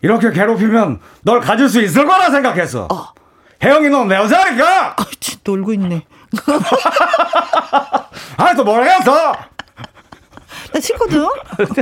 이렇게 0.00 0.30
괴롭히면 0.30 1.00
널 1.22 1.40
가질 1.40 1.68
수 1.68 1.82
있을 1.82 2.06
거라 2.06 2.30
생각했어. 2.30 2.88
어. 2.90 3.08
혜영이 3.62 3.88
너 3.90 4.04
내 4.04 4.14
여자니까! 4.16 4.90
아, 4.96 5.06
놀고 5.44 5.72
있네. 5.74 6.02
아, 8.36 8.54
또뭘 8.54 8.84
했어? 8.88 9.32
나 10.72 10.80
싫거든? 10.80 11.26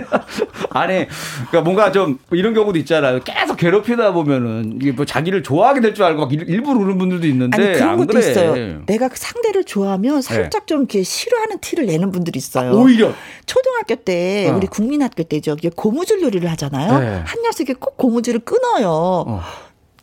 아니, 0.71 1.07
그러니까 1.49 1.61
뭔가 1.63 1.91
좀 1.93 2.19
이런 2.31 2.55
경우도 2.55 2.79
있잖아요. 2.81 3.21
계속 3.25 3.57
괴롭히다 3.57 4.13
보면은 4.13 4.79
이게 4.81 4.93
뭐 4.93 5.05
자기를 5.05 5.43
좋아하게 5.43 5.81
될 5.81 5.95
줄 5.95 6.05
알고 6.05 6.29
일부러 6.31 6.79
우는 6.81 6.97
분들도 6.99 7.27
있는데. 7.27 7.57
아니, 7.71 7.73
그런 7.79 7.97
것도 7.97 8.13
그래. 8.15 8.21
있어요. 8.31 8.83
내가 8.87 9.09
그 9.09 9.17
상대를 9.19 9.65
좋아하면 9.65 10.23
살짝 10.23 10.63
네. 10.63 10.67
좀 10.67 10.79
이렇게 10.81 11.03
싫어하는 11.03 11.59
티를 11.61 11.87
내는 11.87 12.13
분들이 12.13 12.39
있어요. 12.39 12.71
아, 12.71 12.75
오히려. 12.75 13.13
초등학교 13.47 13.97
때, 13.97 14.49
어. 14.51 14.57
우리 14.57 14.67
국민학교 14.69 15.25
때죠. 15.25 15.57
고무줄 15.75 16.21
놀이를 16.21 16.49
하잖아요. 16.53 16.99
네. 17.01 17.23
한 17.27 17.43
녀석이 17.43 17.75
꼭 17.75 17.97
고무줄을 17.97 18.41
끊어요. 18.41 18.89
어. 19.27 19.43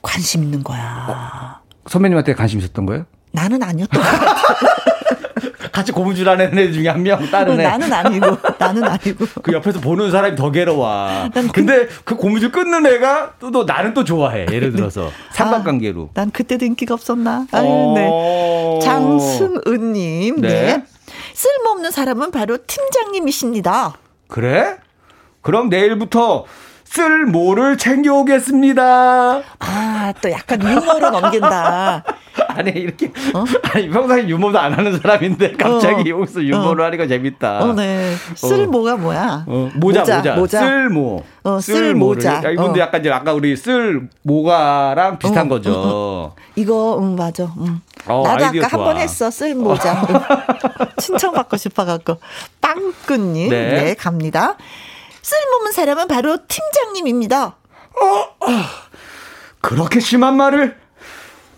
관심 0.02 0.44
있는 0.44 0.64
거야. 0.64 1.06
어. 1.10 1.63
선배님한테 1.88 2.34
관심 2.34 2.60
있었던 2.60 2.86
거예요? 2.86 3.06
나는 3.32 3.62
아니었던 3.62 4.02
것 4.02 4.10
같아. 4.10 4.84
같이 5.74 5.92
고무줄 5.92 6.30
하는 6.30 6.56
애 6.58 6.72
중에 6.72 6.88
한 6.88 7.02
명, 7.02 7.20
다른 7.32 7.60
애. 7.60 7.64
나는 7.64 7.92
아니고, 7.92 8.38
나는 8.60 8.84
아니고. 8.84 9.26
그 9.42 9.54
옆에서 9.54 9.82
보는 9.82 10.12
사람이 10.12 10.36
더 10.36 10.52
괴로워. 10.52 11.30
그 11.34 11.48
근데 11.52 11.88
그, 11.88 12.04
그 12.04 12.16
고무줄 12.16 12.52
끊는 12.52 12.86
애가 12.86 13.34
또, 13.40 13.50
또 13.50 13.64
나는 13.64 13.96
또 13.96 14.04
좋아해. 14.04 14.46
예를 14.52 14.72
들어서. 14.72 15.10
삼각관계로. 15.32 16.10
아, 16.14 16.14
난 16.14 16.32
그때도 16.32 16.64
인기가 16.66 16.94
없었나? 16.94 17.48
아유, 17.52 17.66
어... 17.68 17.94
네. 17.96 18.86
장승은님, 18.86 20.42
네. 20.42 20.48
네. 20.48 20.84
쓸모없는 21.34 21.90
사람은 21.90 22.30
바로 22.30 22.60
팀장님이십니다. 22.68 23.96
그래? 24.28 24.78
그럼 25.42 25.70
내일부터 25.70 26.46
쓸 26.94 27.26
모를 27.26 27.76
챙겨오겠습니다. 27.76 28.84
아, 29.58 30.14
또 30.22 30.30
약간 30.30 30.62
유머로 30.62 31.10
넘긴다. 31.10 32.04
아니, 32.50 32.70
이렇게. 32.70 33.08
어? 33.34 33.44
아니, 33.74 33.90
평소에 33.90 34.28
유머도 34.28 34.60
안 34.60 34.74
하는 34.74 35.00
사람인데 35.00 35.54
갑자기 35.54 36.12
어. 36.12 36.20
여기서 36.20 36.44
유머를 36.44 36.84
어. 36.84 36.86
하니까 36.86 37.08
재밌다. 37.08 37.64
어, 37.64 37.74
네. 37.74 38.14
쓸 38.36 38.68
모가 38.68 38.96
뭐야? 38.98 39.44
어, 39.48 39.72
모자, 39.74 40.02
모자, 40.02 40.18
모자. 40.18 40.36
모자. 40.36 40.60
쓸 40.60 40.90
모. 40.90 41.24
어, 41.44 41.60
쓸 41.60 41.96
모자. 41.96 42.44
야, 42.44 42.52
이분도 42.52 42.74
어. 42.74 42.78
약간 42.78 43.02
이제 43.02 43.10
아까 43.10 43.34
우리 43.34 43.58
쓸 43.58 44.08
모가랑 44.22 45.18
비슷한 45.18 45.48
어, 45.48 45.50
거죠. 45.50 46.36
이거, 46.56 47.00
음, 47.00 47.16
맞아. 47.16 47.46
음. 47.58 47.82
나도 48.06 48.46
아까 48.46 48.68
한 48.68 48.80
번 48.84 48.98
했어, 48.98 49.32
쓸 49.32 49.56
모자. 49.56 50.06
신청받고 51.02 51.58
싶어갖고. 51.58 52.18
빵꾸님. 52.62 53.50
네. 53.50 53.84
네, 53.84 53.94
갑니다. 53.96 54.58
쓸모없는 55.24 55.72
사람은 55.72 56.08
바로 56.08 56.38
팀장님입니다. 56.48 57.44
어, 57.46 58.06
어, 58.06 58.48
그렇게 59.62 60.00
심한 60.00 60.36
말을 60.38 60.78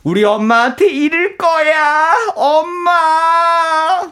우리 0.03 0.23
엄마한테 0.23 0.87
잃을 0.89 1.35
거야. 1.37 2.13
엄마, 2.35 2.91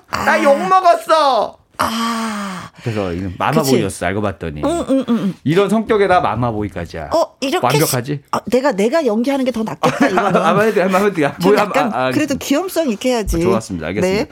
아. 0.10 0.24
나욕 0.26 0.58
먹었어. 0.68 1.60
아. 1.78 2.70
그래서 2.84 3.12
마마보이였어 3.38 4.06
알고 4.08 4.22
봤더니 4.22 4.62
응, 4.66 4.86
응, 4.90 5.06
응. 5.08 5.34
이런 5.46 5.70
성격에다 5.70 6.20
마마보이까지야. 6.20 7.12
어 7.14 7.36
이렇게 7.40 7.66
완벽하지? 7.66 8.12
시, 8.14 8.22
어, 8.32 8.40
내가 8.48 8.72
내가 8.74 9.06
연기하는 9.06 9.46
게 9.46 9.52
더 9.52 9.64
낫겠다 9.64 10.08
이거는. 10.10 10.36
아마도 10.42 10.84
아마도 10.84 11.22
야. 11.22 11.36
뭐 11.42 11.56
약간 11.56 11.94
아, 11.94 12.08
아, 12.08 12.12
그래도 12.12 12.36
귀염성 12.38 12.90
있게 12.90 13.12
해야지. 13.12 13.40
좋았습니다. 13.40 13.88
알겠습니다. 13.88 14.24
네. 14.26 14.30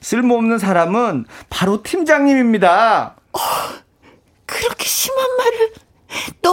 쓸모없는 0.00 0.58
사람은 0.58 1.26
바로 1.48 1.82
팀장님입니다. 1.82 3.14
어, 3.32 3.38
그렇게 4.52 4.84
심한 4.84 5.36
말을 5.36 5.72
너 6.42 6.50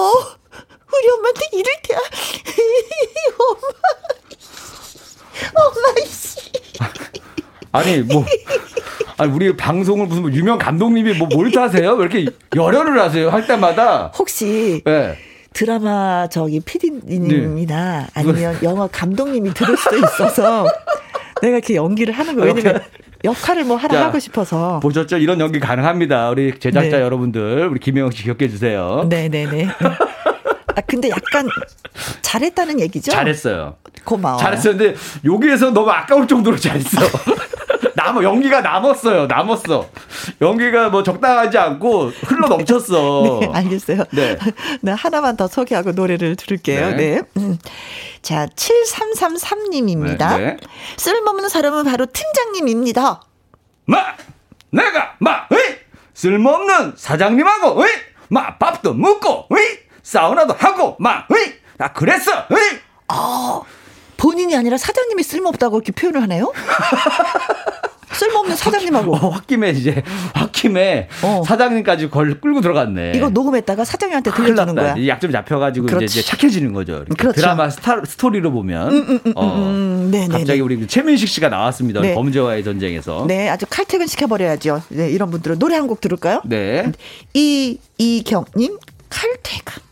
우리 0.92 1.10
엄마한테 1.12 1.42
이럴 1.54 1.76
때야 1.84 2.00
엄마 5.54 5.66
엄마 5.66 6.06
씨 6.08 6.40
아니 7.72 8.00
뭐 8.00 8.26
아니 9.18 9.32
우리 9.32 9.56
방송을 9.56 10.08
무슨 10.08 10.24
뭐 10.24 10.32
유명 10.32 10.58
감독님이 10.58 11.14
뭐 11.14 11.28
몰타 11.28 11.64
하세요? 11.64 11.94
왜 11.94 12.06
이렇게 12.06 12.26
열혈을 12.56 13.00
하세요? 13.00 13.30
할 13.30 13.46
때마다 13.46 14.12
혹시 14.18 14.82
네. 14.86 15.18
드라마 15.54 16.28
저기 16.30 16.60
PD님이나 16.62 18.02
네. 18.02 18.08
아니면 18.14 18.58
영화 18.64 18.88
감독님이 18.88 19.54
들을 19.54 19.76
수도 19.76 19.98
있어서 19.98 20.66
내가 21.42 21.58
이렇게 21.58 21.76
연기를 21.76 22.14
하는 22.14 22.36
거예요. 22.36 22.54
왜냐면 22.54 22.82
역할을 23.24 23.66
뭐 23.66 23.76
하나 23.78 23.94
자, 23.96 24.06
하고 24.06 24.20
싶어서. 24.20 24.80
보셨죠? 24.80 25.18
이런 25.18 25.40
연기 25.40 25.60
가능합니다. 25.60 26.30
우리 26.30 26.58
제작자 26.58 26.98
네. 26.98 27.02
여러분들, 27.04 27.68
우리 27.68 27.80
김혜영 27.80 28.12
씨 28.12 28.24
기억해 28.24 28.48
주세요. 28.50 29.06
네네네. 29.10 29.68
아, 30.76 30.82
근데 30.88 31.10
약간 31.10 31.48
잘했다는 32.22 32.80
얘기죠? 32.80 33.12
잘했어요. 33.12 33.76
고마워. 34.06 34.38
잘했어요. 34.38 34.78
근데 34.78 34.96
여기에서 35.26 35.72
너무 35.72 35.90
아까울 35.92 36.28
정도로 36.28 36.56
잘했어. 36.58 36.98
남아 38.10 38.24
연기가 38.24 38.62
남았어요. 38.62 39.28
남았어. 39.28 39.88
연기가 40.42 40.90
뭐 40.90 41.04
적당하지 41.04 41.58
않고 41.58 42.08
흘러 42.26 42.48
넘쳤어. 42.48 43.40
네, 43.42 43.50
알겠어요. 43.54 44.04
네. 44.12 44.38
네, 44.82 44.92
하나만 44.92 45.38
더 45.38 45.48
소개하고 45.48 45.92
노래를 45.92 46.36
들을게요. 46.36 46.90
네. 46.92 46.96
네. 46.96 47.22
음. 47.38 47.58
자, 48.22 48.48
7333님입니다. 48.48 50.38
네, 50.38 50.38
네. 50.38 50.58
쓸모없는 50.98 51.50
사람은 51.50 51.86
바로 51.86 52.06
팀장님입니다. 52.08 53.22
마! 53.86 53.98
내가 54.72 55.16
마! 55.20 55.48
에이! 55.52 55.76
쓸모없는 56.14 56.94
사장님하고, 56.98 57.82
으이! 57.82 57.90
막 58.30 58.60
밥도 58.60 58.94
먹고, 58.94 59.48
으이! 59.52 59.80
사우나도 60.04 60.56
하고, 60.58 60.96
막, 61.00 61.28
으이! 61.32 61.54
나 61.78 61.94
그랬어, 61.94 62.46
으이! 62.52 62.80
어, 63.08 63.64
본인이 64.18 64.56
아니라 64.56 64.78
사장님이 64.78 65.24
쓸모없다고 65.24 65.78
이렇게 65.78 65.92
표현을 65.92 66.22
하네요? 66.24 66.52
쓸모없는 68.20 68.56
사장님하고. 68.56 69.16
어, 69.16 69.30
홧김에 69.30 69.70
이제 69.72 70.04
홧김에 70.36 71.08
어. 71.24 71.42
사장님까지 71.46 72.10
걸 72.10 72.40
끌고 72.42 72.60
들어갔네. 72.62 73.14
이거 73.16 73.30
녹음했다가 73.30 73.86
사장님한테 73.86 74.32
들려주는 74.32 74.76
거야. 74.76 74.96
약좀 75.08 75.32
잡혀가지고 75.32 75.88
이제, 75.88 76.06
이제, 76.06 76.22
착해지는 76.22 76.74
거죠. 76.74 77.06
그렇죠. 77.18 77.40
드라마 77.40 77.70
스타, 77.70 78.04
스토리로 78.04 78.52
보면 78.52 78.92
음, 78.92 79.06
음, 79.10 79.20
음, 79.26 79.34
어, 79.36 79.56
음, 79.56 80.10
네, 80.12 80.22
네, 80.22 80.28
갑자기 80.28 80.60
네. 80.60 80.60
우리 80.60 80.86
최민식 80.88 81.30
씨가 81.30 81.50
나왔습니다. 81.50 82.02
네. 82.02 82.14
범죄와의 82.14 82.64
전쟁에서. 82.64 83.26
네, 83.28 83.50
아주 83.50 83.66
칼퇴근 83.70 84.08
시켜버려야죠. 84.08 84.82
네, 84.90 85.10
이런 85.10 85.32
분들은 85.32 85.58
노래 85.60 85.76
한 85.76 85.90
곡 85.90 86.02
들을까요? 86.02 86.42
네. 86.46 86.92
이 87.34 87.80
이경님 87.98 88.78
칼퇴근. 89.10 89.89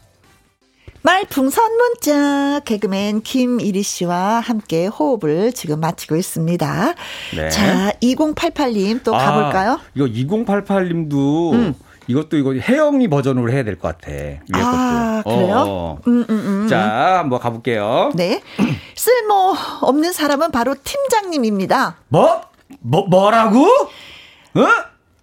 말풍선 1.08 1.72
문자 1.78 2.60
개그맨 2.66 3.22
김일희 3.22 3.82
씨와 3.82 4.42
함께 4.42 4.88
호흡을 4.88 5.54
지금 5.54 5.80
마치고 5.80 6.18
있습니다. 6.18 6.96
네. 7.34 7.50
자, 7.50 7.94
2088님 8.04 9.06
또 9.06 9.16
아, 9.16 9.18
가볼까요? 9.18 9.72
아, 9.72 9.80
이거 9.96 10.06
2088님도 10.06 11.54
음. 11.54 11.74
이것도 12.08 12.36
이거 12.36 12.54
혜영이 12.56 13.08
버전으로 13.08 13.50
해야 13.54 13.64
될 13.64 13.80
것 13.80 13.98
같아. 13.98 14.12
위에 14.12 14.40
아, 14.56 15.22
것도. 15.24 15.36
그래요? 15.38 15.56
어. 15.66 16.00
음, 16.08 16.26
음, 16.30 16.64
음. 16.64 16.68
자, 16.70 17.20
한번 17.20 17.40
가볼게요. 17.40 18.12
네. 18.14 18.42
쓸모 18.96 19.56
없는 19.84 20.12
사람은 20.12 20.52
바로 20.52 20.76
팀장님입니다. 20.84 21.96
뭐? 22.10 22.42
뭐, 22.80 23.08
뭐라고? 23.08 23.64
어? 23.66 24.68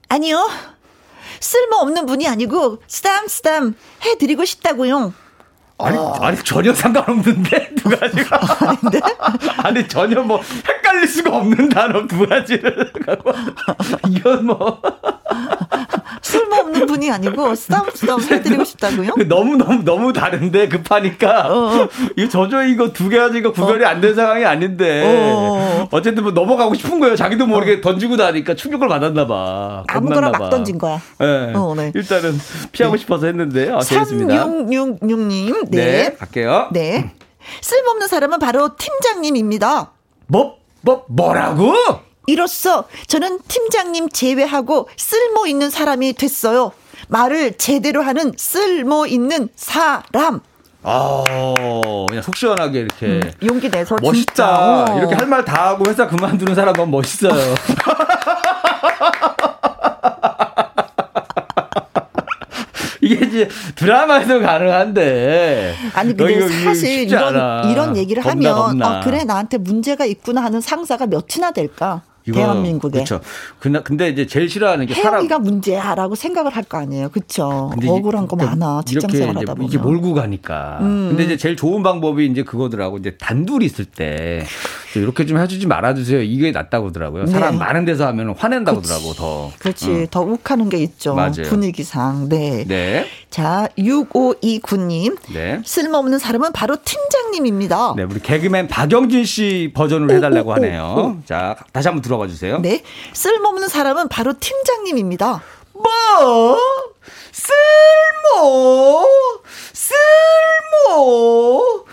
아니요. 0.09 0.49
쓸모 1.41 1.77
없는 1.77 2.07
분이 2.07 2.27
아니고, 2.27 2.79
쓰담쓰담 2.87 3.75
해드리고 4.03 4.47
싶다고요. 4.47 5.13
아니, 5.79 5.99
어. 5.99 6.13
아니 6.21 6.37
전혀 6.39 6.73
상관없는데 6.73 7.75
두 7.75 7.89
가지가 7.89 8.39
아닌데 8.61 9.01
아니 9.63 9.89
전혀 9.89 10.23
뭐 10.23 10.41
헷갈릴 10.69 11.09
수가 11.09 11.37
없는 11.37 11.69
단어 11.69 12.07
두 12.07 12.27
가지를 12.27 12.93
갖고 13.05 13.33
이건 14.09 14.47
뭐 14.47 14.81
쓸모없는 16.23 16.87
분이 16.87 17.11
아니고 17.11 17.55
쓰담쓰담 17.55 18.21
해드리고 18.21 18.65
싶다고요? 18.65 19.15
너무 19.29 19.57
너무 19.57 19.85
너무 19.85 20.13
다른데 20.13 20.69
급하니까 20.69 21.53
어, 21.53 21.83
어. 21.83 21.89
이거 22.17 22.29
저저 22.29 22.65
이거 22.65 22.93
두 22.93 23.11
가지가 23.11 23.53
구별이 23.53 23.85
어. 23.85 23.89
안된 23.89 24.15
상황이 24.15 24.45
아닌데 24.45 25.03
어. 25.05 25.89
어쨌든 25.91 26.23
뭐 26.23 26.33
넘어가고 26.33 26.75
싶은 26.75 26.99
거예요. 27.01 27.17
자기도 27.17 27.47
모르게 27.47 27.75
어. 27.75 27.81
던지고 27.81 28.17
나니까 28.17 28.55
충격을 28.55 28.89
받았나 28.89 29.27
봐. 29.27 29.85
아무거나 29.89 30.31
막 30.31 30.51
던진 30.51 30.79
거야. 30.79 31.01
네. 31.19 31.53
네. 31.77 31.93
일단은 31.95 32.39
피하고 32.73 32.97
네. 32.97 33.01
싶어서 33.01 33.27
했는데 33.27 33.71
아, 33.71 33.81
재밌습니다. 33.81 34.47
3666님 34.47 35.64
네. 35.71 35.85
네, 36.11 36.15
갈게요. 36.17 36.69
네. 36.73 37.13
쓸모없는 37.61 38.09
사람은 38.09 38.39
바로 38.39 38.77
팀장님입니다. 38.77 39.91
뭐, 40.27 40.57
뭐, 40.81 41.05
뭐라고? 41.09 41.75
이로써 42.27 42.85
저는 43.07 43.41
팀장님 43.49 44.09
제외하고 44.09 44.89
쓸모 44.97 45.47
있는 45.47 45.69
사람이 45.71 46.15
됐어요. 46.15 46.73
말을 47.09 47.59
제대로 47.59 48.01
하는 48.03 48.33
쓸모 48.37 49.07
있는 49.07 49.51
사람. 49.57 50.41
아, 50.87 51.25
그냥 52.09 52.23
속 52.23 52.37
시원하게 52.37 52.81
이렇게 52.81 53.07
음, 53.07 53.33
용기 53.43 53.71
내서 53.71 53.97
멋있다. 54.01 54.85
진짜. 54.87 54.99
이렇게 54.99 55.15
할 55.15 55.27
말 55.27 55.45
다 55.45 55.69
하고 55.69 55.85
회사 55.89 56.07
그만두는 56.07 56.55
사람 56.55 56.73
너무 56.75 56.93
멋있어요. 56.99 57.33
이제 63.35 63.49
드라마에서 63.75 64.39
가능한데. 64.41 65.75
아니 65.95 66.17
근데 66.17 66.49
사실 66.49 67.09
이런 67.09 67.71
이런 67.71 67.97
얘기를 67.97 68.23
겁나, 68.23 68.51
하면 68.51 68.67
겁나. 68.79 68.99
어, 68.99 69.01
그래 69.03 69.25
나한테 69.25 69.59
문제가 69.59 70.05
있구나 70.05 70.43
하는 70.43 70.61
상사가 70.61 71.07
몇이나 71.07 71.51
될까? 71.53 72.03
이거, 72.27 72.39
대한민국에. 72.39 73.05
그렇죠. 73.05 73.21
근데 73.85 74.09
이제 74.09 74.27
제일 74.27 74.49
싫어하는 74.49 74.87
게 74.87 74.95
사람 74.95 75.15
혜영이가 75.17 75.39
문제야라고 75.41 76.15
생각을 76.15 76.57
할 76.57 76.65
거 76.65 76.79
아니에요. 76.79 77.11
그렇죠. 77.11 77.71
억울한 77.87 78.27
거 78.29 78.37
많아. 78.37 78.81
직장 78.87 79.11
생활하다 79.11 79.55
보면. 79.55 79.69
이게 79.69 79.77
몰고 79.77 80.15
가니까. 80.15 80.79
음. 80.81 81.09
근데 81.11 81.25
이제 81.25 81.37
제일 81.37 81.55
좋은 81.55 81.83
방법이 81.83 82.25
이제 82.25 82.43
그거더라고. 82.43 82.97
이제 82.97 83.15
단둘이 83.19 83.67
있을 83.67 83.85
때 83.85 84.47
이렇게 85.01 85.27
좀 85.27 85.39
해주지 85.39 85.67
말아주세요. 85.67 86.23
이게 86.23 86.51
낫다고 86.51 86.89
하더라고요. 86.89 87.27
사람 87.27 87.53
네. 87.53 87.59
많은 87.59 87.85
데서 87.85 88.07
하면 88.09 88.35
화낸다고 88.37 88.79
하더라고 88.79 89.13
더. 89.15 89.53
그렇지. 89.59 89.91
응. 89.91 90.07
더 90.11 90.21
욱하는 90.23 90.69
게 90.69 90.79
있죠. 90.79 91.15
맞아요. 91.15 91.43
분위기상. 91.49 92.29
네. 92.29 92.65
네. 92.67 93.07
자, 93.31 93.69
6529님. 93.79 95.17
네. 95.33 95.61
쓸모없는 95.65 96.19
사람은 96.19 96.53
바로 96.53 96.77
팀장님입니다. 96.85 97.95
네. 97.97 98.03
우리 98.05 98.21
개그맨 98.21 98.69
박영진 98.69 99.25
씨 99.25 99.73
버전으로 99.75 100.15
해달라고 100.15 100.51
오, 100.51 100.53
오, 100.53 100.55
하네요. 100.57 100.95
오, 100.97 101.17
자, 101.27 101.57
다시 101.73 101.89
한번 101.89 102.03
들어가 102.03 102.27
주세요. 102.27 102.59
네. 102.61 102.83
쓸모없는 103.13 103.69
사람은 103.69 104.09
바로 104.09 104.35
팀장님입니다. 104.39 105.43
뭐? 105.73 106.59
쓸모? 107.33 109.05
쓸모? 109.73 111.85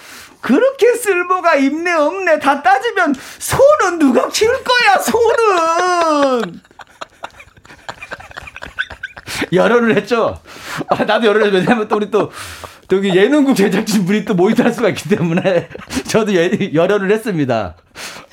그렇게 0.41 0.93
쓸모가 0.95 1.55
있네 1.55 1.91
없네 1.93 2.39
다 2.39 2.61
따지면 2.61 3.13
소는 3.39 3.99
누가 3.99 4.27
키울 4.29 4.53
거야 4.63 4.97
소는 4.99 6.61
열연을 9.53 9.95
했죠 9.97 10.39
아, 10.89 11.03
나도 11.03 11.27
열연을 11.27 11.53
왜냐면 11.53 11.87
또 11.87 11.95
우리 11.97 12.09
또 12.11 12.31
여기 12.91 13.15
예능국 13.15 13.55
제작진 13.55 14.05
분이 14.05 14.25
또 14.25 14.33
모니터 14.33 14.63
할 14.63 14.73
수가 14.73 14.89
있기 14.89 15.09
때문에 15.09 15.69
저도 16.09 16.33
예, 16.35 16.71
열연을 16.73 17.11
했습니다 17.11 17.75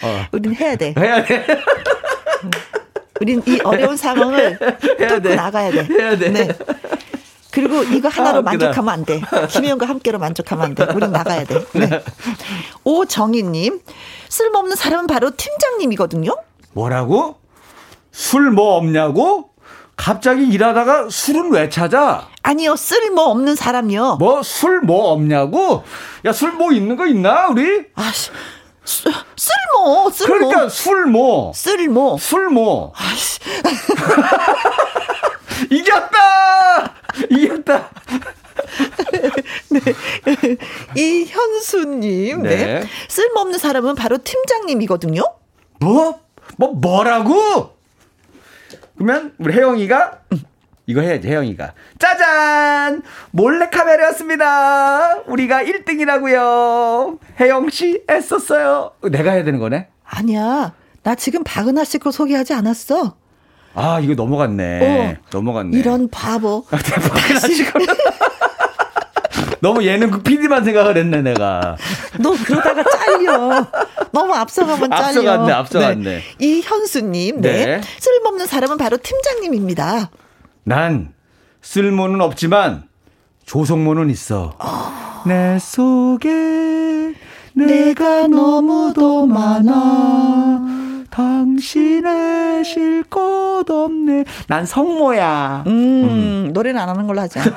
어. 0.03 0.27
우린 0.33 0.55
해야 0.55 0.75
돼 0.77 0.95
해야 0.99 1.25
돼 1.25 1.47
우린 3.21 3.43
이 3.47 3.59
어려운 3.65 3.97
상황을 3.97 4.59
해야 5.01 5.21
돼. 5.21 5.35
나가야 5.35 5.71
돼. 5.71 5.89
해야 5.91 6.17
돼. 6.17 6.31
네. 6.31 6.49
그리고 7.51 7.83
이거 7.83 8.09
하나로 8.09 8.39
아, 8.39 8.43
만족하면 8.43 8.89
안 8.93 9.05
돼. 9.05 9.21
김혜영과 9.51 9.87
함께로 9.89 10.19
만족하면 10.19 10.65
안 10.67 10.75
돼. 10.75 10.87
우린 10.95 11.11
나가야 11.13 11.45
돼. 11.45 11.65
네. 11.73 12.03
오정희님, 12.85 13.81
쓸모없는 14.29 14.77
사람은 14.77 15.07
바로 15.07 15.31
팀장님이거든요. 15.37 16.35
뭐라고? 16.73 17.37
술 18.13 18.51
뭐 18.51 18.77
없냐고? 18.77 19.51
갑자기 19.97 20.47
일하다가 20.47 21.09
술은 21.11 21.53
왜 21.53 21.69
찾아? 21.69 22.29
아니요, 22.43 22.77
쓸모 22.77 23.23
없는 23.23 23.57
사람이요. 23.57 24.17
뭐, 24.17 24.43
술 24.43 24.81
뭐 24.83 25.11
없냐고? 25.13 25.83
야, 26.25 26.33
술 26.33 26.53
뭐 26.53 26.73
있는 26.73 26.97
거 26.97 27.07
있나, 27.07 27.49
우리? 27.49 27.85
아, 27.97 28.11
쓸모, 28.85 30.11
쓸모. 30.11 30.39
그러니까 30.39 30.69
술모. 30.69 31.53
쓸모. 31.55 32.19
술모. 32.19 32.93
아씨. 32.97 33.39
이겼다! 35.71 36.95
이겼다! 37.31 37.91
네. 39.71 39.78
이현수님, 40.97 42.43
네. 42.43 42.57
네. 42.80 42.84
쓸모없는 43.09 43.59
사람은 43.59 43.95
바로 43.95 44.18
팀장님이거든요? 44.18 45.22
뭐? 45.80 46.20
뭐, 46.57 46.72
뭐라고? 46.72 47.76
그러면 48.97 49.34
우리 49.39 49.53
혜영이가 49.55 50.18
이거 50.86 51.03
해야지, 51.03 51.28
혜영이가. 51.28 51.74
짜잔! 51.99 53.03
몰래카메라였습니다. 53.32 55.18
우리가 55.26 55.62
1등이라고요. 55.62 57.18
혜영씨 57.39 58.05
애썼어요. 58.09 58.93
내가 59.11 59.32
해야 59.32 59.45
되는 59.45 59.59
거네? 59.59 59.89
아니야. 60.05 60.72
나 61.03 61.14
지금 61.14 61.45
박은하 61.45 61.84
씨 61.84 61.99
거 61.99 62.11
소개하지 62.11 62.55
않았어. 62.55 63.16
아, 63.74 64.01
이거 64.01 64.14
넘어갔네. 64.14 65.18
어, 65.20 65.22
넘어갔네. 65.30 65.78
이런 65.78 66.09
바보. 66.09 66.64
아, 66.70 66.76
박은하 66.80 67.39
씨 67.41 67.64
거. 67.70 67.78
너무 69.61 69.85
예능국 69.85 70.23
PD만 70.25 70.65
생각을 70.65 70.97
했네, 70.97 71.23
내가. 71.23 71.77
너 72.21 72.33
그러다가 72.45 72.83
잘려. 72.85 73.67
너무 74.13 74.35
앞서가면 74.35 74.91
잘려. 74.91 75.07
앞서갔네, 75.07 75.53
앞서갔네. 75.53 76.03
네. 76.05 76.23
이현수님, 76.39 77.41
네. 77.41 77.67
네. 77.67 77.81
쓸모없는 77.99 78.47
사람은 78.47 78.77
바로 78.79 78.97
팀장님입니다. 78.97 80.11
난 80.65 81.13
쓸모는 81.63 82.21
없지만 82.21 82.85
조성모는 83.47 84.11
있어. 84.11 84.57
내 85.27 85.59
속에 85.59 87.15
내가 87.55 88.27
너무도 88.29 89.27
많아. 89.27 90.78
당신의 91.19 92.64
쉴것 92.64 93.69
없네. 93.69 94.25
난 94.47 94.64
성모야. 94.64 95.64
음, 95.66 95.73
음. 95.73 96.51
노래는 96.53 96.81
안 96.81 96.89
하는 96.89 97.09
걸로 97.09 97.21
하자. 97.23 97.43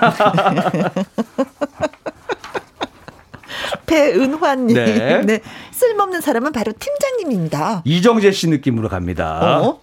배은화님. 3.85 4.75
네. 4.75 5.21
네. 5.21 5.41
쓸모없는 5.71 6.21
사람은 6.21 6.53
바로 6.53 6.73
팀장님입니다. 6.79 7.83
이정재 7.85 8.31
씨 8.31 8.49
느낌으로 8.49 8.89
갑니다. 8.89 9.59
어? 9.61 9.79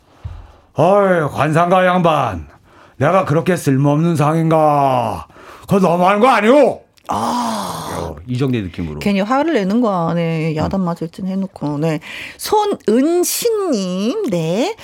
어이, 0.75 1.29
관상가 1.31 1.87
양반. 1.87 2.49
내가 2.97 3.25
그렇게 3.27 3.55
쓸모없는 3.55 4.17
상인가? 4.17 5.29
그거 5.69 5.79
너무한 5.79 6.19
거 6.19 6.27
아니오? 6.27 6.81
아. 7.09 7.97
어, 7.99 8.17
이정대 8.27 8.61
느낌으로. 8.63 8.99
괜히 9.01 9.21
화를 9.21 9.55
내는 9.55 9.81
거야. 9.81 10.15
네. 10.15 10.55
야단 10.57 10.81
맞을 10.81 11.09
땐 11.09 11.27
해놓고. 11.27 11.79
네. 11.79 12.01
손은신님, 12.37 14.31
네. 14.31 14.77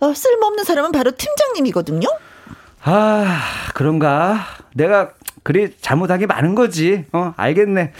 어, 0.00 0.12
쓸모없는 0.14 0.64
사람은 0.64 0.92
바로 0.92 1.12
팀장님이거든요? 1.16 2.06
아, 2.84 3.40
그런가? 3.74 4.40
내가 4.74 5.10
그리 5.42 5.74
잘못한 5.80 6.18
게 6.18 6.26
많은 6.26 6.54
거지. 6.54 7.04
어, 7.12 7.32
알겠네. 7.36 7.92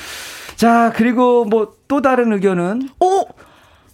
자, 0.57 0.93
그리고 0.95 1.45
뭐 1.45 1.75
또 1.93 2.01
다른 2.01 2.33
의견은? 2.33 2.89
어? 3.01 3.23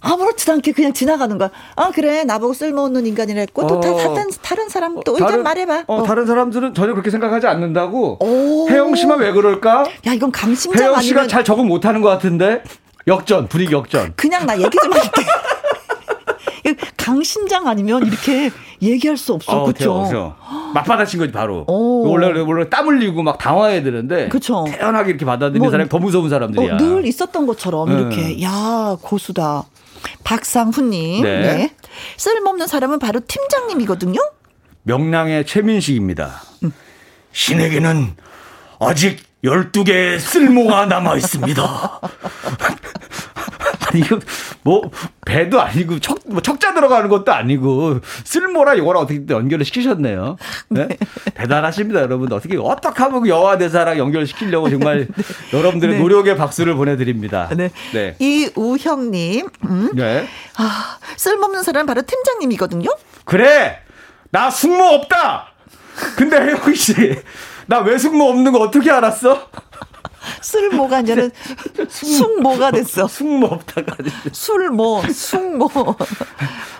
아무렇지도 0.01 0.53
않게 0.53 0.71
그냥 0.71 0.93
지나가는 0.93 1.37
거야. 1.37 1.49
아 1.75 1.91
그래 1.91 2.23
나보고 2.23 2.53
쓸모없는 2.53 3.05
인간이랬고 3.05 3.67
또 3.67 3.79
다, 3.79 3.93
다, 3.95 4.13
다른 4.13 4.29
다른 4.41 4.69
사람 4.69 4.99
또 5.05 5.13
의견 5.13 5.43
말해봐. 5.43 5.85
어, 5.87 5.95
어, 5.97 6.03
다른 6.03 6.25
사람들은 6.25 6.73
전혀 6.73 6.93
그렇게 6.93 7.09
생각하지 7.09 7.47
않는다고. 7.47 8.17
오. 8.21 8.69
혜영 8.69 8.95
씨만 8.95 9.19
왜 9.19 9.31
그럴까? 9.31 9.85
야 10.07 10.13
이건 10.13 10.31
강심장 10.31 10.81
혜영 10.81 11.01
씨가 11.01 11.21
아니면... 11.21 11.29
잘 11.29 11.43
적응 11.43 11.67
못하는 11.67 12.01
것 12.01 12.09
같은데 12.09 12.63
역전 13.07 13.47
분위기 13.47 13.73
역전. 13.73 14.13
그냥 14.15 14.45
나 14.45 14.57
얘기 14.57 14.77
좀 14.81 14.93
할게. 14.93 15.21
강심장 16.97 17.67
아니면 17.67 18.05
이렇게 18.05 18.51
얘기할 18.81 19.17
수 19.17 19.33
없어. 19.33 19.51
어, 19.51 19.65
그렇죠. 19.65 20.35
맞받아친 20.73 21.19
거지 21.19 21.31
바로. 21.31 21.65
오. 21.67 22.07
원래 22.07 22.27
원래 22.39 22.69
땀 22.69 22.87
흘리고 22.87 23.23
막 23.23 23.37
당황해야 23.37 23.81
되는데. 23.81 24.29
그렇죠. 24.29 24.65
태연하게 24.67 25.09
이렇게 25.09 25.25
받아들이는 25.25 25.59
뭐, 25.59 25.71
사람이 25.71 25.89
더 25.89 25.97
무서운 25.97 26.29
사람들이야. 26.29 26.75
어, 26.75 26.77
늘 26.77 27.05
있었던 27.05 27.47
것처럼 27.47 27.89
음. 27.89 27.99
이렇게 27.99 28.43
야 28.43 28.95
고수다. 29.01 29.65
박상훈님. 30.23 31.23
네. 31.23 31.41
네. 31.41 31.75
쓸모없는 32.17 32.67
사람은 32.67 32.99
바로 32.99 33.19
팀장님이거든요. 33.27 34.19
명량의 34.83 35.45
최민식입니다. 35.45 36.41
음. 36.63 36.71
신에게는 37.31 38.15
아직 38.79 39.23
12개의 39.43 40.19
쓸모가 40.19 40.85
남아 40.87 41.15
있습니다. 41.17 42.01
아니, 43.91 44.01
이거, 44.01 44.19
뭐, 44.61 44.91
배도 45.25 45.59
아니고, 45.59 45.99
척, 45.99 46.19
뭐, 46.27 46.41
척자 46.41 46.73
들어가는 46.73 47.09
것도 47.09 47.31
아니고, 47.33 47.99
쓸모라 48.23 48.75
이거랑 48.75 49.03
어떻게 49.03 49.21
연결을 49.29 49.65
시키셨네요. 49.65 50.37
네? 50.69 50.87
네. 50.87 50.97
대단하십니다, 51.33 52.01
여러분. 52.01 52.31
어떻게, 52.31 52.57
어떻게 52.57 53.01
하면 53.03 53.27
여화 53.27 53.57
대사랑 53.57 53.97
연결시키려고 53.97 54.69
정말 54.69 55.07
네. 55.15 55.57
여러분들의 55.57 55.95
네. 55.95 56.01
노력의 56.01 56.37
박수를 56.37 56.75
보내드립니다. 56.75 57.49
네. 57.55 57.71
네. 57.93 58.15
이우형님, 58.19 59.47
음? 59.65 59.89
네. 59.93 60.27
아, 60.57 60.97
쓸모없는 61.17 61.63
사람은 61.63 61.85
바로 61.87 62.01
팀장님이거든요? 62.03 62.89
그래! 63.25 63.79
나 64.31 64.49
숙모 64.51 64.83
없다! 64.83 65.47
근데 66.15 66.37
혜영 66.39 66.73
씨, 66.75 66.93
나 67.65 67.79
왜 67.81 67.97
숙모 67.97 68.25
없는 68.29 68.51
거 68.51 68.59
어떻게 68.59 68.89
알았어? 68.91 69.47
술모가 70.41 70.97
아니라 70.97 71.29
숙모가 71.87 72.71
됐어. 72.71 73.07
숙모 73.07 73.47
없다가 73.47 73.95
술모, 74.31 75.03
숙모. 75.13 75.69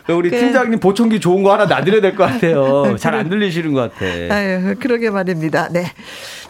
우리 0.10 0.30
그, 0.30 0.40
팀장님 0.40 0.80
보청기 0.80 1.20
좋은 1.20 1.44
거 1.44 1.54
하나 1.54 1.66
놔드려야 1.66 2.02
될 2.02 2.16
것 2.16 2.26
같아요. 2.26 2.96
잘 3.00 3.16
안 3.16 3.30
들리시는 3.30 3.74
것 3.74 3.94
같아. 3.94 4.06
아유, 4.34 4.76
그러게 4.80 5.10
말입니다. 5.10 5.70
네. 5.70 5.92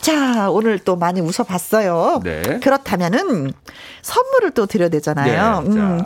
자, 0.02 0.50
오늘 0.50 0.80
또 0.80 0.96
많이 0.96 1.20
웃어봤어요. 1.22 2.22
네. 2.24 2.42
그렇다면은 2.62 3.52
선물을 4.02 4.52
또 4.52 4.66
드려야 4.66 4.90
되잖아요. 4.90 5.62
네, 5.62 5.70
음. 5.72 6.04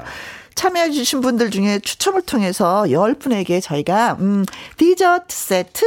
참여해주신 0.56 1.22
분들 1.22 1.50
중에 1.50 1.80
추첨을 1.80 2.22
통해서 2.22 2.84
10분에게 2.88 3.62
저희가, 3.62 4.18
음, 4.20 4.46
디저트 4.78 5.26
세트 5.36 5.86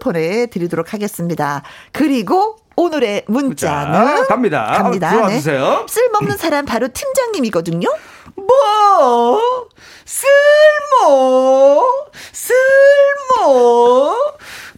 보내드리도록 0.00 0.92
하겠습니다. 0.94 1.62
그리고 1.92 2.56
오늘의 2.76 3.24
문자는 3.26 4.16
자, 4.16 4.26
갑니다. 4.26 4.64
갑니다. 4.66 5.10
들어와주세요. 5.10 5.86
네. 5.86 5.86
쓸모없는 5.88 6.36
사람 6.36 6.64
바로 6.66 6.88
팀장님이거든요. 6.88 7.88
뭐? 8.36 9.68
쓸모? 10.04 11.82
쓸모? 12.32 14.14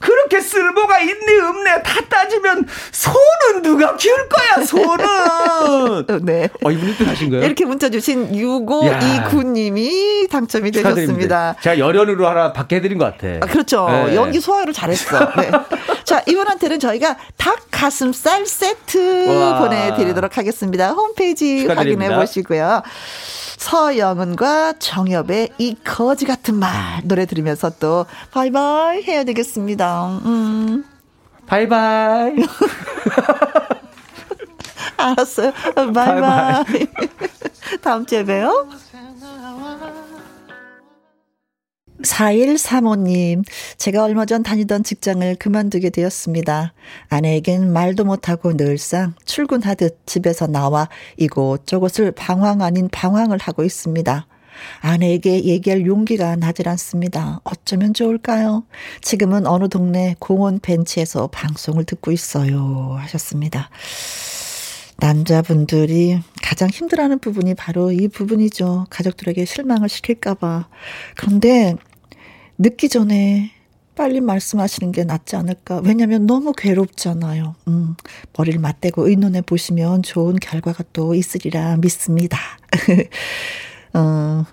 그렇게 0.01 0.41
쓸모가 0.41 1.01
있네 1.01 1.41
없네 1.41 1.83
다 1.83 2.01
따지면 2.09 2.67
소는 2.93 3.63
누가 3.63 3.97
키울 3.97 4.29
거야 4.29 4.65
소는 4.65 6.25
네. 6.25 6.49
어 6.65 6.71
이분 6.71 6.95
1등 6.95 7.07
하신 7.07 7.31
거예요? 7.31 7.45
이렇게 7.45 7.65
문자 7.65 7.89
주신 7.89 8.33
6529님이 8.33 10.29
당첨이 10.31 10.71
되셨습니다 10.71 11.57
제가 11.61 11.79
열연으로 11.79 12.27
하나 12.27 12.53
받게 12.53 12.77
해드린 12.77 12.99
것 12.99 13.05
같아 13.05 13.39
아, 13.41 13.47
그렇죠 13.47 13.89
네. 13.89 14.15
연기 14.15 14.41
소화를 14.41 14.73
잘했어 14.73 15.19
네. 15.37 15.51
자 16.05 16.23
이분한테는 16.27 16.81
저희가 16.81 17.17
닭 17.37 17.59
가슴살 17.71 18.47
세트 18.47 19.27
우와. 19.29 19.59
보내드리도록 19.61 20.39
하겠습니다 20.39 20.91
홈페이지 20.91 21.67
확인해 21.67 22.15
보시고요 22.15 22.83
서영은과 23.59 24.75
정엽의 24.79 25.51
이 25.59 25.75
거지 25.85 26.25
같은 26.25 26.55
말 26.55 27.03
노래 27.05 27.27
들으면서 27.27 27.71
또 27.81 28.07
바이바이 28.31 29.03
해야 29.03 29.25
되겠습니다. 29.25 29.88
음. 30.25 30.85
바이바이. 31.47 32.37
알았어요. 34.97 35.53
바이바이. 35.75 36.65
바이바이. 36.65 36.87
다음 37.83 38.05
주에 38.05 38.25
봬요. 38.25 38.69
4135님, 42.03 43.45
제가 43.77 44.05
얼마 44.05 44.25
전 44.25 44.43
다니던 44.43 44.85
직장을 44.85 45.35
그만두게 45.37 45.91
되었습니다. 45.91 46.73
아내에겐 47.09 47.73
말도 47.73 48.05
못하고 48.05 48.57
늘상 48.57 49.15
출근하듯 49.25 50.07
집에서 50.07 50.47
나와 50.47 50.89
이곳저곳을 51.17 52.13
방황 52.13 52.63
아닌 52.63 52.89
방황을 52.89 53.39
하고 53.39 53.65
있습니다. 53.65 54.27
아내에게 54.81 55.45
얘기할 55.45 55.87
용기가 55.87 56.37
나질 56.37 56.69
않습니다. 56.69 57.41
어쩌면 57.45 57.95
좋을까요? 57.95 58.65
지금은 59.01 59.47
어느 59.47 59.69
동네 59.69 60.15
공원 60.19 60.59
벤치에서 60.61 61.29
방송을 61.29 61.85
듣고 61.85 62.13
있어요. 62.13 62.97
하셨습니다. 62.99 63.71
남자분들이 65.01 66.21
가장 66.43 66.69
힘들어하는 66.71 67.19
부분이 67.21 67.55
바로 67.55 67.93
이 67.93 68.09
부분이죠. 68.09 68.87
가족들에게 68.91 69.45
실망을 69.45 69.89
시킬까봐. 69.89 70.69
그런데 71.17 71.77
늦기 72.59 72.89
전에 72.89 73.53
빨리 73.95 74.21
말씀하시는 74.21 74.93
게 74.93 75.03
낫지 75.03 75.35
않을까. 75.35 75.83
왜냐면 75.85 76.27
너무 76.27 76.53
괴롭잖아요. 76.53 77.57
음, 77.67 77.97
머리를 78.37 78.61
맞대고 78.61 79.09
의논해 79.09 79.41
보시면 79.43 80.05
좋은 80.05 80.37
결과가 80.37 80.85
또 80.93 81.15
있으리라 81.17 81.77
믿습니다. 81.79 82.39
어, 83.95 84.45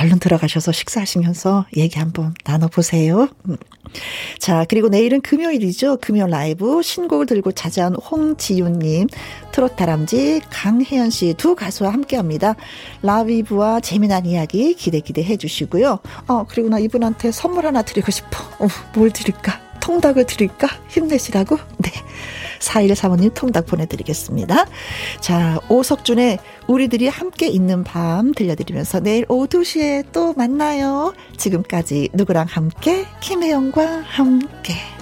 얼른 0.00 0.18
들어가셔서 0.18 0.72
식사하시면서 0.72 1.66
얘기 1.76 1.98
한번 1.98 2.34
나눠보세요. 2.44 3.28
음. 3.48 3.56
자, 4.38 4.66
그리고 4.68 4.88
내일은 4.88 5.22
금요일이죠. 5.22 5.96
금요 6.02 6.26
라이브 6.26 6.82
신곡을 6.82 7.24
들고 7.26 7.52
찾아온 7.52 7.94
홍지윤님, 7.94 9.08
트롯 9.52 9.76
다람쥐 9.76 10.42
강혜연 10.50 11.08
씨 11.10 11.34
두 11.34 11.54
가수와 11.54 11.92
함께 11.92 12.16
합니다. 12.16 12.54
라비브와 13.02 13.80
재미난 13.80 14.26
이야기 14.26 14.74
기대 14.74 15.00
기대해 15.00 15.36
주시고요. 15.36 16.00
어, 16.26 16.44
그리고 16.48 16.68
나 16.68 16.78
이분한테 16.78 17.32
선물 17.32 17.66
하나 17.66 17.82
드리고 17.82 18.10
싶어. 18.10 18.44
어, 18.64 18.68
뭘 18.94 19.10
드릴까? 19.10 19.67
통닭을 19.80 20.26
드릴까? 20.26 20.68
힘내시라고? 20.88 21.56
네. 21.78 21.90
4일 22.60 22.94
사모님 22.94 23.30
통닭 23.34 23.66
보내드리겠습니다. 23.66 24.66
자, 25.20 25.58
오석준의 25.68 26.38
우리들이 26.66 27.08
함께 27.08 27.46
있는 27.46 27.84
밤 27.84 28.32
들려드리면서 28.32 29.00
내일 29.00 29.24
오후 29.28 29.46
2시에 29.46 30.06
또 30.12 30.32
만나요. 30.34 31.14
지금까지 31.36 32.10
누구랑 32.12 32.46
함께? 32.48 33.06
김혜영과 33.20 34.02
함께. 34.06 34.97